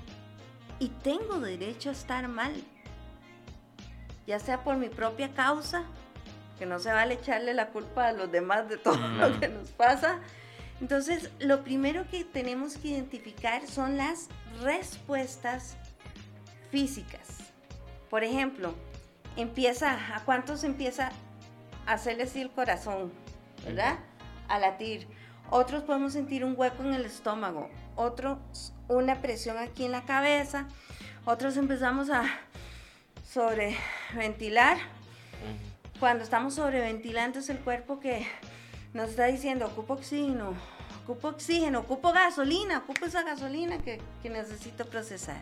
Y 0.79 0.89
tengo 0.89 1.39
derecho 1.39 1.89
a 1.89 1.93
estar 1.93 2.27
mal. 2.27 2.55
Ya 4.25 4.39
sea 4.39 4.63
por 4.63 4.77
mi 4.77 4.89
propia 4.89 5.35
causa, 5.35 5.83
que 6.57 6.65
no 6.65 6.79
se 6.79 6.91
vale 6.91 7.13
echarle 7.13 7.53
la 7.53 7.67
culpa 7.67 8.07
a 8.07 8.11
los 8.11 8.31
demás 8.31 8.67
de 8.69 8.77
todo 8.77 8.97
lo 8.97 9.39
que 9.39 9.49
nos 9.49 9.69
pasa, 9.69 10.19
entonces, 10.79 11.31
lo 11.39 11.63
primero 11.63 12.07
que 12.09 12.23
tenemos 12.23 12.77
que 12.77 12.89
identificar 12.89 13.67
son 13.67 13.97
las 13.97 14.27
respuestas 14.61 15.77
físicas. 16.71 17.27
Por 18.09 18.23
ejemplo, 18.23 18.73
empieza, 19.35 20.15
¿a 20.15 20.23
cuántos 20.23 20.63
empieza 20.63 21.11
a 21.85 21.93
hacerle 21.93 22.23
así 22.23 22.41
el 22.41 22.51
corazón? 22.51 23.11
¿Verdad? 23.65 23.99
A 24.47 24.59
latir. 24.59 25.07
Otros 25.49 25.83
podemos 25.83 26.13
sentir 26.13 26.43
un 26.43 26.55
hueco 26.57 26.83
en 26.83 26.93
el 26.93 27.05
estómago, 27.05 27.69
otros 27.95 28.73
una 28.89 29.21
presión 29.21 29.57
aquí 29.57 29.85
en 29.85 29.93
la 29.93 30.03
cabeza, 30.03 30.67
otros 31.25 31.55
empezamos 31.55 32.09
a 32.09 32.25
sobreventilar. 33.23 34.77
Cuando 35.99 36.23
estamos 36.23 36.55
sobreventilando 36.55 37.39
es 37.39 37.49
el 37.49 37.59
cuerpo 37.59 37.99
que 37.99 38.27
nos 38.93 39.09
está 39.11 39.25
diciendo, 39.25 39.67
ocupo 39.67 39.93
oxígeno, 39.93 40.53
ocupo 41.07 41.29
oxígeno, 41.29 41.79
ocupo 41.79 42.11
gasolina, 42.11 42.79
ocupo 42.79 43.05
esa 43.05 43.23
gasolina 43.23 43.77
que, 43.77 44.01
que 44.21 44.29
necesito 44.29 44.85
procesar. 44.85 45.41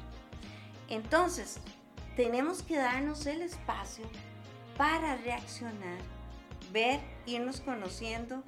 Entonces, 0.89 1.57
tenemos 2.15 2.61
que 2.61 2.77
darnos 2.77 3.25
el 3.25 3.41
espacio 3.41 4.05
para 4.77 5.15
reaccionar, 5.17 5.97
ver, 6.71 6.99
irnos 7.25 7.61
conociendo 7.61 8.43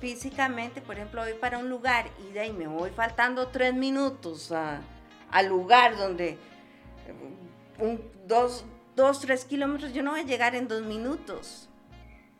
físicamente. 0.00 0.82
Por 0.82 0.96
ejemplo, 0.96 1.22
voy 1.22 1.32
para 1.32 1.56
un 1.56 1.70
lugar 1.70 2.10
y 2.28 2.32
de 2.32 2.40
ahí 2.40 2.52
me 2.52 2.66
voy 2.66 2.90
faltando 2.90 3.48
tres 3.48 3.72
minutos 3.72 4.52
al 4.52 5.46
lugar 5.46 5.96
donde 5.96 6.36
un, 7.78 8.02
dos, 8.26 8.66
dos, 8.94 9.20
tres 9.20 9.46
kilómetros, 9.46 9.94
yo 9.94 10.02
no 10.02 10.10
voy 10.10 10.20
a 10.20 10.24
llegar 10.24 10.54
en 10.54 10.68
dos 10.68 10.82
minutos. 10.82 11.70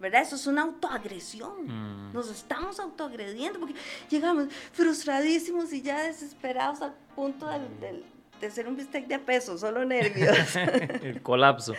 ¿Verdad? 0.05 0.21
Eso 0.21 0.37
es 0.37 0.47
una 0.47 0.63
autoagresión. 0.63 1.67
Mm. 1.67 2.13
Nos 2.13 2.31
estamos 2.31 2.79
autoagrediendo 2.79 3.59
porque 3.59 3.75
llegamos 4.11 4.49
frustradísimos 4.73 5.73
y 5.73 5.81
ya 5.81 6.03
desesperados 6.03 6.83
al 6.83 6.95
punto 7.17 7.49
de 7.49 8.51
ser 8.51 8.69
un 8.69 8.77
bistec 8.77 9.07
de 9.07 9.19
peso, 9.19 9.57
solo 9.57 9.83
nervios. 9.87 10.37
El 11.03 11.23
colapso. 11.23 11.73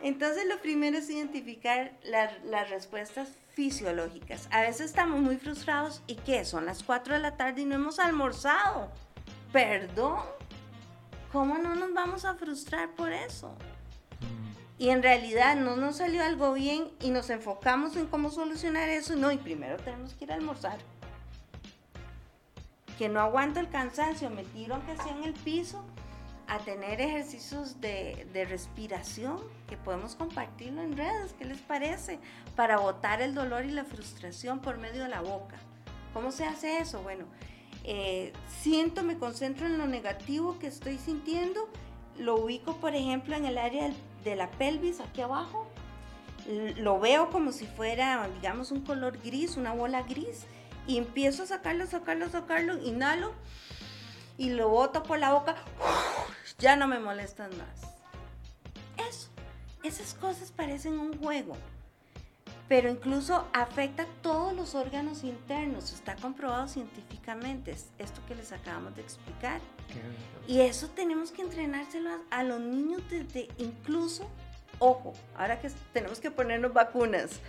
Entonces 0.00 0.46
lo 0.46 0.60
primero 0.60 0.96
es 0.98 1.10
identificar 1.10 1.92
las 2.04 2.70
respuestas 2.70 3.32
fisiológicas. 3.54 4.48
A 4.52 4.60
veces 4.60 4.86
estamos 4.86 5.20
muy 5.20 5.36
frustrados 5.36 6.02
y 6.06 6.14
¿qué? 6.14 6.44
Son 6.44 6.64
las 6.64 6.84
4 6.84 7.14
de 7.14 7.20
la 7.20 7.36
tarde 7.36 7.62
y 7.62 7.64
no 7.64 7.74
hemos 7.74 7.98
almorzado. 7.98 8.92
Perdón. 9.52 10.20
¿Cómo 11.32 11.58
no 11.58 11.74
nos 11.74 11.92
vamos 11.92 12.24
a 12.24 12.34
frustrar 12.34 12.90
por 12.94 13.12
eso? 13.12 13.56
Y 14.78 14.88
en 14.88 15.02
realidad 15.02 15.56
no 15.56 15.76
nos 15.76 15.96
salió 15.96 16.22
algo 16.24 16.52
bien 16.52 16.90
y 17.00 17.10
nos 17.10 17.30
enfocamos 17.30 17.96
en 17.96 18.06
cómo 18.06 18.30
solucionar 18.30 18.88
eso, 18.88 19.16
no, 19.16 19.30
y 19.30 19.36
primero 19.36 19.76
tenemos 19.76 20.14
que 20.14 20.24
ir 20.24 20.32
a 20.32 20.34
almorzar. 20.34 20.78
Que 22.98 23.08
no 23.08 23.20
aguanta 23.20 23.60
el 23.60 23.68
cansancio, 23.68 24.30
me 24.30 24.44
tiro 24.44 24.74
aunque 24.74 24.96
sea 24.96 25.16
en 25.16 25.24
el 25.24 25.34
piso 25.34 25.84
a 26.48 26.58
tener 26.58 27.00
ejercicios 27.00 27.80
de, 27.80 28.26
de 28.32 28.44
respiración 28.44 29.38
que 29.68 29.76
podemos 29.76 30.16
compartirlo 30.16 30.82
en 30.82 30.96
redes, 30.96 31.32
¿qué 31.38 31.44
les 31.44 31.60
parece? 31.60 32.18
Para 32.56 32.78
botar 32.78 33.22
el 33.22 33.34
dolor 33.34 33.64
y 33.64 33.70
la 33.70 33.84
frustración 33.84 34.60
por 34.60 34.78
medio 34.78 35.04
de 35.04 35.08
la 35.08 35.20
boca. 35.20 35.56
¿Cómo 36.12 36.30
se 36.30 36.44
hace 36.44 36.78
eso? 36.78 37.02
Bueno, 37.02 37.24
eh, 37.84 38.32
siento, 38.60 39.02
me 39.02 39.18
concentro 39.18 39.66
en 39.66 39.78
lo 39.78 39.86
negativo 39.86 40.58
que 40.58 40.66
estoy 40.68 40.98
sintiendo, 40.98 41.68
lo 42.18 42.36
ubico 42.36 42.76
por 42.76 42.94
ejemplo 42.94 43.36
en 43.36 43.44
el 43.46 43.58
área 43.58 43.90
de 44.24 44.36
la 44.36 44.50
pelvis 44.50 45.00
aquí 45.00 45.20
abajo, 45.20 45.66
lo 46.76 46.98
veo 46.98 47.30
como 47.30 47.52
si 47.52 47.66
fuera, 47.66 48.28
digamos, 48.34 48.70
un 48.70 48.80
color 48.80 49.18
gris, 49.22 49.56
una 49.56 49.72
bola 49.72 50.02
gris, 50.02 50.44
y 50.86 50.98
empiezo 50.98 51.44
a 51.44 51.46
sacarlo, 51.46 51.86
sacarlo, 51.86 52.28
sacarlo, 52.28 52.82
inhalo 52.82 53.32
y 54.36 54.50
lo 54.50 54.68
boto 54.68 55.02
por 55.02 55.18
la 55.18 55.32
boca, 55.32 55.54
ya 56.58 56.76
no 56.76 56.88
me 56.88 56.98
molestan 56.98 57.50
más. 57.58 57.92
Esas 59.82 60.14
cosas 60.14 60.52
parecen 60.52 60.98
un 60.98 61.18
juego, 61.18 61.56
pero 62.72 62.88
incluso 62.88 63.46
afecta 63.52 64.06
todos 64.22 64.54
los 64.54 64.74
órganos 64.74 65.24
internos, 65.24 65.92
está 65.92 66.16
comprobado 66.16 66.66
científicamente, 66.68 67.72
es 67.72 67.90
esto 67.98 68.22
que 68.26 68.34
les 68.34 68.50
acabamos 68.50 68.96
de 68.96 69.02
explicar. 69.02 69.60
Y 70.48 70.60
eso 70.60 70.88
tenemos 70.88 71.32
que 71.32 71.42
entrenárselo 71.42 72.08
a, 72.08 72.38
a 72.38 72.42
los 72.44 72.62
niños 72.62 73.02
desde 73.10 73.48
incluso, 73.58 74.26
ojo, 74.78 75.12
ahora 75.36 75.60
que 75.60 75.70
tenemos 75.92 76.18
que 76.18 76.30
ponernos 76.30 76.72
vacunas, 76.72 77.40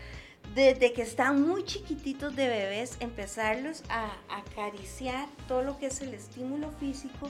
desde 0.56 0.92
que 0.92 1.04
están 1.04 1.42
muy 1.42 1.64
chiquititos 1.64 2.36
de 2.36 2.50
bebés, 2.50 2.98
empezarlos 3.00 3.82
a 3.88 4.12
acariciar 4.28 5.30
todo 5.48 5.62
lo 5.62 5.78
que 5.78 5.86
es 5.86 6.02
el 6.02 6.14
estímulo 6.14 6.70
físico. 6.82 7.30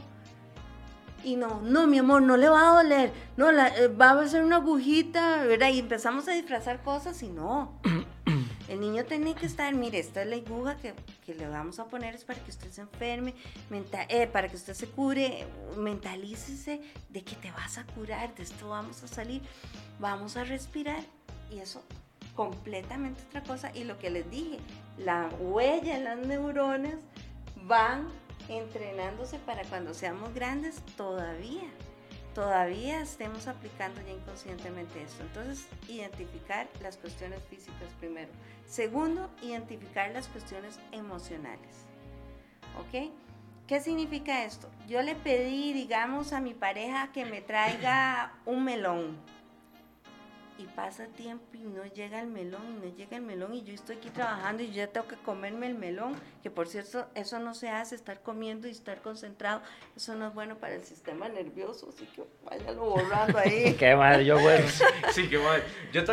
Y 1.23 1.35
no, 1.35 1.61
no, 1.61 1.87
mi 1.87 1.99
amor, 1.99 2.21
no 2.21 2.37
le 2.37 2.49
va 2.49 2.69
a 2.69 2.83
doler. 2.83 3.11
No, 3.37 3.51
la, 3.51 3.67
eh, 3.69 3.87
va 3.87 4.11
a 4.11 4.27
ser 4.27 4.43
una 4.43 4.57
agujita, 4.57 5.43
¿verdad? 5.43 5.69
Y 5.69 5.79
empezamos 5.79 6.27
a 6.27 6.31
disfrazar 6.31 6.81
cosas 6.83 7.21
y 7.23 7.29
no. 7.29 7.79
El 8.67 8.79
niño 8.79 9.05
tiene 9.05 9.35
que 9.35 9.45
estar, 9.45 9.73
mire, 9.75 9.99
esta 9.99 10.23
es 10.23 10.27
la 10.27 10.37
aguja 10.37 10.77
que, 10.77 10.93
que 11.25 11.35
le 11.35 11.47
vamos 11.47 11.79
a 11.79 11.85
poner 11.85 12.15
es 12.15 12.23
para 12.23 12.39
que 12.39 12.49
usted 12.49 12.71
se 12.71 12.81
enferme, 12.81 13.35
eh, 14.09 14.27
para 14.27 14.47
que 14.49 14.55
usted 14.55 14.73
se 14.73 14.87
cure, 14.87 15.45
mentalícese 15.77 16.81
de 17.09 17.23
que 17.23 17.35
te 17.35 17.51
vas 17.51 17.77
a 17.77 17.85
curar, 17.85 18.33
de 18.33 18.43
esto 18.43 18.69
vamos 18.69 19.03
a 19.03 19.07
salir, 19.07 19.41
vamos 19.99 20.37
a 20.37 20.43
respirar 20.43 21.03
y 21.51 21.59
eso 21.59 21.83
completamente 22.35 23.21
otra 23.27 23.43
cosa. 23.43 23.71
Y 23.75 23.83
lo 23.83 23.99
que 23.99 24.09
les 24.09 24.29
dije, 24.31 24.59
la 24.97 25.29
huella 25.39 25.97
en 25.97 26.03
las 26.05 26.17
neuronas 26.17 26.95
van 27.65 28.07
entrenándose 28.49 29.39
para 29.39 29.63
cuando 29.63 29.93
seamos 29.93 30.33
grandes 30.33 30.81
todavía. 30.97 31.69
Todavía 32.33 33.01
estemos 33.01 33.47
aplicando 33.47 34.01
ya 34.01 34.11
inconscientemente 34.11 35.03
esto. 35.03 35.21
Entonces, 35.23 35.67
identificar 35.87 36.67
las 36.81 36.97
cuestiones 36.97 37.39
físicas 37.49 37.89
primero. 37.99 38.31
Segundo, 38.65 39.29
identificar 39.43 40.11
las 40.11 40.27
cuestiones 40.27 40.79
emocionales. 40.91 41.85
¿Ok? 42.79 43.11
¿Qué 43.67 43.79
significa 43.79 44.43
esto? 44.43 44.69
Yo 44.87 45.01
le 45.03 45.15
pedí, 45.15 45.73
digamos, 45.73 46.33
a 46.33 46.41
mi 46.41 46.53
pareja 46.53 47.11
que 47.11 47.25
me 47.25 47.41
traiga 47.41 48.33
un 48.45 48.63
melón 48.63 49.15
y 50.63 50.67
pasa 50.75 51.07
tiempo 51.07 51.45
y 51.53 51.59
no 51.59 51.85
llega 51.85 52.21
el 52.21 52.27
melón 52.27 52.61
y 52.69 52.85
no 52.85 52.95
llega 52.95 53.17
el 53.17 53.23
melón 53.23 53.53
y 53.53 53.63
yo 53.63 53.73
estoy 53.73 53.97
aquí 53.97 54.09
trabajando 54.09 54.63
y 54.63 54.71
ya 54.71 54.87
tengo 54.87 55.07
que 55.07 55.15
comerme 55.17 55.67
el 55.67 55.75
melón, 55.75 56.15
que 56.41 56.49
por 56.49 56.67
cierto 56.67 57.05
eso 57.15 57.39
no 57.39 57.53
se 57.53 57.69
hace, 57.69 57.95
estar 57.95 58.21
comiendo 58.21 58.67
y 58.67 58.71
estar 58.71 59.01
concentrado, 59.01 59.61
eso 59.95 60.15
no 60.15 60.27
es 60.27 60.33
bueno 60.33 60.57
para 60.57 60.75
el 60.75 60.83
sistema 60.83 61.27
nervioso, 61.27 61.89
así 61.93 62.05
que 62.07 62.23
váyalo 62.45 62.85
borrando 62.85 63.37
ahí. 63.37 63.75
qué 63.79 63.95
mal, 63.95 64.23
yo 64.23 64.39
bueno. 64.39 64.65
sí, 65.11 65.29
qué 65.29 65.37
mal. 65.37 65.61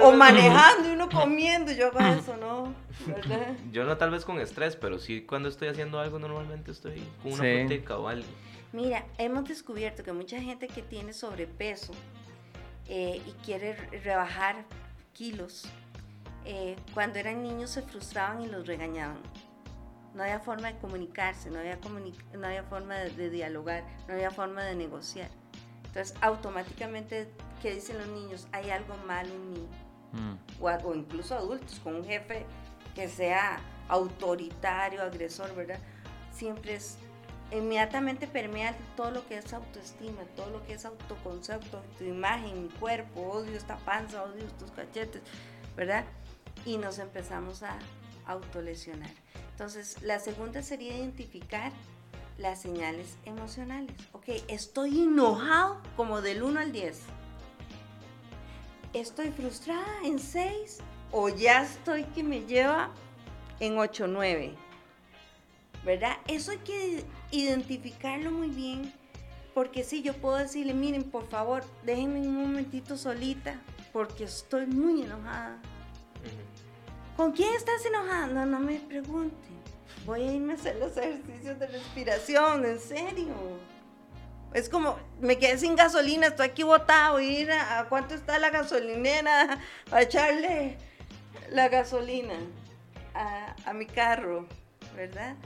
o 0.02 0.12
manejando 0.12 0.88
y 0.88 0.92
uno 0.92 1.08
comiendo, 1.08 1.72
yo 1.72 1.86
hago 1.86 2.00
eso, 2.00 2.36
¿no? 2.36 2.74
¿verdad? 3.06 3.54
Yo 3.72 3.84
no 3.84 3.96
tal 3.96 4.10
vez 4.10 4.24
con 4.24 4.38
estrés, 4.40 4.76
pero 4.76 4.98
sí 4.98 5.22
cuando 5.22 5.48
estoy 5.48 5.68
haciendo 5.68 6.00
algo 6.00 6.18
normalmente 6.18 6.70
estoy 6.70 7.02
con 7.22 7.32
una 7.32 7.42
sí. 7.42 7.84
o 7.88 8.08
algo. 8.08 8.26
Mira, 8.72 9.04
hemos 9.18 9.48
descubierto 9.48 10.04
que 10.04 10.12
mucha 10.12 10.40
gente 10.40 10.68
que 10.68 10.82
tiene 10.82 11.12
sobrepeso, 11.12 11.92
eh, 12.92 13.22
y 13.24 13.30
quiere 13.44 13.74
rebajar 14.02 14.64
kilos, 15.12 15.64
eh, 16.44 16.74
cuando 16.92 17.20
eran 17.20 17.40
niños 17.40 17.70
se 17.70 17.82
frustraban 17.82 18.42
y 18.42 18.48
los 18.48 18.66
regañaban. 18.66 19.20
No 20.12 20.24
había 20.24 20.40
forma 20.40 20.72
de 20.72 20.78
comunicarse, 20.80 21.50
no 21.50 21.60
había, 21.60 21.78
no 22.36 22.46
había 22.48 22.64
forma 22.64 22.96
de, 22.96 23.30
dialogar, 23.30 23.84
no 24.08 24.14
había 24.14 24.32
forma 24.32 24.64
de 24.64 24.74
negociar. 24.74 25.30
Entonces, 25.86 26.16
automáticamente, 26.20 27.30
¿qué 27.62 27.74
dicen 27.74 27.96
los 27.96 28.08
niños? 28.08 28.48
Hay 28.50 28.70
algo 28.70 28.96
malo 29.06 29.32
en 29.32 29.52
mí. 29.52 29.68
Mm. 30.12 30.60
O, 30.60 30.68
o, 30.68 30.94
incluso 30.96 31.36
adultos, 31.36 31.78
con 31.84 31.94
un 31.94 32.04
jefe 32.04 32.44
que 32.96 33.08
sea 33.08 33.60
autoritario, 33.88 35.00
agresor, 35.00 35.54
¿verdad? 35.54 35.78
Siempre 36.32 36.74
es 36.74 36.98
inmediatamente 37.52 38.26
permea 38.26 38.76
todo 38.96 39.10
lo 39.10 39.26
que 39.26 39.38
es 39.38 39.52
autoestima, 39.52 40.22
todo 40.36 40.50
lo 40.50 40.66
que 40.66 40.74
es 40.74 40.84
autoconcepto, 40.84 41.82
tu 41.98 42.04
imagen, 42.04 42.64
mi 42.64 42.68
cuerpo, 42.68 43.20
odio 43.20 43.56
esta 43.56 43.76
panza, 43.78 44.22
odio 44.22 44.44
estos 44.44 44.70
cachetes, 44.70 45.22
¿verdad? 45.76 46.04
Y 46.64 46.78
nos 46.78 46.98
empezamos 46.98 47.62
a 47.62 47.78
autolesionar. 48.26 49.10
Entonces, 49.52 50.00
la 50.02 50.20
segunda 50.20 50.62
sería 50.62 50.96
identificar 50.96 51.72
las 52.38 52.62
señales 52.62 53.16
emocionales. 53.24 53.94
Ok, 54.12 54.28
estoy 54.48 55.02
enojado 55.02 55.80
como 55.96 56.22
del 56.22 56.42
1 56.42 56.60
al 56.60 56.72
10. 56.72 57.00
Estoy 58.94 59.30
frustrada 59.30 59.86
en 60.04 60.18
6 60.18 60.78
o 61.12 61.28
ya 61.28 61.62
estoy 61.62 62.04
que 62.04 62.22
me 62.22 62.40
lleva 62.46 62.90
en 63.60 63.78
8, 63.78 64.06
9 64.06 64.56
¿verdad? 65.84 66.18
Eso 66.28 66.50
hay 66.50 66.58
que 66.58 67.04
identificarlo 67.30 68.30
muy 68.30 68.48
bien, 68.48 68.92
porque 69.54 69.84
si 69.84 70.02
yo 70.02 70.14
puedo 70.14 70.36
decirle, 70.36 70.74
miren, 70.74 71.04
por 71.04 71.28
favor, 71.28 71.64
déjenme 71.84 72.20
un 72.20 72.42
momentito 72.42 72.96
solita, 72.96 73.60
porque 73.92 74.24
estoy 74.24 74.66
muy 74.66 75.02
enojada. 75.02 75.58
¿Con 77.16 77.32
quién 77.32 77.52
estás 77.54 77.84
enojada? 77.84 78.26
No, 78.28 78.46
no 78.46 78.60
me 78.60 78.76
pregunten. 78.76 79.60
Voy 80.06 80.22
a 80.22 80.32
irme 80.32 80.52
a 80.52 80.56
hacer 80.56 80.76
los 80.76 80.96
ejercicios 80.96 81.58
de 81.58 81.66
respiración, 81.66 82.64
en 82.64 82.80
serio. 82.80 83.34
Es 84.54 84.68
como, 84.68 84.96
me 85.20 85.38
quedé 85.38 85.58
sin 85.58 85.76
gasolina, 85.76 86.28
estoy 86.28 86.46
aquí 86.46 86.62
botado, 86.62 87.20
ir 87.20 87.52
a, 87.52 87.80
a 87.80 87.88
cuánto 87.88 88.14
está 88.14 88.38
la 88.38 88.50
gasolinera 88.50 89.60
a 89.92 90.02
echarle 90.02 90.76
la 91.50 91.68
gasolina 91.68 92.34
a, 93.14 93.54
a 93.64 93.72
mi 93.74 93.86
carro, 93.86 94.46
¿verdad? 94.96 95.36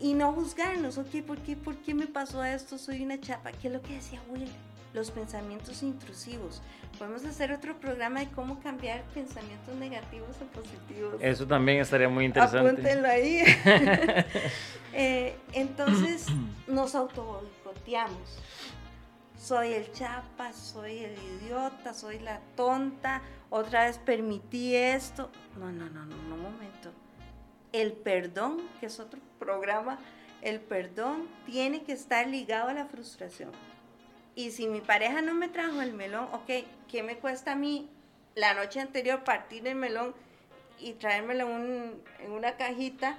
Y 0.00 0.14
no 0.14 0.32
juzgarnos, 0.32 0.98
ok, 0.98 1.22
¿por 1.26 1.38
qué, 1.38 1.56
¿por 1.56 1.76
qué 1.76 1.94
me 1.94 2.06
pasó 2.06 2.44
esto? 2.44 2.78
Soy 2.78 3.02
una 3.02 3.20
chapa. 3.20 3.52
¿Qué 3.52 3.68
es 3.68 3.74
lo 3.74 3.82
que 3.82 3.94
decía 3.94 4.20
Will? 4.28 4.48
Los 4.92 5.10
pensamientos 5.10 5.82
intrusivos. 5.82 6.62
Podemos 6.98 7.24
hacer 7.24 7.52
otro 7.52 7.76
programa 7.78 8.20
de 8.20 8.28
cómo 8.28 8.60
cambiar 8.60 9.02
pensamientos 9.12 9.74
negativos 9.74 10.36
a 10.40 10.44
positivos. 10.52 11.14
Eso 11.20 11.46
también 11.46 11.80
estaría 11.80 12.08
muy 12.08 12.24
interesante. 12.24 12.70
Apúntenlo 12.70 13.08
ahí. 13.08 13.42
Eh, 14.98 15.36
entonces 15.52 16.24
nos 16.66 16.94
autoboicoteamos. 16.94 18.38
Soy 19.38 19.74
el 19.74 19.92
chapa, 19.92 20.54
soy 20.54 21.00
el 21.00 21.18
idiota, 21.42 21.92
soy 21.92 22.18
la 22.18 22.40
tonta, 22.56 23.20
otra 23.50 23.84
vez 23.84 23.98
permití 23.98 24.74
esto. 24.74 25.30
No, 25.58 25.70
no, 25.70 25.90
no, 25.90 26.06
no, 26.06 26.16
no, 26.16 26.34
un 26.36 26.42
momento 26.42 26.92
el 27.80 27.92
perdón, 27.92 28.62
que 28.80 28.86
es 28.86 28.98
otro 29.00 29.20
programa, 29.38 29.98
el 30.42 30.60
perdón 30.60 31.28
tiene 31.44 31.82
que 31.82 31.92
estar 31.92 32.26
ligado 32.26 32.68
a 32.68 32.74
la 32.74 32.86
frustración. 32.86 33.50
Y 34.34 34.50
si 34.50 34.66
mi 34.66 34.80
pareja 34.80 35.22
no 35.22 35.34
me 35.34 35.48
trajo 35.48 35.82
el 35.82 35.92
melón, 35.92 36.28
ok, 36.32 36.50
¿qué 36.88 37.02
me 37.02 37.16
cuesta 37.16 37.52
a 37.52 37.54
mí 37.54 37.88
la 38.34 38.54
noche 38.54 38.80
anterior 38.80 39.24
partir 39.24 39.66
el 39.66 39.74
melón 39.74 40.14
y 40.78 40.92
traérmelo 40.94 41.48
en 41.50 42.02
una 42.30 42.56
cajita 42.56 43.18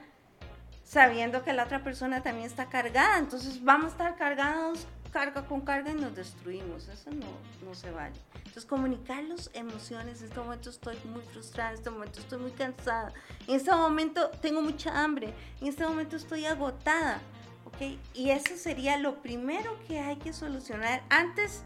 sabiendo 0.84 1.44
que 1.44 1.54
la 1.54 1.64
otra 1.64 1.84
persona 1.84 2.24
también 2.24 2.48
está 2.48 2.70
cargada? 2.70 3.18
Entonces 3.18 3.64
vamos 3.64 3.86
a 3.86 3.90
estar 3.90 4.16
cargados 4.16 4.88
carga 5.12 5.46
con 5.46 5.62
carga 5.62 5.92
y 5.92 5.96
nos 5.96 6.16
destruimos. 6.16 6.88
Eso 6.88 7.10
no, 7.12 7.28
no 7.66 7.76
se 7.76 7.92
vale. 7.92 8.16
Entonces, 8.36 8.66
comunicar 8.66 9.24
las 9.24 9.50
emociones. 9.54 10.22
En 10.22 10.28
este 10.28 10.40
momento 10.40 10.70
estoy 10.70 10.98
muy 11.06 11.22
frustrada, 11.22 11.72
en 11.72 11.76
este 11.76 11.90
momento 11.90 12.20
estoy 12.20 12.40
muy 12.40 12.52
cansada, 12.52 13.14
en 13.48 13.56
este 13.56 13.72
momento 13.72 14.30
tengo 14.42 14.62
mucha 14.62 15.04
hambre, 15.04 15.34
en 15.62 15.68
este 15.68 15.86
momento 15.86 16.16
estoy 16.16 16.46
agotada. 16.46 17.22
¿Ok? 17.66 17.98
Y 18.14 18.30
eso 18.30 18.56
sería 18.56 18.98
lo 18.98 19.22
primero 19.22 19.78
que 19.88 20.00
hay 20.00 20.16
que 20.16 20.32
solucionar 20.32 21.04
antes 21.10 21.64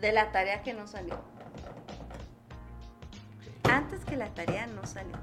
de 0.00 0.12
la 0.12 0.30
tarea 0.30 0.62
que 0.62 0.74
no 0.74 0.86
salió. 0.86 1.20
Antes 3.64 4.04
que 4.04 4.16
la 4.16 4.32
tarea 4.34 4.66
no 4.66 4.86
salió. 4.86 5.16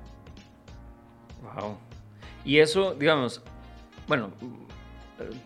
Wow. 1.41 1.77
Y 2.43 2.59
eso, 2.59 2.93
digamos, 2.93 3.41
bueno, 4.07 4.31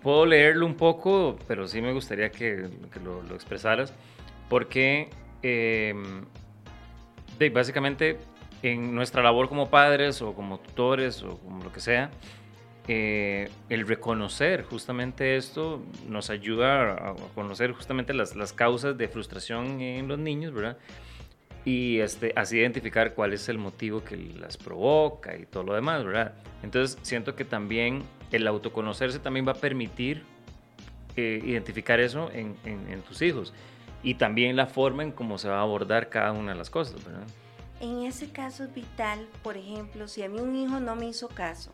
puedo 0.01 0.26
leerlo 0.26 0.65
un 0.65 0.76
poco, 0.76 1.38
pero 1.47 1.67
sí 1.67 1.82
me 1.82 1.93
gustaría 1.93 2.32
que, 2.32 2.69
lo, 3.03 3.21
expresaras, 3.34 3.93
porque 4.49 5.09
em, 5.41 6.26
básicamente 7.51 8.17
en 8.61 8.95
nuestra 8.95 9.21
labor 9.21 9.49
como 9.49 9.69
padres 9.69 10.21
o 10.21 10.34
como 10.34 10.59
tutores 10.59 11.24
o 11.24 11.38
como 11.39 11.63
lo 11.63 11.71
que 11.71 11.80
sea, 11.80 12.11
eh, 12.88 13.49
el 13.69 13.88
reconocer 13.88 14.63
justamente 14.63 15.38
esto 15.38 15.82
nos 16.09 16.30
ayuda 16.30 17.11
a 17.11 17.15
conocer 17.34 17.71
justamente 17.71 18.13
las, 18.13 18.36
las, 18.36 18.51
causas 18.51 18.97
de 18.97 19.07
frustración 19.07 19.80
en 19.80 20.07
los 20.07 20.19
niños, 20.19 20.53
¿verdad? 20.53 20.78
Y 21.66 21.99
este, 21.99 22.34
así 22.36 22.57
identificar 22.57 23.14
cuál 23.14 23.34
es 23.34 23.47
el 23.47 23.57
motivo 23.57 24.03
que 24.03 24.18
las 24.18 24.57
provoca 24.57 25.38
y 25.38 25.45
todo 25.45 25.64
lo 25.64 25.74
demás, 25.74 26.03
¿verdad? 26.03 26.34
Entonces 26.61 26.97
siento 27.03 27.36
que 27.36 27.45
también 27.45 28.03
el 28.32 28.47
autoconocerse 28.47 29.20
también 29.20 29.47
va 29.47 29.53
a 29.53 29.55
permitir 29.55 30.24
eh, 31.16 31.39
identificar 31.43 31.99
eso 31.99 32.30
en, 32.34 32.55
en, 32.66 33.01
tus 33.03 33.22
hijos 33.22 33.53
y 34.01 34.16
también 34.16 34.55
la 34.55 34.66
forma 34.66 35.03
en 35.03 35.11
cómo 35.11 35.38
se 35.38 35.47
va 35.47 35.59
a 35.59 35.61
abordar 35.61 36.09
cada 36.09 36.32
una 36.32 36.53
de 36.53 36.57
las 36.57 36.70
cosas, 36.70 37.03
¿verdad? 37.05 37.24
En 37.80 38.03
ese 38.03 38.32
caso 38.32 38.64
es 38.64 38.74
vital, 38.74 39.28
por 39.43 39.55
ejemplo, 39.55 40.07
si 40.07 40.24
a 40.24 40.30
mí 40.30 40.39
un 40.39 40.55
hijo 40.55 40.80
no 40.80 40.95
me 40.95 41.05
hizo 41.05 41.28
caso 41.28 41.74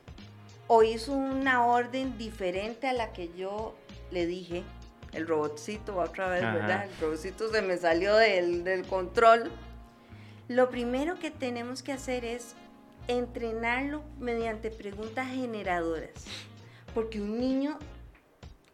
o 0.67 0.83
hizo 0.83 1.13
una 1.13 1.65
orden 1.65 2.17
diferente 2.17 2.87
a 2.87 2.93
la 2.93 3.11
que 3.13 3.31
yo 3.35 3.75
le 4.11 4.25
dije, 4.25 4.63
el 5.13 5.27
robotcito 5.27 5.97
otra 5.97 6.29
vez, 6.29 6.41
¿verdad? 6.41 6.85
El 6.85 6.99
robotcito 6.99 7.51
se 7.51 7.61
me 7.61 7.77
salió 7.77 8.15
del, 8.15 8.63
del 8.63 8.85
control. 8.85 9.49
Lo 10.49 10.71
primero 10.71 11.19
que 11.19 11.29
tenemos 11.29 11.83
que 11.83 11.93
hacer 11.93 12.25
es 12.25 12.55
entrenarlo 13.07 14.03
mediante 14.19 14.71
preguntas 14.71 15.27
generadoras, 15.27 16.25
porque 16.95 17.21
un 17.21 17.39
niño 17.39 17.77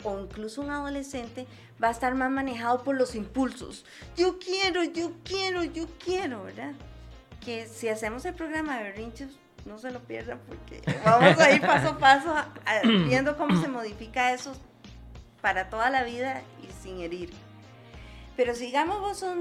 o 0.05 0.17
incluso 0.17 0.61
un 0.61 0.69
adolescente 0.69 1.45
va 1.83 1.89
a 1.89 1.91
estar 1.91 2.15
más 2.15 2.31
manejado 2.31 2.81
por 2.81 2.95
los 2.95 3.13
impulsos. 3.13 3.85
Yo 4.15 4.39
quiero, 4.39 4.85
yo 4.85 5.11
quiero, 5.25 5.65
yo 5.65 5.87
quiero, 6.01 6.45
¿verdad? 6.45 6.71
Que 7.43 7.67
si 7.67 7.89
hacemos 7.89 8.23
el 8.23 8.35
programa 8.35 8.77
de 8.77 8.83
berrinches, 8.83 9.31
no 9.65 9.77
se 9.77 9.91
lo 9.91 9.99
pierdan 9.99 10.39
porque 10.47 10.81
vamos 11.03 11.37
a 11.37 11.51
ir 11.51 11.59
paso 11.59 11.89
a 11.89 11.97
paso 11.97 12.33
viendo 13.05 13.35
cómo 13.35 13.61
se 13.61 13.67
modifica 13.67 14.31
eso 14.31 14.53
para 15.41 15.69
toda 15.69 15.89
la 15.89 16.05
vida 16.05 16.41
y 16.63 16.71
sin 16.81 17.01
herir. 17.01 17.31
Pero 18.37 18.55
sigamos 18.55 19.01
vos 19.01 19.17
sos 19.19 19.35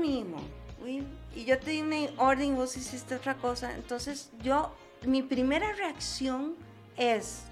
y 0.87 1.45
yo 1.45 1.59
te 1.59 1.73
di 1.73 1.83
una 1.83 1.97
orden 2.19 2.53
y 2.53 2.57
vos 2.57 2.77
hiciste 2.77 3.15
otra 3.15 3.35
cosa, 3.35 3.75
entonces 3.75 4.31
yo 4.43 4.75
mi 5.03 5.23
primera 5.23 5.73
reacción 5.73 6.57
es, 6.97 7.43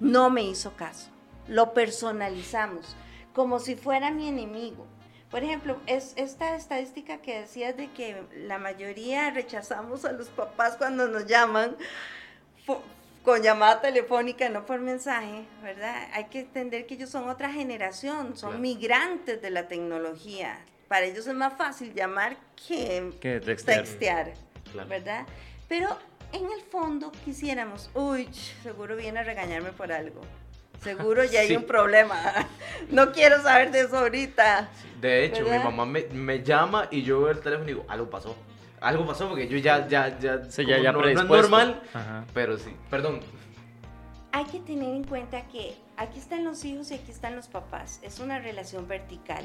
no 0.00 0.30
me 0.30 0.42
hizo 0.42 0.72
caso. 0.76 1.10
Lo 1.46 1.72
personalizamos, 1.72 2.96
como 3.32 3.58
si 3.58 3.76
fuera 3.76 4.10
mi 4.10 4.28
enemigo. 4.28 4.86
Por 5.30 5.44
ejemplo, 5.44 5.78
es 5.86 6.14
esta 6.16 6.56
estadística 6.56 7.18
que 7.18 7.40
decías 7.40 7.76
de 7.76 7.90
que 7.92 8.22
la 8.34 8.58
mayoría 8.58 9.30
rechazamos 9.30 10.04
a 10.04 10.12
los 10.12 10.28
papás 10.28 10.76
cuando 10.76 11.06
nos 11.06 11.26
llaman 11.26 11.76
con 13.22 13.42
llamada 13.42 13.80
telefónica, 13.82 14.48
no 14.48 14.64
por 14.64 14.80
mensaje, 14.80 15.46
¿verdad? 15.62 16.08
Hay 16.14 16.24
que 16.26 16.40
entender 16.40 16.86
que 16.86 16.94
ellos 16.94 17.10
son 17.10 17.28
otra 17.28 17.52
generación, 17.52 18.36
son 18.38 18.60
migrantes 18.62 19.42
de 19.42 19.50
la 19.50 19.68
tecnología. 19.68 20.58
Para 20.88 21.04
ellos 21.04 21.26
es 21.26 21.34
más 21.34 21.52
fácil 21.56 21.92
llamar 21.92 22.36
que, 22.66 23.12
textear, 23.20 24.32
¿verdad? 24.88 25.26
Pero 25.68 25.98
en 26.32 26.44
el 26.44 26.62
fondo 26.70 27.12
quisiéramos, 27.24 27.90
uy, 27.94 28.28
seguro 28.62 28.96
viene 28.96 29.20
a 29.20 29.22
regañarme 29.22 29.72
por 29.72 29.92
algo. 29.92 30.22
Seguro 30.82 31.24
ya 31.24 31.40
hay 31.40 31.56
un 31.56 31.64
problema. 31.64 32.16
No 32.90 33.12
quiero 33.12 33.42
saber 33.42 33.72
de 33.72 33.80
eso 33.80 33.98
ahorita. 33.98 34.68
De 35.00 35.24
hecho, 35.24 35.42
mi 35.42 35.58
mamá 35.58 35.84
me, 35.84 36.42
llama 36.42 36.88
y 36.90 37.02
yo 37.02 37.22
veo 37.22 37.32
el 37.32 37.40
teléfono 37.40 37.68
y 37.68 37.74
digo, 37.74 37.84
algo 37.88 38.08
pasó. 38.08 38.36
Algo 38.80 39.04
pasó 39.04 39.28
porque 39.28 39.48
yo 39.48 39.58
ya, 39.58 39.88
ya, 39.88 40.16
ya, 40.18 40.42
ya, 40.42 40.78
ya 40.78 40.92
no, 40.92 41.06
es 41.06 41.24
normal, 41.24 41.82
pero 42.32 42.56
sí. 42.56 42.74
Perdón. 42.88 43.20
Hay 44.30 44.44
que 44.44 44.60
tener 44.60 44.94
en 44.94 45.04
cuenta 45.04 45.46
que 45.48 45.76
aquí 45.96 46.18
están 46.18 46.44
los 46.44 46.64
hijos 46.64 46.90
y 46.92 46.94
aquí 46.94 47.10
están 47.10 47.34
los 47.34 47.48
papás. 47.48 47.98
Es 48.02 48.20
una 48.20 48.38
relación 48.38 48.86
vertical. 48.86 49.44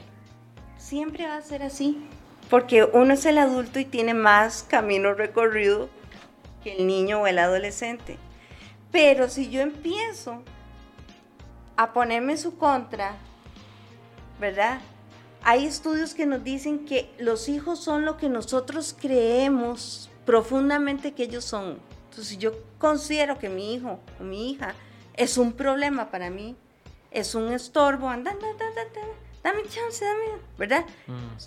Siempre 0.84 1.26
va 1.26 1.38
a 1.38 1.42
ser 1.42 1.64
así, 1.64 1.98
porque 2.50 2.84
uno 2.84 3.14
es 3.14 3.26
el 3.26 3.38
adulto 3.38 3.80
y 3.80 3.86
tiene 3.86 4.14
más 4.14 4.64
camino 4.64 5.14
recorrido 5.14 5.88
que 6.62 6.76
el 6.76 6.88
niño 6.88 7.22
o 7.22 7.28
el 7.28 7.40
adolescente. 7.40 8.18
Pero 8.92 9.30
si 9.30 9.50
yo 9.50 9.62
empiezo 9.62 10.44
a 11.78 11.94
ponerme 11.94 12.36
su 12.36 12.58
contra, 12.58 13.16
¿verdad? 14.42 14.82
Hay 15.42 15.66
estudios 15.66 16.14
que 16.14 16.26
nos 16.26 16.44
dicen 16.44 16.84
que 16.84 17.10
los 17.18 17.48
hijos 17.48 17.80
son 17.80 18.04
lo 18.04 18.18
que 18.18 18.28
nosotros 18.28 18.94
creemos 19.00 20.10
profundamente 20.26 21.14
que 21.14 21.24
ellos 21.24 21.46
son. 21.46 21.80
Entonces, 22.10 22.28
si 22.28 22.38
yo 22.38 22.52
considero 22.78 23.40
que 23.40 23.48
mi 23.48 23.74
hijo 23.74 24.02
o 24.20 24.24
mi 24.26 24.52
hija 24.52 24.76
es 25.14 25.38
un 25.38 25.54
problema 25.54 26.12
para 26.12 26.30
mí, 26.30 26.58
es 27.10 27.36
un 27.36 27.54
estorbo, 27.54 28.10
anda, 28.10 28.32
anda, 28.32 28.50
dame 29.44 29.64
chance, 29.64 30.04
dame, 30.04 30.42
¿verdad? 30.58 30.86
Mm. 31.08 31.38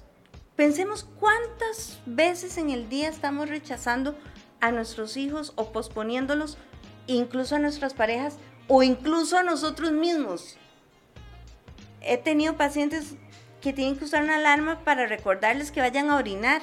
Pensemos 0.55 1.09
cuántas 1.19 1.99
veces 2.07 2.57
en 2.59 2.71
el 2.71 2.89
día 2.89 3.09
estamos 3.09 3.49
rechazando 3.49 4.17
a 4.61 4.71
nuestros 4.71 5.17
hijos 5.17 5.53
o 5.57 5.73
posponiéndolos, 5.73 6.57
incluso 7.07 7.57
a 7.57 7.59
nuestras 7.59 7.95
parejas 7.95 8.39
o 8.69 8.83
incluso 8.83 9.37
a 9.37 9.43
nosotros 9.43 9.93
mismos. 9.93 10.57
He 12.01 12.17
tenido 12.17 12.57
pacientes 12.57 13.17
que 13.61 13.73
tienen 13.73 13.97
que 13.97 14.05
usar 14.05 14.23
una 14.23 14.37
alarma 14.37 14.81
para 14.85 15.07
recordarles 15.07 15.71
que 15.71 15.81
vayan 15.81 16.11
a 16.11 16.17
orinar. 16.17 16.63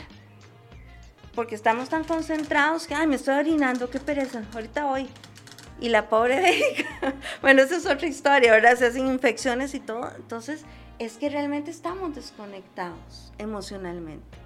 Porque 1.35 1.55
estamos 1.55 1.89
tan 1.89 2.03
concentrados 2.03 2.87
que, 2.87 2.95
ay, 2.95 3.07
me 3.07 3.15
estoy 3.15 3.35
orinando, 3.35 3.89
qué 3.89 3.99
pereza, 3.99 4.43
ahorita 4.53 4.85
voy. 4.85 5.09
Y 5.79 5.89
la 5.89 6.07
pobre 6.07 6.85
bueno, 7.41 7.63
esa 7.63 7.75
es 7.75 7.85
otra 7.85 8.07
historia, 8.07 8.51
¿verdad? 8.51 8.77
Se 8.77 8.85
hacen 8.85 9.07
infecciones 9.07 9.73
y 9.73 9.79
todo. 9.79 10.11
Entonces, 10.15 10.63
es 10.99 11.17
que 11.17 11.29
realmente 11.29 11.71
estamos 11.71 12.15
desconectados 12.15 13.33
emocionalmente. 13.37 14.37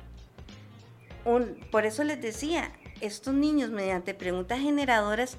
por 1.71 1.85
eso 1.85 2.03
les 2.03 2.21
decía, 2.21 2.71
estos 3.01 3.33
niños 3.33 3.69
mediante 3.69 4.13
preguntas 4.13 4.59
generadoras, 4.59 5.37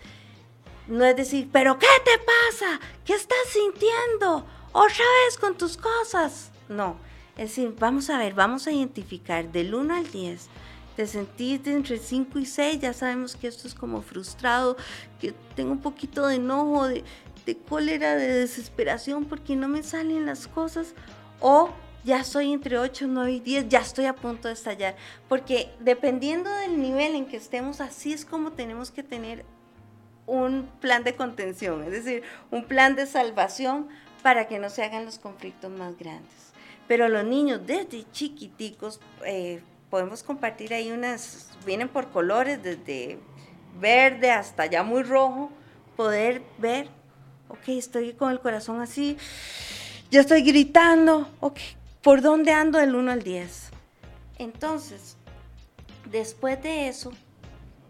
no 0.86 1.04
es 1.04 1.16
decir, 1.16 1.48
pero 1.52 1.78
¿qué 1.78 1.86
te 2.04 2.18
pasa? 2.18 2.80
¿Qué 3.04 3.14
estás 3.14 3.38
sintiendo? 3.50 4.46
Otra 4.72 5.04
vez 5.24 5.38
con 5.38 5.56
tus 5.56 5.76
cosas. 5.76 6.50
No, 6.68 6.96
es 7.36 7.50
decir, 7.50 7.74
vamos 7.78 8.10
a 8.10 8.18
ver, 8.18 8.34
vamos 8.34 8.66
a 8.66 8.72
identificar 8.72 9.50
del 9.50 9.74
1 9.74 9.94
al 9.94 10.10
10. 10.10 10.48
Te 10.96 11.06
sentiste 11.06 11.72
entre 11.72 11.98
5 11.98 12.38
y 12.40 12.46
6, 12.46 12.80
ya 12.80 12.92
sabemos 12.92 13.36
que 13.36 13.46
esto 13.46 13.68
es 13.68 13.74
como 13.74 14.02
frustrado, 14.02 14.76
que 15.20 15.32
tengo 15.54 15.70
un 15.70 15.80
poquito 15.80 16.26
de 16.26 16.36
enojo, 16.36 16.88
de, 16.88 17.04
de 17.48 17.56
cólera, 17.56 18.14
de 18.14 18.28
desesperación 18.40 19.24
porque 19.24 19.56
no 19.56 19.68
me 19.68 19.82
salen 19.82 20.26
las 20.26 20.46
cosas. 20.46 20.94
O 21.40 21.70
ya 22.04 22.20
estoy 22.20 22.52
entre 22.52 22.78
8, 22.78 23.06
9 23.08 23.32
y 23.32 23.40
10, 23.40 23.68
ya 23.70 23.78
estoy 23.78 24.04
a 24.04 24.14
punto 24.14 24.48
de 24.48 24.54
estallar. 24.54 24.96
Porque 25.30 25.70
dependiendo 25.80 26.50
del 26.50 26.78
nivel 26.78 27.14
en 27.14 27.24
que 27.24 27.38
estemos, 27.38 27.80
así 27.80 28.12
es 28.12 28.26
como 28.26 28.52
tenemos 28.52 28.90
que 28.90 29.02
tener 29.02 29.46
un 30.26 30.68
plan 30.78 31.04
de 31.04 31.16
contención, 31.16 31.82
es 31.84 31.90
decir, 31.90 32.22
un 32.50 32.64
plan 32.64 32.94
de 32.96 33.06
salvación 33.06 33.88
para 34.22 34.46
que 34.46 34.58
no 34.58 34.68
se 34.68 34.84
hagan 34.84 35.06
los 35.06 35.18
conflictos 35.18 35.70
más 35.70 35.96
grandes. 35.96 36.52
Pero 36.86 37.08
los 37.08 37.24
niños 37.24 37.62
desde 37.66 38.04
chiquiticos, 38.12 39.00
eh, 39.24 39.62
podemos 39.88 40.22
compartir 40.22 40.74
ahí 40.74 40.92
unas, 40.92 41.48
vienen 41.64 41.88
por 41.88 42.10
colores, 42.10 42.62
desde 42.62 43.18
verde 43.80 44.32
hasta 44.32 44.66
ya 44.66 44.82
muy 44.82 45.02
rojo, 45.02 45.50
poder 45.96 46.42
ver, 46.58 46.97
ok, 47.48 47.68
estoy 47.68 48.12
con 48.14 48.30
el 48.30 48.40
corazón 48.40 48.80
así, 48.80 49.16
ya 50.10 50.20
estoy 50.20 50.42
gritando, 50.42 51.28
ok, 51.40 51.58
¿Por 52.02 52.22
dónde 52.22 52.52
ando 52.52 52.78
del 52.78 52.94
1 52.94 53.10
al 53.10 53.22
10? 53.22 53.70
Entonces, 54.38 55.16
después 56.10 56.62
de 56.62 56.88
eso, 56.88 57.12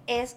es 0.06 0.36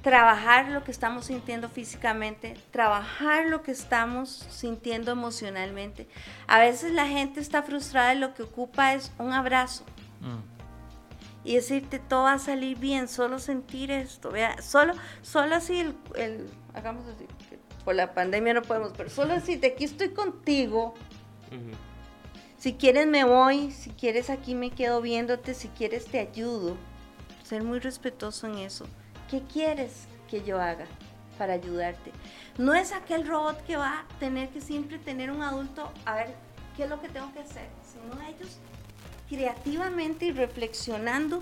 trabajar 0.00 0.68
lo 0.68 0.84
que 0.84 0.92
estamos 0.92 1.26
sintiendo 1.26 1.68
físicamente, 1.68 2.56
trabajar 2.70 3.46
lo 3.46 3.62
que 3.62 3.72
estamos 3.72 4.46
sintiendo 4.48 5.10
emocionalmente. 5.10 6.06
A 6.46 6.60
veces 6.60 6.92
la 6.92 7.08
gente 7.08 7.40
está 7.40 7.64
frustrada 7.64 8.14
y 8.14 8.18
lo 8.20 8.32
que 8.32 8.44
ocupa 8.44 8.94
es 8.94 9.10
un 9.18 9.32
abrazo. 9.32 9.84
Mm. 10.20 11.46
Y 11.48 11.56
decirte, 11.56 11.98
todo 11.98 12.22
va 12.22 12.34
a 12.34 12.38
salir 12.38 12.78
bien, 12.78 13.08
solo 13.08 13.40
sentir 13.40 13.90
esto. 13.90 14.30
Vea, 14.30 14.62
solo, 14.62 14.94
solo 15.22 15.56
así, 15.56 15.92
el, 16.14 16.48
hagamos 16.74 17.04
así, 17.08 17.26
por 17.86 17.94
la 17.94 18.14
pandemia 18.14 18.52
no 18.52 18.62
podemos, 18.62 18.92
pero 18.96 19.08
solo 19.08 19.34
así, 19.34 19.54
de 19.54 19.68
aquí 19.68 19.84
estoy 19.84 20.08
contigo. 20.08 20.94
Si 22.58 22.74
quieres 22.74 23.06
me 23.06 23.22
voy, 23.22 23.70
si 23.70 23.90
quieres 23.90 24.28
aquí 24.28 24.56
me 24.56 24.70
quedo 24.70 25.00
viéndote, 25.00 25.54
si 25.54 25.68
quieres 25.68 26.06
te 26.06 26.18
ayudo. 26.18 26.76
Ser 27.44 27.62
muy 27.62 27.78
respetuoso 27.78 28.48
en 28.48 28.58
eso. 28.58 28.86
¿Qué 29.30 29.40
quieres 29.42 30.08
que 30.28 30.42
yo 30.42 30.60
haga 30.60 30.86
para 31.38 31.52
ayudarte? 31.52 32.10
No 32.58 32.74
es 32.74 32.90
aquel 32.90 33.24
robot 33.24 33.64
que 33.64 33.76
va 33.76 34.00
a 34.00 34.18
tener 34.18 34.48
que 34.48 34.60
siempre 34.60 34.98
tener 34.98 35.30
un 35.30 35.42
adulto 35.42 35.92
a 36.06 36.16
ver 36.16 36.34
qué 36.76 36.82
es 36.82 36.90
lo 36.90 37.00
que 37.00 37.08
tengo 37.08 37.32
que 37.34 37.38
hacer, 37.38 37.68
sino 37.84 38.20
ellos 38.26 38.58
creativamente 39.28 40.26
y 40.26 40.32
reflexionando 40.32 41.40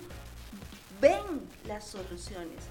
ven 1.00 1.48
las 1.66 1.86
soluciones. 1.86 2.64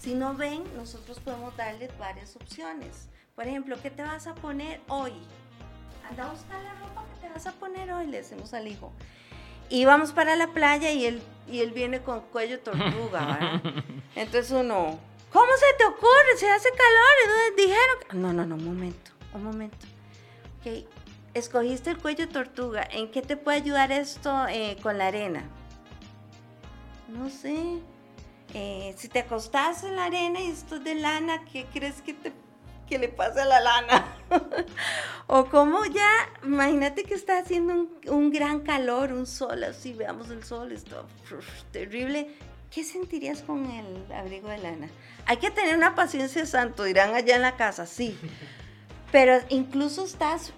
Si 0.00 0.14
no 0.14 0.34
ven, 0.34 0.64
nosotros 0.76 1.20
podemos 1.20 1.54
darles 1.58 1.90
varias 1.98 2.36
opciones. 2.36 3.10
Por 3.38 3.46
ejemplo, 3.46 3.76
¿qué 3.80 3.88
te 3.88 4.02
vas 4.02 4.26
a 4.26 4.34
poner 4.34 4.80
hoy? 4.88 5.12
Anda 6.10 6.26
a 6.26 6.32
buscar 6.32 6.60
la 6.60 6.74
ropa 6.74 7.04
te 7.20 7.28
vas 7.28 7.46
a 7.46 7.52
poner 7.52 7.92
hoy? 7.92 8.08
Le 8.08 8.16
decimos 8.16 8.52
al 8.52 8.66
hijo. 8.66 8.92
Y 9.70 9.84
vamos 9.84 10.10
para 10.10 10.34
la 10.34 10.48
playa 10.48 10.90
y 10.90 11.06
él, 11.06 11.22
y 11.46 11.60
él 11.60 11.70
viene 11.70 12.02
con 12.02 12.20
cuello 12.20 12.58
tortuga, 12.58 13.62
Entonces 14.16 14.50
uno, 14.50 14.98
¿cómo 15.32 15.52
se 15.56 15.76
te 15.78 15.84
ocurre? 15.84 16.36
Se 16.36 16.50
hace 16.50 16.68
calor. 16.70 17.14
Entonces 17.22 17.56
dijeron, 17.56 18.22
no, 18.22 18.32
no, 18.32 18.44
no, 18.44 18.56
un 18.56 18.64
momento, 18.64 19.12
un 19.32 19.44
momento. 19.44 19.86
Okay. 20.58 20.88
escogiste 21.32 21.90
el 21.90 21.98
cuello 21.98 22.28
tortuga. 22.28 22.88
¿En 22.90 23.08
qué 23.08 23.22
te 23.22 23.36
puede 23.36 23.58
ayudar 23.58 23.92
esto 23.92 24.48
eh, 24.48 24.76
con 24.82 24.98
la 24.98 25.06
arena? 25.06 25.44
No 27.06 27.30
sé. 27.30 27.78
Eh, 28.52 28.96
si 28.96 29.06
te 29.06 29.20
acostás 29.20 29.84
en 29.84 29.94
la 29.94 30.06
arena 30.06 30.40
y 30.40 30.50
esto 30.50 30.74
es 30.74 30.82
de 30.82 30.96
lana, 30.96 31.44
¿qué 31.44 31.66
crees 31.72 32.02
que 32.02 32.14
te 32.14 32.32
que 32.88 32.98
le 32.98 33.08
pasa 33.08 33.42
a 33.42 33.46
la 33.46 33.60
lana? 33.60 34.06
o 35.26 35.46
como 35.46 35.84
ya, 35.86 36.10
imagínate 36.42 37.04
que 37.04 37.14
está 37.14 37.38
haciendo 37.38 37.88
un, 38.06 38.30
gran 38.30 38.60
calor, 38.60 39.12
un 39.12 39.26
sol, 39.26 39.64
así 39.64 39.92
veamos 39.92 40.30
el 40.30 40.42
sol, 40.44 40.72
está 40.72 41.02
terrible. 41.70 42.34
¿Qué 42.70 42.84
sentirías 42.84 43.42
con 43.42 43.64
el 43.66 44.12
abrigo 44.12 44.48
de 44.48 44.58
lana? 44.58 44.88
Hay 45.26 45.38
que 45.38 45.50
tener 45.50 45.76
una 45.76 45.94
paciencia 45.94 46.44
santo, 46.46 46.84
dirán 46.84 47.14
allá 47.14 47.36
en 47.36 47.42
la 47.42 47.56
casa, 47.56 47.86
sí. 47.86 48.18
Pero 49.12 49.40
incluso 49.48 50.04
estás 50.04 50.52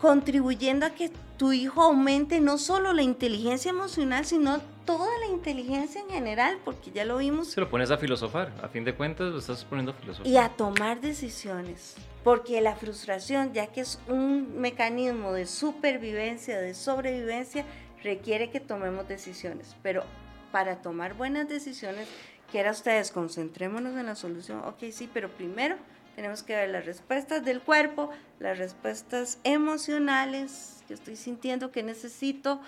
contribuyendo 0.00 0.86
a 0.86 0.90
que 0.90 1.10
tu 1.36 1.52
hijo 1.52 1.82
aumente 1.82 2.40
no 2.40 2.56
solo 2.58 2.92
la 2.92 3.02
inteligencia 3.02 3.70
emocional, 3.70 4.24
sino 4.24 4.60
toda 4.84 5.08
la 5.20 5.26
inteligencia 5.26 6.00
en 6.00 6.08
general, 6.08 6.58
porque 6.64 6.90
ya 6.90 7.04
lo 7.04 7.18
vimos. 7.18 7.48
Se 7.48 7.60
lo 7.60 7.70
pones 7.70 7.90
a 7.90 7.98
filosofar, 7.98 8.52
a 8.62 8.68
fin 8.68 8.84
de 8.84 8.94
cuentas 8.94 9.32
lo 9.32 9.38
estás 9.38 9.64
poniendo 9.64 9.92
a 9.92 9.94
filosofar. 9.94 10.26
Y 10.26 10.36
a 10.36 10.48
tomar 10.50 11.00
decisiones, 11.00 11.96
porque 12.24 12.60
la 12.60 12.74
frustración, 12.74 13.52
ya 13.52 13.68
que 13.68 13.82
es 13.82 14.00
un 14.08 14.60
mecanismo 14.60 15.32
de 15.32 15.46
supervivencia, 15.46 16.60
de 16.60 16.74
sobrevivencia, 16.74 17.64
requiere 18.02 18.50
que 18.50 18.60
tomemos 18.60 19.08
decisiones. 19.08 19.76
Pero 19.82 20.04
para 20.50 20.82
tomar 20.82 21.14
buenas 21.14 21.48
decisiones, 21.48 22.08
quiera 22.50 22.70
ustedes, 22.70 23.10
concentrémonos 23.10 23.96
en 23.96 24.06
la 24.06 24.14
solución. 24.14 24.62
Ok, 24.64 24.84
sí, 24.90 25.08
pero 25.12 25.30
primero 25.30 25.76
tenemos 26.14 26.42
que 26.42 26.54
ver 26.54 26.68
las 26.70 26.84
respuestas 26.84 27.44
del 27.44 27.60
cuerpo, 27.60 28.10
las 28.38 28.58
respuestas 28.58 29.38
emocionales 29.44 30.84
que 30.86 30.94
estoy 30.94 31.16
sintiendo 31.16 31.72
que 31.72 31.82
necesito, 31.82 32.60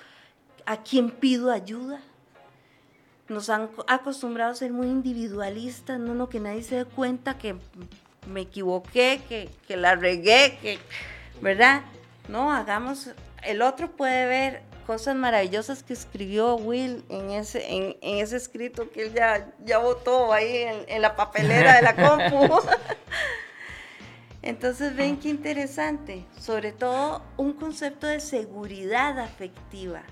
a 0.66 0.82
quién 0.82 1.10
pido 1.10 1.50
ayuda. 1.50 2.00
Nos 3.28 3.48
han 3.48 3.70
acostumbrado 3.86 4.52
a 4.52 4.54
ser 4.54 4.72
muy 4.72 4.86
individualistas, 4.86 5.98
no, 5.98 6.14
no, 6.14 6.28
que 6.28 6.40
nadie 6.40 6.62
se 6.62 6.76
dé 6.76 6.84
cuenta 6.84 7.38
que 7.38 7.56
me 8.26 8.42
equivoqué, 8.42 9.22
que, 9.28 9.50
que 9.66 9.76
la 9.76 9.94
regué, 9.94 10.58
que, 10.60 10.78
¿verdad? 11.40 11.82
No, 12.28 12.52
hagamos, 12.52 13.10
el 13.42 13.62
otro 13.62 13.90
puede 13.90 14.26
ver 14.26 14.62
cosas 14.86 15.16
maravillosas 15.16 15.82
que 15.82 15.94
escribió 15.94 16.56
Will 16.56 17.04
en 17.08 17.30
ese, 17.30 17.72
en, 17.72 17.96
ese 18.02 18.36
escrito 18.36 18.90
que 18.90 19.04
él 19.04 19.14
ya, 19.14 19.50
ya 19.64 19.78
votó 19.78 20.32
ahí 20.32 20.58
en, 20.58 20.84
en 20.88 21.02
la 21.02 21.16
papelera 21.16 21.76
de 21.76 21.82
la 21.82 21.96
compu. 22.30 22.60
Entonces 24.42 24.94
ven 24.94 25.18
qué 25.18 25.30
interesante, 25.30 26.26
sobre 26.38 26.72
todo 26.72 27.22
un 27.38 27.54
concepto 27.54 28.06
de 28.06 28.20
seguridad 28.20 29.18
afectiva, 29.18 30.02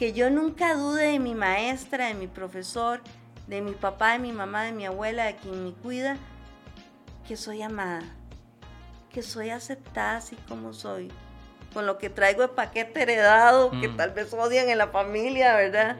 que 0.00 0.14
yo 0.14 0.30
nunca 0.30 0.72
dude 0.76 1.08
de 1.08 1.18
mi 1.18 1.34
maestra, 1.34 2.06
de 2.06 2.14
mi 2.14 2.26
profesor, 2.26 3.02
de 3.46 3.60
mi 3.60 3.72
papá, 3.72 4.12
de 4.12 4.18
mi 4.18 4.32
mamá, 4.32 4.62
de 4.64 4.72
mi 4.72 4.86
abuela, 4.86 5.26
de 5.26 5.36
quien 5.36 5.62
me 5.62 5.72
cuida, 5.74 6.16
que 7.28 7.36
soy 7.36 7.60
amada, 7.60 8.00
que 9.12 9.20
soy 9.20 9.50
aceptada 9.50 10.16
así 10.16 10.36
como 10.48 10.72
soy, 10.72 11.12
con 11.74 11.84
lo 11.84 11.98
que 11.98 12.08
traigo 12.08 12.40
de 12.40 12.48
paquete 12.48 13.02
heredado, 13.02 13.72
que 13.72 13.88
mm. 13.88 13.96
tal 13.98 14.12
vez 14.12 14.32
odian 14.32 14.70
en 14.70 14.78
la 14.78 14.88
familia, 14.88 15.54
¿verdad? 15.54 15.98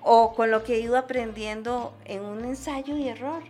O 0.00 0.32
con 0.32 0.50
lo 0.50 0.64
que 0.64 0.76
he 0.76 0.80
ido 0.80 0.96
aprendiendo 0.96 1.94
en 2.06 2.24
un 2.24 2.46
ensayo 2.46 2.96
y 2.96 3.08
error 3.08 3.42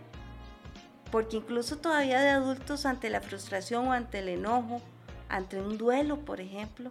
porque 1.12 1.36
incluso 1.36 1.78
todavía 1.78 2.20
de 2.20 2.30
adultos 2.30 2.84
ante 2.84 3.08
la 3.08 3.20
frustración 3.20 3.86
o 3.86 3.92
ante 3.92 4.18
el 4.18 4.28
enojo, 4.28 4.80
ante 5.28 5.60
un 5.60 5.78
duelo, 5.78 6.18
por 6.18 6.40
ejemplo, 6.40 6.90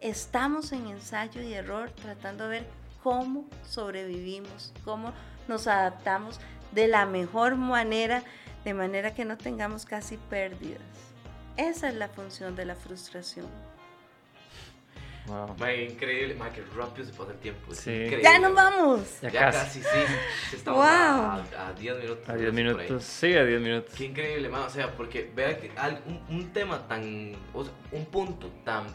estamos 0.00 0.72
en 0.72 0.86
ensayo 0.86 1.42
y 1.42 1.54
error 1.54 1.90
tratando 1.90 2.44
de 2.48 2.60
ver 2.60 2.66
cómo 3.02 3.48
sobrevivimos, 3.68 4.72
cómo 4.84 5.12
nos 5.48 5.66
adaptamos 5.66 6.40
de 6.72 6.88
la 6.88 7.06
mejor 7.06 7.56
manera, 7.56 8.22
de 8.64 8.74
manera 8.74 9.14
que 9.14 9.24
no 9.24 9.36
tengamos 9.36 9.84
casi 9.84 10.16
pérdidas. 10.16 10.82
Esa 11.56 11.88
es 11.88 11.94
la 11.94 12.08
función 12.08 12.56
de 12.56 12.64
la 12.64 12.74
frustración. 12.74 13.46
Wow. 15.26 15.54
increíble. 15.68 16.34
Ma, 16.34 16.50
qué 16.50 16.62
rápido 16.74 17.06
se 17.06 17.12
pasa 17.12 17.32
el 17.32 17.38
tiempo. 17.38 17.72
Sí. 17.72 18.08
Ya 18.22 18.38
nos 18.38 18.54
vamos. 18.54 19.20
Ya, 19.20 19.30
casi. 19.30 19.80
sí. 19.80 19.88
Estamos 20.52 20.80
wow. 20.80 20.86
a 20.86 21.72
10 21.78 21.98
minutos. 21.98 22.28
A 22.28 22.34
10 22.34 22.52
minutos. 22.52 23.04
Sí, 23.04 23.34
a 23.36 23.44
10 23.44 23.60
minutos. 23.60 23.94
Qué 23.94 24.06
increíble, 24.06 24.48
ma. 24.48 24.64
O 24.64 24.70
sea, 24.70 24.90
porque 24.96 25.30
vea 25.34 25.56
que 25.58 25.70
un, 26.06 26.36
un, 26.36 26.52
tema 26.52 26.88
tan. 26.88 27.36
O 27.52 27.62
sea, 27.62 27.72
un 27.92 28.06
punto 28.06 28.48
tan 28.64 28.86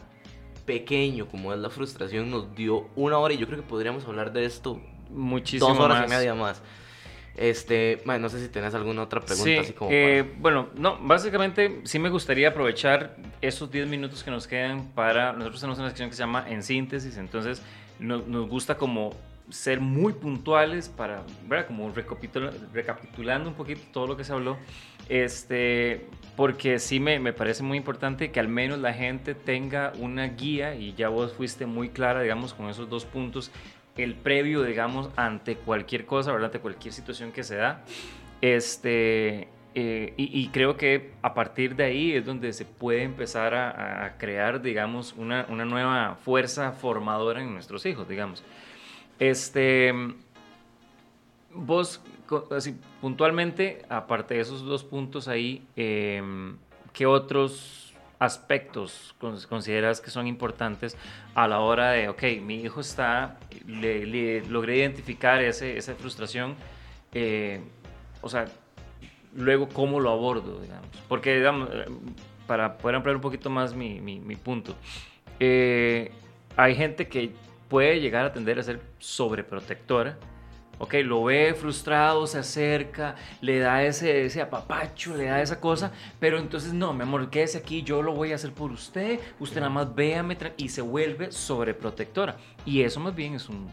pequeño 0.66 1.26
como 1.26 1.52
es 1.52 1.58
la 1.58 1.70
frustración 1.70 2.30
nos 2.30 2.54
dio 2.54 2.88
una 2.96 3.18
hora 3.18 3.34
y 3.34 3.38
yo 3.38 3.46
creo 3.46 3.60
que 3.60 3.66
podríamos 3.66 4.04
hablar 4.04 4.32
de 4.32 4.44
esto. 4.44 4.80
Muchísimo 5.10 5.70
Dos 5.70 5.78
horas 5.78 6.00
más. 6.00 6.06
y 6.08 6.10
media 6.10 6.34
más. 6.34 6.60
Este, 7.36 8.02
bueno, 8.04 8.20
no 8.20 8.28
sé 8.28 8.40
si 8.40 8.48
tenés 8.48 8.74
alguna 8.74 9.02
otra 9.02 9.20
pregunta. 9.20 9.60
así 9.60 9.72
como 9.72 9.90
eh, 9.92 10.24
bueno, 10.38 10.68
no, 10.74 10.98
básicamente 11.00 11.82
sí 11.84 11.98
me 11.98 12.08
gustaría 12.08 12.48
aprovechar 12.48 13.16
esos 13.42 13.70
10 13.70 13.88
minutos 13.88 14.24
que 14.24 14.30
nos 14.30 14.46
quedan 14.46 14.88
para, 14.94 15.32
nosotros 15.32 15.60
tenemos 15.60 15.78
una 15.78 15.88
sección 15.88 16.08
que 16.08 16.16
se 16.16 16.22
llama 16.22 16.46
En 16.48 16.62
Síntesis, 16.62 17.18
entonces 17.18 17.62
nos, 17.98 18.26
nos 18.26 18.48
gusta 18.48 18.76
como 18.78 19.12
ser 19.50 19.80
muy 19.80 20.12
puntuales 20.14 20.88
para, 20.88 21.22
¿verdad? 21.46 21.66
Como 21.66 21.92
recapitulando 22.72 23.48
un 23.48 23.54
poquito 23.54 23.82
todo 23.92 24.06
lo 24.06 24.16
que 24.16 24.24
se 24.24 24.32
habló, 24.32 24.56
este, 25.08 26.06
porque 26.36 26.78
sí 26.78 27.00
me, 27.00 27.18
me, 27.18 27.32
parece 27.32 27.62
muy 27.62 27.78
importante 27.78 28.30
que 28.30 28.40
al 28.40 28.48
menos 28.48 28.78
la 28.78 28.92
gente 28.92 29.34
tenga 29.34 29.92
una 29.98 30.26
guía 30.28 30.74
y 30.74 30.94
ya 30.94 31.08
vos 31.08 31.32
fuiste 31.34 31.66
muy 31.66 31.90
clara, 31.90 32.22
digamos, 32.22 32.54
con 32.54 32.68
esos 32.68 32.88
dos 32.88 33.04
puntos 33.04 33.50
el 33.96 34.14
previo, 34.14 34.62
digamos, 34.62 35.10
ante 35.16 35.56
cualquier 35.56 36.04
cosa, 36.06 36.32
¿verdad? 36.32 36.46
Ante 36.46 36.60
cualquier 36.60 36.92
situación 36.92 37.32
que 37.32 37.42
se 37.42 37.56
da. 37.56 37.82
Este, 38.40 39.48
eh, 39.74 40.14
y, 40.16 40.48
creo 40.48 40.76
que 40.76 41.12
a 41.22 41.34
partir 41.34 41.76
de 41.76 41.84
ahí 41.84 42.12
es 42.12 42.24
donde 42.24 42.52
se 42.52 42.64
puede 42.64 43.02
empezar 43.02 43.54
a, 43.54 44.16
crear, 44.18 44.62
digamos, 44.62 45.14
una, 45.16 45.46
una, 45.48 45.64
nueva 45.64 46.16
fuerza 46.16 46.72
formadora 46.72 47.42
en 47.42 47.52
nuestros 47.52 47.84
hijos, 47.86 48.08
digamos. 48.08 48.42
Este, 49.18 49.92
vos, 51.52 52.02
puntualmente, 53.00 53.82
aparte 53.88 54.34
de 54.34 54.40
esos 54.40 54.64
dos 54.64 54.84
puntos 54.84 55.28
ahí, 55.28 55.66
eh, 55.76 56.22
¿qué 56.92 57.06
otros 57.06 57.86
aspectos 58.18 59.14
consideras 59.48 60.00
que 60.00 60.10
son 60.10 60.26
importantes 60.26 60.96
a 61.34 61.46
la 61.48 61.60
hora 61.60 61.90
de, 61.90 62.08
ok, 62.08 62.22
mi 62.42 62.62
hijo 62.62 62.80
está, 62.80 63.38
logré 63.66 64.76
identificar 64.78 65.42
ese, 65.42 65.76
esa 65.76 65.94
frustración, 65.94 66.54
eh, 67.12 67.60
o 68.22 68.28
sea, 68.28 68.46
luego 69.34 69.68
cómo 69.68 70.00
lo 70.00 70.10
abordo, 70.10 70.60
digamos. 70.60 70.88
Porque, 71.08 71.36
digamos, 71.36 71.68
para 72.46 72.78
poder 72.78 72.96
ampliar 72.96 73.16
un 73.16 73.22
poquito 73.22 73.50
más 73.50 73.74
mi, 73.74 74.00
mi, 74.00 74.18
mi 74.18 74.36
punto, 74.36 74.74
eh, 75.38 76.10
hay 76.56 76.74
gente 76.74 77.08
que 77.08 77.32
puede 77.68 78.00
llegar 78.00 78.24
a 78.24 78.32
tender 78.32 78.58
a 78.58 78.62
ser 78.62 78.80
sobreprotectora, 78.98 80.16
Ok, 80.78 80.94
lo 81.04 81.24
ve 81.24 81.54
frustrado, 81.54 82.26
se 82.26 82.38
acerca, 82.38 83.14
le 83.40 83.58
da 83.60 83.82
ese, 83.82 84.26
ese 84.26 84.42
apapacho, 84.42 85.16
le 85.16 85.24
da 85.24 85.40
esa 85.40 85.58
cosa, 85.58 85.90
pero 86.20 86.38
entonces 86.38 86.74
no, 86.74 86.92
mi 86.92 87.02
amor, 87.02 87.30
quédese 87.30 87.58
aquí, 87.58 87.82
yo 87.82 88.02
lo 88.02 88.12
voy 88.12 88.32
a 88.32 88.34
hacer 88.34 88.52
por 88.52 88.70
usted, 88.70 89.18
usted 89.40 89.60
nada 89.60 89.70
más 89.70 89.94
véame 89.94 90.36
y 90.58 90.68
se 90.68 90.82
vuelve 90.82 91.32
sobreprotectora. 91.32 92.36
Y 92.66 92.82
eso 92.82 93.00
más 93.00 93.14
bien 93.14 93.34
es 93.34 93.48
un, 93.48 93.68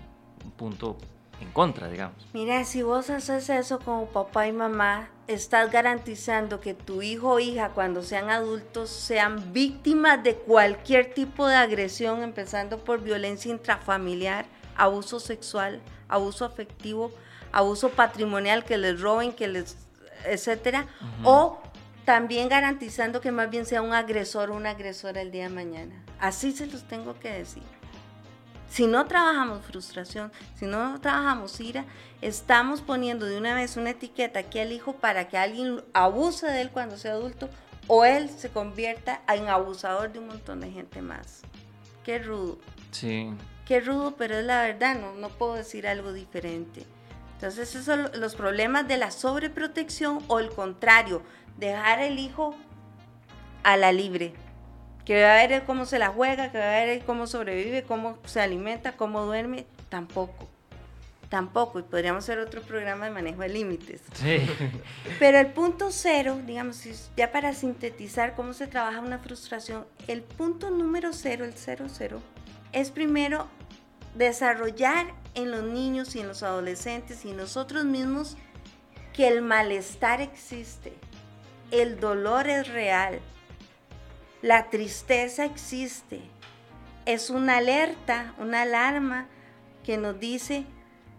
punto 0.58 0.98
en 1.42 1.50
contra, 1.52 1.90
digamos. 1.90 2.26
Mira, 2.34 2.64
si 2.64 2.84
vos 2.84 3.10
haces 3.10 3.50
eso 3.50 3.80
como 3.80 4.06
papá 4.06 4.48
y 4.48 4.54
mamá, 4.54 5.10
estás 5.28 5.72
garantizando 5.72 6.62
que 6.62 6.74
tu 6.74 7.02
hijo 7.02 7.32
o 7.32 7.40
hija 7.40 7.70
cuando 7.70 8.04
sean 8.04 8.30
adultos 8.30 8.90
sean 8.90 9.52
víctimas 9.52 10.24
de 10.24 10.36
cualquier 10.36 11.14
tipo 11.14 11.48
de 11.48 11.56
agresión, 11.56 12.24
empezando 12.24 12.78
por 12.84 13.02
violencia 13.02 13.52
intrafamiliar, 13.52 14.46
abuso 14.76 15.20
sexual, 15.20 15.82
abuso 16.14 16.46
afectivo, 16.46 17.12
abuso 17.52 17.90
patrimonial, 17.90 18.64
que 18.64 18.78
les 18.78 19.00
roben, 19.00 19.34
que 19.34 19.48
les, 19.48 19.78
etcétera, 20.26 20.88
o 21.24 21.60
también 22.06 22.50
garantizando 22.50 23.22
que 23.22 23.32
más 23.32 23.50
bien 23.50 23.66
sea 23.66 23.82
un 23.82 23.94
agresor 23.94 24.52
o 24.52 24.56
una 24.56 24.72
agresora 24.72 25.22
el 25.22 25.32
día 25.32 25.44
de 25.44 25.56
mañana. 25.56 26.04
Así 26.20 26.52
se 26.52 26.68
los 26.68 26.84
tengo 26.84 27.18
que 27.20 27.30
decir. 27.32 27.64
Si 28.70 28.88
no 28.88 29.06
trabajamos 29.06 29.64
frustración, 29.66 30.32
si 30.56 30.66
no 30.66 31.00
trabajamos 31.00 31.60
ira, 31.60 31.86
estamos 32.22 32.82
poniendo 32.82 33.28
de 33.28 33.38
una 33.38 33.54
vez 33.54 33.78
una 33.78 33.92
etiqueta 33.92 34.40
aquí 34.40 34.58
al 34.58 34.72
hijo 34.72 34.94
para 34.94 35.28
que 35.28 35.38
alguien 35.38 35.84
abuse 35.94 36.48
de 36.48 36.62
él 36.62 36.72
cuando 36.72 36.98
sea 36.98 37.12
adulto 37.12 37.50
o 37.88 38.04
él 38.04 38.30
se 38.30 38.50
convierta 38.50 39.22
en 39.28 39.48
abusador 39.48 40.12
de 40.12 40.20
un 40.20 40.28
montón 40.28 40.60
de 40.60 40.72
gente 40.72 41.02
más. 41.04 41.42
Qué 42.04 42.18
rudo. 42.18 42.58
Sí. 42.92 43.30
Qué 43.66 43.80
rudo, 43.80 44.16
pero 44.18 44.38
es 44.38 44.46
la 44.46 44.62
verdad, 44.62 45.00
no, 45.00 45.14
no 45.14 45.30
puedo 45.30 45.54
decir 45.56 45.88
algo 45.88 46.12
diferente. 46.12 46.86
Entonces, 47.36 47.70
esos 47.70 47.86
son 47.86 48.10
los 48.20 48.36
problemas 48.36 48.88
de 48.88 48.98
la 48.98 49.12
sobreprotección 49.12 50.20
o 50.28 50.40
el 50.40 50.50
contrario, 50.50 51.22
dejar 51.58 52.00
el 52.00 52.20
hijo 52.20 52.56
a 53.64 53.78
la 53.78 53.92
libre. 53.92 54.34
que 55.06 55.22
va 55.22 55.34
a 55.34 55.48
ver 55.48 55.64
cómo 55.66 55.86
se 55.86 56.00
la 56.00 56.08
juega, 56.10 56.52
que 56.52 56.58
va 56.58 56.66
a 56.66 56.86
ver 56.86 57.04
cómo 57.04 57.28
sobrevive, 57.28 57.84
cómo 57.84 58.18
se 58.26 58.40
alimenta, 58.40 58.94
cómo 58.94 59.26
duerme, 59.26 59.66
tampoco. 59.90 60.48
Tampoco, 61.28 61.80
y 61.80 61.84
podríamos 61.84 62.24
hacer 62.24 62.40
otro 62.40 62.62
programa 62.62 63.06
de 63.06 63.12
manejo 63.12 63.42
de 63.42 63.50
límites. 63.50 64.02
Sí. 64.14 64.38
Pero 65.20 65.40
el 65.40 65.48
punto 65.48 65.92
cero, 65.92 66.40
digamos, 66.46 66.82
ya 67.18 67.32
para 67.32 67.54
sintetizar 67.54 68.36
cómo 68.36 68.54
se 68.54 68.68
trabaja 68.68 69.00
una 69.02 69.20
frustración, 69.20 69.86
el 70.08 70.22
punto 70.22 70.70
número 70.70 71.12
cero, 71.12 71.44
el 71.44 71.54
cero 71.56 71.88
cero, 71.90 72.22
es 72.74 72.92
primero 72.92 73.48
desarrollar 74.16 75.08
en 75.36 75.52
los 75.52 75.64
niños 75.64 76.16
y 76.16 76.20
en 76.20 76.28
los 76.28 76.44
adolescentes 76.44 77.26
y 77.26 77.32
nosotros 77.32 77.86
mismos 77.86 78.38
que 79.14 79.28
el 79.28 79.42
malestar 79.42 80.22
existe, 80.22 80.94
el 81.72 82.00
dolor 82.00 82.48
es 82.50 82.68
real, 82.68 83.20
la 84.42 84.70
tristeza 84.70 85.46
existe, 85.46 86.22
es 87.06 87.30
una 87.30 87.58
alerta, 87.58 88.34
una 88.38 88.64
alarma 88.64 89.28
que 89.84 89.98
nos 89.98 90.20
dice, 90.20 90.66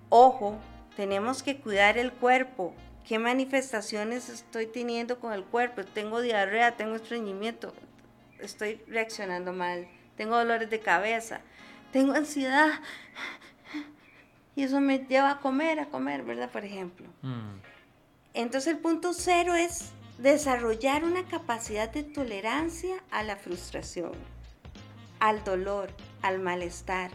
ojo, 0.09 0.59
tenemos 0.97 1.43
que 1.43 1.59
cuidar 1.59 1.99
el 1.99 2.13
cuerpo, 2.13 2.75
qué 3.07 3.19
manifestaciones 3.19 4.29
estoy 4.29 4.67
teniendo 4.67 5.21
con 5.21 5.33
el 5.33 5.45
cuerpo, 5.45 5.85
tengo 5.85 6.21
diarrea, 6.21 6.77
tengo 6.77 6.97
estreñimiento, 6.97 7.73
estoy 8.41 8.81
reaccionando 8.89 9.53
mal, 9.53 9.87
tengo 10.17 10.37
dolores 10.37 10.71
de 10.71 10.81
cabeza, 10.81 11.41
tengo 11.93 12.13
ansiedad, 12.15 12.81
y 14.57 14.63
eso 14.63 14.81
me 14.81 14.99
lleva 14.99 15.31
a 15.31 15.41
comer, 15.41 15.81
a 15.81 15.87
comer, 15.87 16.23
¿verdad? 16.23 16.51
Por 16.51 16.65
ejemplo. 16.65 17.07
Mm. 17.23 17.59
Entonces 18.35 18.75
el 18.75 18.79
punto 18.79 19.13
cero 19.13 19.55
es 19.55 19.91
desarrollar 20.19 21.05
una 21.05 21.25
capacidad 21.27 21.91
de 21.91 22.03
tolerancia 22.03 22.97
a 23.11 23.23
la 23.23 23.37
frustración, 23.37 24.13
al 25.21 25.43
dolor, 25.45 25.91
al 26.23 26.39
malestar, 26.41 27.11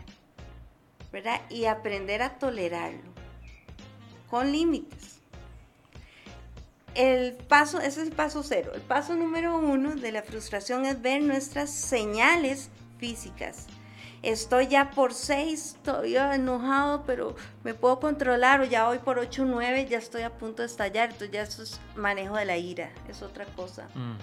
¿verdad? 1.12 1.42
Y 1.50 1.66
aprender 1.66 2.22
a 2.22 2.38
tolerarlo 2.38 3.12
con 4.30 4.52
límites. 4.52 5.20
El 6.96 7.34
paso, 7.34 7.80
ese 7.80 8.02
es 8.02 8.08
el 8.10 8.14
paso 8.14 8.44
cero. 8.44 8.72
El 8.74 8.82
paso 8.82 9.16
número 9.16 9.58
uno 9.58 9.96
de 9.96 10.12
la 10.12 10.24
frustración 10.24 10.86
es 10.86 11.02
ver 11.02 11.22
nuestras 11.22 11.70
señales 11.70 12.70
físicas 13.00 13.68
estoy 14.22 14.68
ya 14.68 14.92
por 14.92 15.14
6, 15.14 15.78
todavía 15.84 16.36
enojado, 16.36 17.04
pero 17.06 17.36
me 17.64 17.74
puedo 17.74 18.00
controlar, 18.00 18.62
o 18.62 18.66
ya 18.66 18.86
voy 18.88 19.00
por 19.00 19.20
8, 19.20 19.46
9, 19.46 19.88
ya 19.88 19.98
estoy 19.98 20.24
a 20.24 20.38
punto 20.38 20.62
de 20.62 20.68
estallar, 20.68 21.12
entonces 21.12 21.32
ya 21.32 21.42
eso 21.42 21.64
es 21.64 21.80
manejo 21.96 22.36
de 22.36 22.46
la 22.46 22.58
ira, 22.58 22.92
es 23.08 23.22
otra 23.22 23.46
cosa. 23.46 23.88
Mm. 23.96 24.18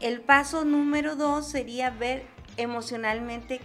El 0.00 0.20
paso 0.20 0.64
número 0.64 1.16
2 1.16 1.46
sería 1.46 1.90
ver 1.90 2.26
emocionalmente 2.56 3.60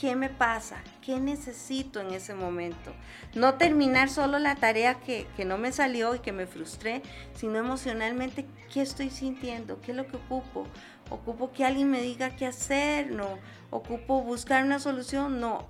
qué 0.00 0.14
me 0.14 0.28
pasa, 0.28 0.76
qué 1.02 1.18
necesito 1.18 2.00
en 2.00 2.12
ese 2.12 2.34
momento. 2.34 2.92
No 3.34 3.54
terminar 3.54 4.10
solo 4.10 4.38
la 4.38 4.54
tarea 4.54 4.94
que, 5.00 5.26
que, 5.36 5.44
no 5.44 5.58
me 5.58 5.72
salió 5.72 6.14
y 6.14 6.20
que 6.20 6.32
me 6.32 6.46
frustré, 6.46 7.02
sino 7.34 7.58
emocionalmente 7.58 8.46
qué 8.72 8.82
estoy 8.82 9.10
sintiendo, 9.10 9.80
qué 9.80 9.90
es 9.90 9.96
lo 9.96 10.06
que 10.06 10.16
ocupo. 10.16 10.66
Ocupo 11.10 11.52
que 11.52 11.64
alguien 11.64 11.90
me 11.90 12.02
diga 12.02 12.36
qué 12.36 12.46
hacer, 12.46 13.10
no 13.10 13.38
ocupo 13.70 14.22
buscar 14.22 14.64
una 14.64 14.78
solución, 14.78 15.40
no. 15.40 15.66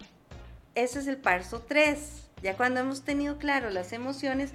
Ese 0.74 1.00
es 1.00 1.06
el 1.06 1.16
paso 1.16 1.60
3. 1.60 2.28
Ya 2.42 2.56
cuando 2.56 2.80
hemos 2.80 3.02
tenido 3.02 3.38
claro 3.38 3.70
las 3.70 3.92
emociones, 3.92 4.52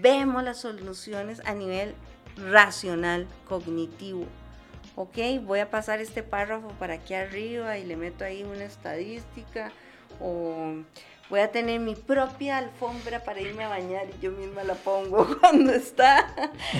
vemos 0.00 0.42
las 0.42 0.58
soluciones 0.58 1.40
a 1.46 1.54
nivel 1.54 1.94
racional, 2.36 3.26
cognitivo. 3.48 4.26
Ok, 4.94 5.18
voy 5.42 5.60
a 5.60 5.70
pasar 5.70 6.00
este 6.00 6.22
párrafo 6.22 6.68
para 6.78 6.94
aquí 6.94 7.14
arriba 7.14 7.78
y 7.78 7.86
le 7.86 7.96
meto 7.96 8.24
ahí 8.24 8.42
una 8.42 8.64
estadística 8.64 9.72
o 10.20 10.74
voy 11.32 11.40
a 11.40 11.50
tener 11.50 11.80
mi 11.80 11.94
propia 11.94 12.58
alfombra 12.58 13.24
para 13.24 13.40
irme 13.40 13.64
a 13.64 13.68
bañar 13.70 14.04
y 14.06 14.22
yo 14.22 14.32
misma 14.32 14.64
la 14.64 14.74
pongo 14.74 15.26
cuando 15.40 15.72
está 15.72 16.26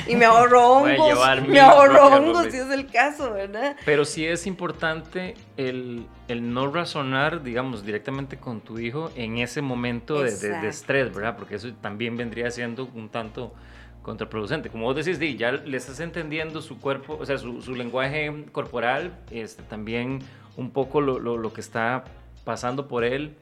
y 0.07 0.15
me 0.15 0.27
ahorro 0.27 0.73
hongos, 0.73 1.49
me 1.49 1.59
ahorro 1.59 2.09
hongos 2.09 2.49
si 2.51 2.59
es 2.59 2.69
el 2.69 2.87
caso, 2.87 3.33
¿verdad? 3.33 3.77
Pero 3.87 4.05
sí 4.05 4.27
es 4.27 4.47
importante 4.47 5.37
el, 5.57 6.07
el, 6.29 6.53
no 6.53 6.71
razonar, 6.71 7.43
digamos, 7.43 7.83
directamente 7.83 8.37
con 8.37 8.61
tu 8.61 8.79
hijo 8.79 9.11
en 9.17 9.39
ese 9.39 9.63
momento 9.63 10.21
de, 10.21 10.37
de, 10.37 10.69
estrés, 10.69 11.15
¿verdad? 11.15 11.35
Porque 11.35 11.55
eso 11.55 11.73
también 11.81 12.19
vendría 12.19 12.51
siendo 12.51 12.91
un 12.95 13.09
tanto 13.09 13.55
contraproducente. 14.03 14.69
Como 14.69 14.85
vos 14.85 14.97
decís, 14.97 15.19
Di, 15.19 15.35
ya 15.35 15.53
le 15.53 15.79
estás 15.79 15.99
entendiendo 16.01 16.61
su 16.61 16.79
cuerpo, 16.79 17.17
o 17.19 17.25
sea, 17.25 17.39
su, 17.39 17.63
su 17.63 17.75
lenguaje 17.75 18.45
corporal, 18.53 19.15
este, 19.31 19.63
también 19.63 20.19
un 20.59 20.73
poco 20.73 21.01
lo, 21.01 21.19
lo, 21.19 21.39
lo 21.39 21.55
que 21.55 21.63
está 21.63 22.05
pasando 22.45 22.87
por 22.87 23.05
él 23.05 23.35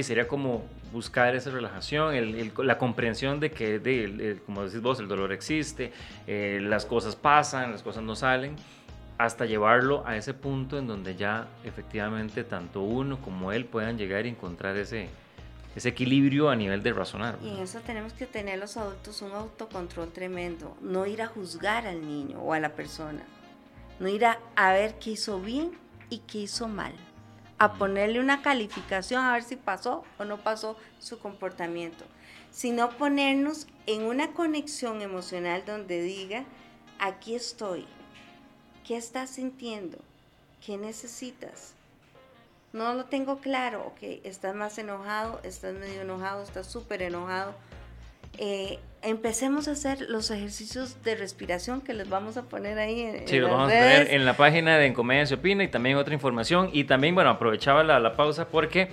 sería 0.00 0.26
como 0.26 0.64
buscar 0.92 1.34
esa 1.34 1.50
relajación, 1.50 2.14
la 2.58 2.78
comprensión 2.78 3.40
de 3.40 3.50
que, 3.50 4.40
como 4.46 4.64
decís 4.64 4.80
vos, 4.80 5.00
el 5.00 5.08
dolor 5.08 5.32
existe, 5.32 5.92
eh, 6.26 6.60
las 6.62 6.86
cosas 6.86 7.16
pasan, 7.16 7.72
las 7.72 7.82
cosas 7.82 8.02
no 8.02 8.14
salen, 8.14 8.56
hasta 9.18 9.44
llevarlo 9.44 10.06
a 10.06 10.16
ese 10.16 10.34
punto 10.34 10.78
en 10.78 10.86
donde 10.86 11.16
ya 11.16 11.48
efectivamente 11.64 12.44
tanto 12.44 12.80
uno 12.80 13.20
como 13.20 13.52
él 13.52 13.64
puedan 13.66 13.98
llegar 13.98 14.26
y 14.26 14.30
encontrar 14.30 14.76
ese, 14.76 15.08
ese 15.76 15.90
equilibrio 15.90 16.48
a 16.50 16.56
nivel 16.56 16.82
de 16.82 16.92
razonar. 16.92 17.38
Y 17.42 17.50
en 17.50 17.58
eso 17.58 17.80
tenemos 17.80 18.12
que 18.12 18.26
tener 18.26 18.58
los 18.58 18.76
adultos 18.76 19.20
un 19.22 19.32
autocontrol 19.32 20.10
tremendo, 20.12 20.76
no 20.80 21.06
ir 21.06 21.22
a 21.22 21.26
juzgar 21.26 21.86
al 21.86 22.06
niño 22.06 22.40
o 22.40 22.52
a 22.52 22.60
la 22.60 22.70
persona, 22.74 23.22
no 24.00 24.08
ir 24.08 24.24
a, 24.24 24.38
a 24.56 24.72
ver 24.72 24.98
qué 24.98 25.10
hizo 25.10 25.40
bien 25.40 25.72
y 26.08 26.18
qué 26.18 26.38
hizo 26.38 26.68
mal 26.68 26.92
a 27.58 27.74
ponerle 27.74 28.20
una 28.20 28.42
calificación 28.42 29.24
a 29.24 29.32
ver 29.32 29.42
si 29.42 29.56
pasó 29.56 30.04
o 30.18 30.24
no 30.24 30.38
pasó 30.38 30.76
su 30.98 31.18
comportamiento, 31.18 32.04
sino 32.50 32.90
ponernos 32.90 33.66
en 33.86 34.02
una 34.04 34.32
conexión 34.32 35.02
emocional 35.02 35.64
donde 35.64 36.02
diga, 36.02 36.44
aquí 36.98 37.34
estoy, 37.34 37.86
¿qué 38.86 38.96
estás 38.96 39.30
sintiendo? 39.30 39.98
¿Qué 40.64 40.76
necesitas? 40.76 41.74
No 42.72 42.94
lo 42.94 43.04
tengo 43.04 43.38
claro, 43.38 43.86
ok, 43.86 44.20
estás 44.24 44.54
más 44.54 44.78
enojado, 44.78 45.40
estás 45.42 45.74
medio 45.74 46.02
enojado, 46.02 46.42
estás 46.42 46.66
súper 46.66 47.02
enojado. 47.02 47.54
Eh, 48.38 48.78
empecemos 49.02 49.68
a 49.68 49.72
hacer 49.72 50.02
los 50.08 50.30
ejercicios 50.30 51.02
de 51.02 51.16
respiración 51.16 51.80
que 51.80 51.92
les 51.92 52.08
vamos 52.08 52.36
a 52.36 52.42
poner 52.42 52.78
ahí 52.78 53.02
en, 53.02 53.28
sí, 53.28 53.38
los 53.38 53.50
vamos 53.50 53.72
a 53.72 53.74
poner 53.74 54.14
en 54.14 54.24
la 54.24 54.36
página 54.36 54.78
de 54.78 54.86
Encomedia 54.86 55.26
se 55.26 55.34
opina 55.34 55.64
y 55.64 55.68
también 55.68 55.96
otra 55.96 56.14
información. 56.14 56.70
Y 56.72 56.84
también, 56.84 57.14
bueno, 57.14 57.30
aprovechaba 57.30 57.82
la, 57.82 57.98
la 58.00 58.14
pausa 58.16 58.48
porque 58.48 58.88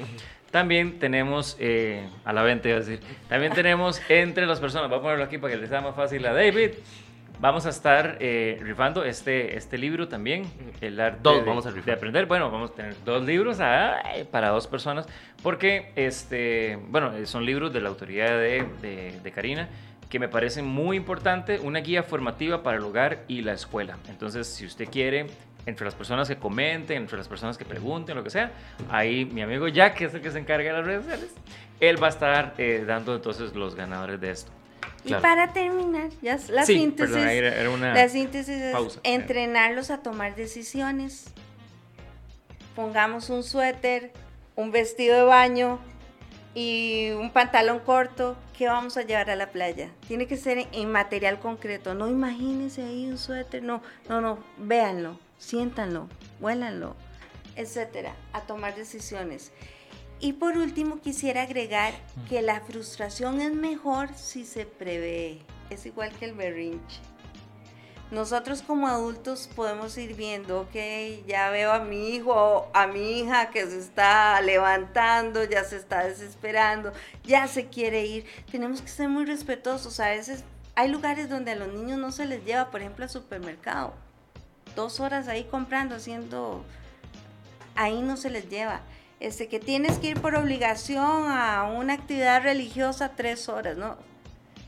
también 0.51 0.99
tenemos, 0.99 1.57
eh, 1.59 2.07
a 2.25 2.33
la 2.33 2.41
venta, 2.41 2.67
iba 2.69 2.77
a 2.77 2.81
decir, 2.81 2.99
también 3.27 3.53
tenemos 3.53 4.01
entre 4.09 4.45
las 4.45 4.59
personas, 4.59 4.89
voy 4.89 4.99
a 4.99 5.01
ponerlo 5.01 5.23
aquí 5.23 5.37
para 5.37 5.53
que 5.53 5.59
les 5.59 5.69
sea 5.69 5.81
más 5.81 5.95
fácil 5.95 6.25
a 6.25 6.33
David. 6.33 6.71
Vamos 7.39 7.65
a 7.65 7.69
estar 7.69 8.17
eh, 8.19 8.59
rifando 8.61 9.05
este, 9.05 9.55
este 9.55 9.77
libro 9.77 10.09
también, 10.09 10.43
el 10.81 10.99
arte 10.99 11.19
dos, 11.23 11.45
vamos 11.45 11.65
a 11.65 11.71
de 11.71 11.91
aprender. 11.91 12.25
Bueno, 12.25 12.51
vamos 12.51 12.71
a 12.71 12.73
tener 12.73 12.95
dos 13.05 13.23
libros 13.23 13.59
para 14.29 14.49
dos 14.49 14.67
personas, 14.67 15.07
porque 15.41 15.93
este, 15.95 16.77
bueno, 16.89 17.13
son 17.25 17.45
libros 17.45 17.71
de 17.71 17.79
la 17.79 17.87
autoridad 17.87 18.37
de, 18.37 18.65
de, 18.81 19.19
de 19.23 19.31
Karina 19.31 19.69
que 20.09 20.19
me 20.19 20.27
parece 20.27 20.63
muy 20.63 20.97
importante, 20.97 21.59
una 21.59 21.79
guía 21.79 22.03
formativa 22.03 22.63
para 22.63 22.77
el 22.77 22.83
hogar 22.83 23.23
y 23.27 23.41
la 23.41 23.53
escuela. 23.53 23.97
Entonces, 24.09 24.47
si 24.47 24.65
usted 24.65 24.89
quiere, 24.89 25.27
entre 25.65 25.85
las 25.85 25.95
personas 25.95 26.27
que 26.27 26.35
comenten, 26.35 26.97
entre 26.97 27.17
las 27.17 27.27
personas 27.27 27.57
que 27.57 27.63
pregunten, 27.63 28.15
lo 28.15 28.23
que 28.23 28.31
sea, 28.31 28.51
ahí 28.89 29.25
mi 29.25 29.41
amigo 29.43 29.67
Jack, 29.67 29.95
que 29.95 30.05
es 30.05 30.13
el 30.13 30.21
que 30.21 30.31
se 30.31 30.39
encarga 30.39 30.71
de 30.71 30.77
las 30.77 30.85
redes 30.85 31.03
sociales, 31.03 31.35
él 31.79 32.01
va 32.01 32.07
a 32.07 32.09
estar 32.09 32.53
eh, 32.57 32.83
dando 32.85 33.15
entonces 33.15 33.55
los 33.55 33.75
ganadores 33.75 34.19
de 34.19 34.31
esto. 34.31 34.51
Y 35.03 35.13
para 35.13 35.53
terminar, 35.53 36.09
ya 36.21 36.37
la 36.49 36.65
síntesis, 36.65 37.15
la 37.15 38.09
síntesis 38.09 38.49
es 38.49 38.99
entrenarlos 39.03 39.91
a 39.91 39.99
tomar 39.99 40.35
decisiones. 40.35 41.25
Pongamos 42.75 43.29
un 43.29 43.43
suéter, 43.43 44.11
un 44.55 44.71
vestido 44.71 45.17
de 45.17 45.23
baño, 45.23 45.79
y 46.53 47.11
un 47.11 47.31
pantalón 47.31 47.79
corto, 47.79 48.35
¿qué 48.57 48.67
vamos 48.67 48.97
a 48.97 49.03
llevar 49.03 49.29
a 49.29 49.35
la 49.35 49.51
playa? 49.51 49.89
Tiene 50.07 50.27
que 50.27 50.37
ser 50.37 50.67
en 50.71 50.91
material 50.91 51.39
concreto. 51.39 51.93
No 51.93 52.09
imagínense 52.09 52.83
ahí 52.83 53.09
un 53.09 53.17
suéter, 53.17 53.63
no, 53.63 53.81
no, 54.07 54.19
no, 54.19 54.39
véanlo, 54.57 55.19
siéntanlo, 55.37 56.09
huélanlo, 56.39 56.95
etcétera, 57.55 58.15
a 58.33 58.41
tomar 58.41 58.75
decisiones. 58.75 59.51
Y 60.19 60.33
por 60.33 60.57
último, 60.57 60.99
quisiera 60.99 61.43
agregar 61.43 61.93
que 62.27 62.41
la 62.41 62.59
frustración 62.61 63.39
es 63.39 63.53
mejor 63.53 64.13
si 64.15 64.45
se 64.45 64.65
prevé. 64.65 65.39
Es 65.69 65.85
igual 65.85 66.11
que 66.17 66.25
el 66.25 66.33
berrinche 66.33 66.99
nosotros 68.11 68.63
como 68.63 68.87
adultos 68.87 69.47
podemos 69.55 69.95
ir 69.97 70.15
viendo, 70.15 70.61
ok, 70.61 71.25
ya 71.27 71.51
veo 71.51 71.71
a 71.71 71.79
mi 71.79 72.09
hijo 72.15 72.67
a 72.73 72.87
mi 72.87 73.19
hija 73.19 73.51
que 73.51 73.65
se 73.67 73.77
está 73.77 74.41
levantando, 74.41 75.43
ya 75.43 75.63
se 75.63 75.75
está 75.75 76.05
desesperando, 76.07 76.91
ya 77.23 77.47
se 77.47 77.67
quiere 77.67 78.05
ir. 78.05 78.25
Tenemos 78.51 78.81
que 78.81 78.87
ser 78.87 79.09
muy 79.09 79.25
respetuosos. 79.25 79.99
A 79.99 80.09
veces 80.09 80.43
hay 80.75 80.89
lugares 80.89 81.29
donde 81.29 81.51
a 81.51 81.55
los 81.55 81.67
niños 81.71 81.99
no 81.99 82.11
se 82.11 82.25
les 82.25 82.43
lleva, 82.43 82.71
por 82.71 82.81
ejemplo, 82.81 83.03
al 83.03 83.11
supermercado. 83.11 83.93
Dos 84.75 84.99
horas 84.99 85.27
ahí 85.27 85.43
comprando, 85.43 85.95
haciendo 85.95 86.63
ahí 87.75 88.01
no 88.01 88.17
se 88.17 88.31
les 88.31 88.49
lleva. 88.49 88.81
Este, 89.19 89.47
que 89.47 89.59
tienes 89.59 89.97
que 89.99 90.07
ir 90.07 90.21
por 90.21 90.35
obligación 90.35 91.29
a 91.29 91.63
una 91.65 91.93
actividad 91.93 92.41
religiosa 92.41 93.15
tres 93.15 93.49
horas, 93.49 93.75
¿no? 93.77 93.97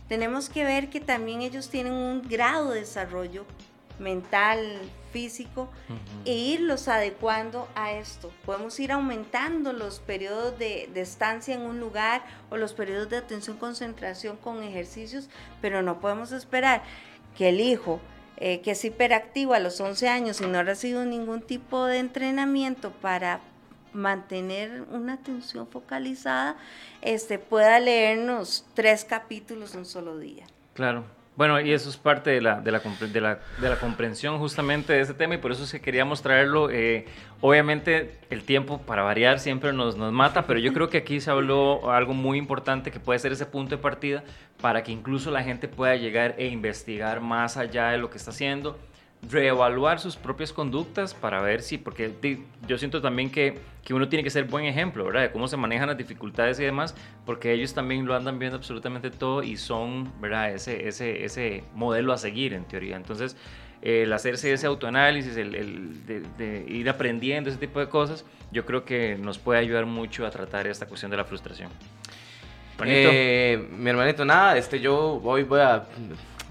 Tenemos 0.09 0.49
que 0.49 0.65
ver 0.65 0.89
que 0.89 0.99
también 0.99 1.41
ellos 1.41 1.69
tienen 1.69 1.93
un 1.93 2.21
grado 2.21 2.71
de 2.71 2.81
desarrollo 2.81 3.45
mental, 3.97 4.81
físico, 5.13 5.69
e 6.25 6.33
irlos 6.33 6.89
adecuando 6.89 7.69
a 7.75 7.93
esto. 7.93 8.31
Podemos 8.45 8.77
ir 8.79 8.91
aumentando 8.91 9.71
los 9.71 9.99
periodos 9.99 10.57
de, 10.59 10.89
estancia 10.95 11.55
en 11.55 11.61
un 11.61 11.79
lugar 11.79 12.23
o 12.49 12.57
los 12.57 12.73
periodos 12.73 13.09
de 13.09 13.17
atención, 13.17 13.55
concentración 13.57 14.35
con 14.35 14.63
ejercicios, 14.63 15.29
pero 15.61 15.81
no 15.81 16.01
podemos 16.01 16.33
esperar 16.33 16.83
que 17.37 17.49
el 17.49 17.61
hijo 17.61 18.01
eh, 18.37 18.61
que 18.61 18.71
es 18.71 18.83
hiperactivo 18.83 19.53
a 19.53 19.59
los 19.59 19.79
11 19.79 20.09
años 20.09 20.41
y 20.41 20.47
no 20.47 20.57
ha 20.57 20.63
recibido 20.63 21.05
ningún 21.05 21.41
tipo 21.41 21.85
de 21.85 21.99
entrenamiento 21.99 22.91
para 22.91 23.39
mantener 23.93 24.83
una 24.91 25.13
atención 25.13 25.67
focalizada, 25.67 26.55
este, 27.01 27.39
pueda 27.39 27.79
leernos 27.79 28.65
tres 28.73 29.05
capítulos 29.05 29.73
en 29.73 29.79
un 29.79 29.85
solo 29.85 30.17
día. 30.17 30.45
Claro, 30.73 31.03
bueno, 31.37 31.61
y 31.61 31.71
eso 31.71 31.89
es 31.89 31.97
parte 31.97 32.29
de 32.29 32.41
la, 32.41 32.59
de 32.59 32.71
la, 32.71 32.79
de 32.79 33.69
la, 33.69 33.79
comprensión 33.79 34.37
justamente 34.37 34.93
de 34.93 34.99
este 34.99 35.13
tema 35.13 35.35
y 35.35 35.37
por 35.37 35.51
eso 35.51 35.63
es 35.63 35.71
que 35.71 35.79
queríamos 35.79 36.21
traerlo. 36.21 36.69
Eh, 36.69 37.05
obviamente 37.39 38.19
el 38.29 38.43
tiempo 38.43 38.79
para 38.81 39.01
variar 39.03 39.39
siempre 39.39 39.71
nos, 39.71 39.95
nos 39.95 40.11
mata, 40.11 40.45
pero 40.45 40.59
yo 40.59 40.73
creo 40.73 40.89
que 40.89 40.99
aquí 40.99 41.21
se 41.21 41.31
habló 41.31 41.89
algo 41.91 42.13
muy 42.13 42.37
importante 42.37 42.91
que 42.91 42.99
puede 42.99 43.17
ser 43.17 43.31
ese 43.31 43.45
punto 43.45 43.77
de 43.77 43.81
partida 43.81 44.23
para 44.61 44.83
que 44.83 44.91
incluso 44.91 45.31
la 45.31 45.41
gente 45.41 45.67
pueda 45.69 45.95
llegar 45.95 46.35
e 46.37 46.47
investigar 46.47 47.21
más 47.21 47.55
allá 47.55 47.89
de 47.89 47.97
lo 47.97 48.09
que 48.09 48.17
está 48.17 48.31
haciendo 48.31 48.77
reevaluar 49.29 49.99
sus 49.99 50.15
propias 50.15 50.51
conductas 50.51 51.13
para 51.13 51.41
ver 51.41 51.61
si, 51.61 51.77
porque 51.77 52.11
yo 52.67 52.77
siento 52.77 53.01
también 53.01 53.29
que, 53.29 53.59
que, 53.83 53.93
uno 53.93 54.09
tiene 54.09 54.23
que 54.23 54.29
ser 54.29 54.45
buen 54.45 54.65
ejemplo, 54.65 55.05
¿verdad? 55.05 55.21
De 55.21 55.31
cómo 55.31 55.47
se 55.47 55.57
manejan 55.57 55.87
las 55.87 55.97
dificultades 55.97 56.59
y 56.59 56.63
demás, 56.63 56.95
porque 57.25 57.53
ellos 57.53 57.73
también 57.73 58.05
lo 58.05 58.15
andan 58.15 58.39
viendo 58.39 58.57
absolutamente 58.57 59.11
todo 59.11 59.43
y 59.43 59.57
son, 59.57 60.11
¿verdad? 60.19 60.51
Ese, 60.51 60.87
ese, 60.87 61.23
ese 61.23 61.63
modelo 61.75 62.13
a 62.13 62.17
seguir 62.17 62.53
en 62.53 62.65
teoría. 62.65 62.95
Entonces, 62.95 63.37
el 63.81 64.11
hacerse 64.13 64.53
ese 64.53 64.67
autoanálisis, 64.67 65.37
el, 65.37 65.55
el 65.55 66.05
de, 66.05 66.65
ir 66.67 66.89
aprendiendo 66.89 67.49
ese 67.49 67.59
tipo 67.59 67.79
de 67.79 67.89
cosas, 67.89 68.25
yo 68.51 68.65
creo 68.65 68.85
que 68.85 69.17
nos 69.17 69.37
puede 69.37 69.59
ayudar 69.59 69.85
mucho 69.85 70.25
a 70.25 70.31
tratar 70.31 70.67
esta 70.67 70.87
cuestión 70.87 71.11
de 71.11 71.17
la 71.17 71.25
frustración. 71.25 71.69
Eh, 72.83 73.67
mi 73.77 73.91
hermanito, 73.91 74.25
nada, 74.25 74.57
este, 74.57 74.79
yo 74.79 75.21
hoy 75.23 75.43
voy 75.43 75.59
a 75.59 75.85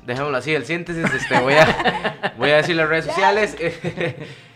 dejémoslo 0.06 0.36
así, 0.36 0.54
el 0.54 0.64
síntesis, 0.64 1.12
este, 1.12 1.40
voy, 1.40 1.54
a, 1.54 2.34
voy 2.38 2.50
a 2.50 2.56
decir 2.56 2.76
las 2.76 2.88
redes 2.88 3.06
sociales. 3.06 3.56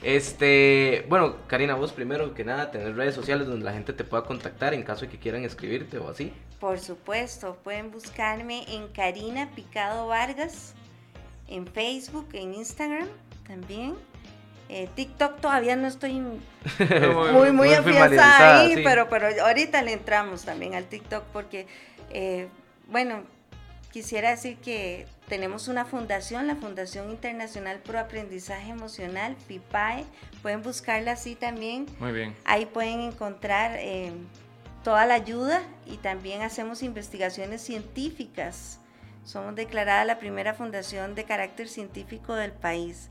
Este, 0.05 1.07
bueno, 1.09 1.37
Karina, 1.47 1.77
vos 1.77 1.93
primero 1.93 2.35
que 2.35 2.45
nada, 2.45 2.71
tener 2.71 2.95
redes 2.95 3.15
sociales 3.15 3.47
donde 3.47 3.65
la 3.65 3.73
gente 3.73 3.95
te 3.95 4.05
pueda 4.05 4.25
contactar 4.25 4.75
en 4.75 4.83
caso 4.83 5.07
de 5.07 5.09
que 5.09 5.19
quieran 5.19 5.45
escribirte 5.45 5.97
o 5.97 6.11
así. 6.11 6.31
Por 6.61 6.79
supuesto, 6.79 7.57
pueden 7.65 7.91
buscarme 7.91 8.65
en 8.69 8.89
Karina 8.89 9.49
Picado 9.55 10.07
Vargas, 10.07 10.75
en 11.49 11.67
Facebook, 11.67 12.29
en 12.35 12.53
Instagram 12.53 13.09
también. 13.49 13.95
Eh, 14.69 14.89
TikTok 14.95 15.41
todavía 15.41 15.75
no 15.77 15.87
estoy 15.87 16.15
muy, 17.33 17.53
muy, 17.53 17.73
afianzada 17.73 18.61
ahí, 18.61 18.83
pero, 18.85 19.09
pero 19.09 19.29
ahorita 19.43 19.81
le 19.83 19.95
entramos 19.95 20.45
también 20.45 20.75
al 20.75 20.85
TikTok 20.85 21.25
porque, 21.33 21.67
eh, 22.11 22.49
bueno, 22.89 23.23
quisiera 23.91 24.31
decir 24.31 24.57
que 24.59 25.07
tenemos 25.29 25.69
una 25.69 25.85
fundación, 25.85 26.47
la 26.47 26.57
Fundación 26.57 27.11
Internacional 27.11 27.79
Pro 27.79 27.99
Aprendizaje 27.99 28.71
Emocional, 28.71 29.37
FIPAE. 29.47 30.05
Pueden 30.43 30.63
buscarla 30.63 31.13
así 31.13 31.35
también. 31.35 31.87
Muy 31.99 32.13
bien. 32.13 32.35
Ahí 32.45 32.67
pueden 32.67 33.01
encontrar 33.01 33.73
eh, 33.77 34.13
toda 34.83 35.07
la 35.07 35.15
ayuda 35.15 35.63
y 35.87 35.97
también 35.97 36.43
hacemos 36.43 36.83
investigaciones 36.83 37.63
científicas. 37.63 38.81
Somos 39.25 39.55
declarada 39.55 40.05
la 40.05 40.19
primera 40.19 40.53
fundación 40.53 41.15
de 41.15 41.25
carácter 41.25 41.69
científico 41.69 42.35
del 42.35 42.53
país. 42.53 43.09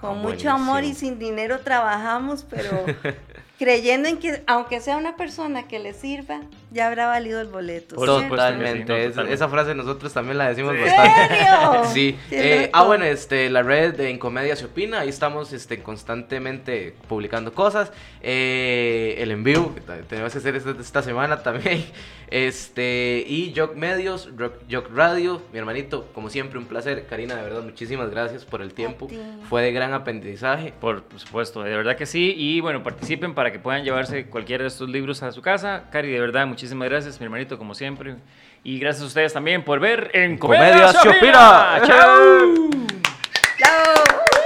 Con 0.00 0.18
mucho 0.18 0.50
amor 0.50 0.84
y 0.84 0.92
sin 0.92 1.18
dinero 1.18 1.60
trabajamos, 1.60 2.44
pero 2.48 2.84
creyendo 3.64 4.10
en 4.10 4.18
que 4.18 4.42
aunque 4.46 4.78
sea 4.80 4.98
una 4.98 5.16
persona 5.16 5.66
que 5.66 5.78
le 5.78 5.94
sirva, 5.94 6.42
ya 6.70 6.88
habrá 6.88 7.06
valido 7.06 7.40
el 7.40 7.48
boleto. 7.48 7.96
Totalmente. 7.96 9.06
esa 9.06 9.48
frase 9.48 9.74
nosotros 9.74 10.12
también 10.12 10.36
la 10.36 10.48
decimos 10.50 10.74
bastante. 10.78 11.88
sí. 11.94 12.18
Eh, 12.30 12.68
ah, 12.74 12.84
bueno, 12.84 13.04
este, 13.04 13.48
la 13.48 13.62
red 13.62 13.94
de 13.94 14.10
En 14.10 14.18
Comedia 14.18 14.54
se 14.54 14.66
opina, 14.66 15.00
ahí 15.00 15.08
estamos 15.08 15.52
este, 15.54 15.82
constantemente 15.82 16.94
publicando 17.08 17.54
cosas. 17.54 17.90
Eh, 18.20 19.14
el 19.18 19.30
envío, 19.30 19.74
que 19.74 19.80
tenemos 19.80 20.32
que 20.32 20.38
hacer 20.38 20.56
esta, 20.56 21.02
semana 21.02 21.42
también. 21.42 21.84
Este, 22.26 23.24
y 23.28 23.52
Jock 23.54 23.76
Medios, 23.76 24.28
Jock 24.68 24.88
Radio, 24.92 25.40
mi 25.52 25.58
hermanito, 25.60 26.08
como 26.14 26.30
siempre, 26.30 26.58
un 26.58 26.64
placer. 26.64 27.06
Karina, 27.06 27.36
de 27.36 27.42
verdad, 27.42 27.62
muchísimas 27.62 28.10
gracias 28.10 28.44
por 28.44 28.60
el 28.60 28.74
tiempo. 28.74 29.08
Fue 29.48 29.62
de 29.62 29.70
gran 29.70 29.92
aprendizaje. 29.92 30.72
Por 30.80 31.04
supuesto, 31.16 31.62
de 31.62 31.76
verdad 31.76 31.96
que 31.96 32.06
sí. 32.06 32.34
Y 32.36 32.60
bueno, 32.60 32.82
participen 32.82 33.34
para 33.34 33.52
que 33.52 33.53
que 33.54 33.60
puedan 33.60 33.84
llevarse 33.84 34.26
cualquiera 34.26 34.62
de 34.64 34.68
estos 34.68 34.88
libros 34.88 35.22
a 35.22 35.30
su 35.30 35.40
casa. 35.40 35.84
Cari, 35.92 36.10
de 36.10 36.18
verdad, 36.18 36.44
muchísimas 36.44 36.88
gracias, 36.88 37.20
mi 37.20 37.26
hermanito, 37.26 37.56
como 37.56 37.72
siempre. 37.72 38.16
Y 38.64 38.80
gracias 38.80 39.04
a 39.04 39.06
ustedes 39.06 39.32
también 39.32 39.62
por 39.62 39.78
ver 39.78 40.10
en 40.12 40.36
Comedia 40.38 40.90
Shopira. 40.90 41.80
¡Chao! 41.86 42.70
¡Chao! 43.56 44.43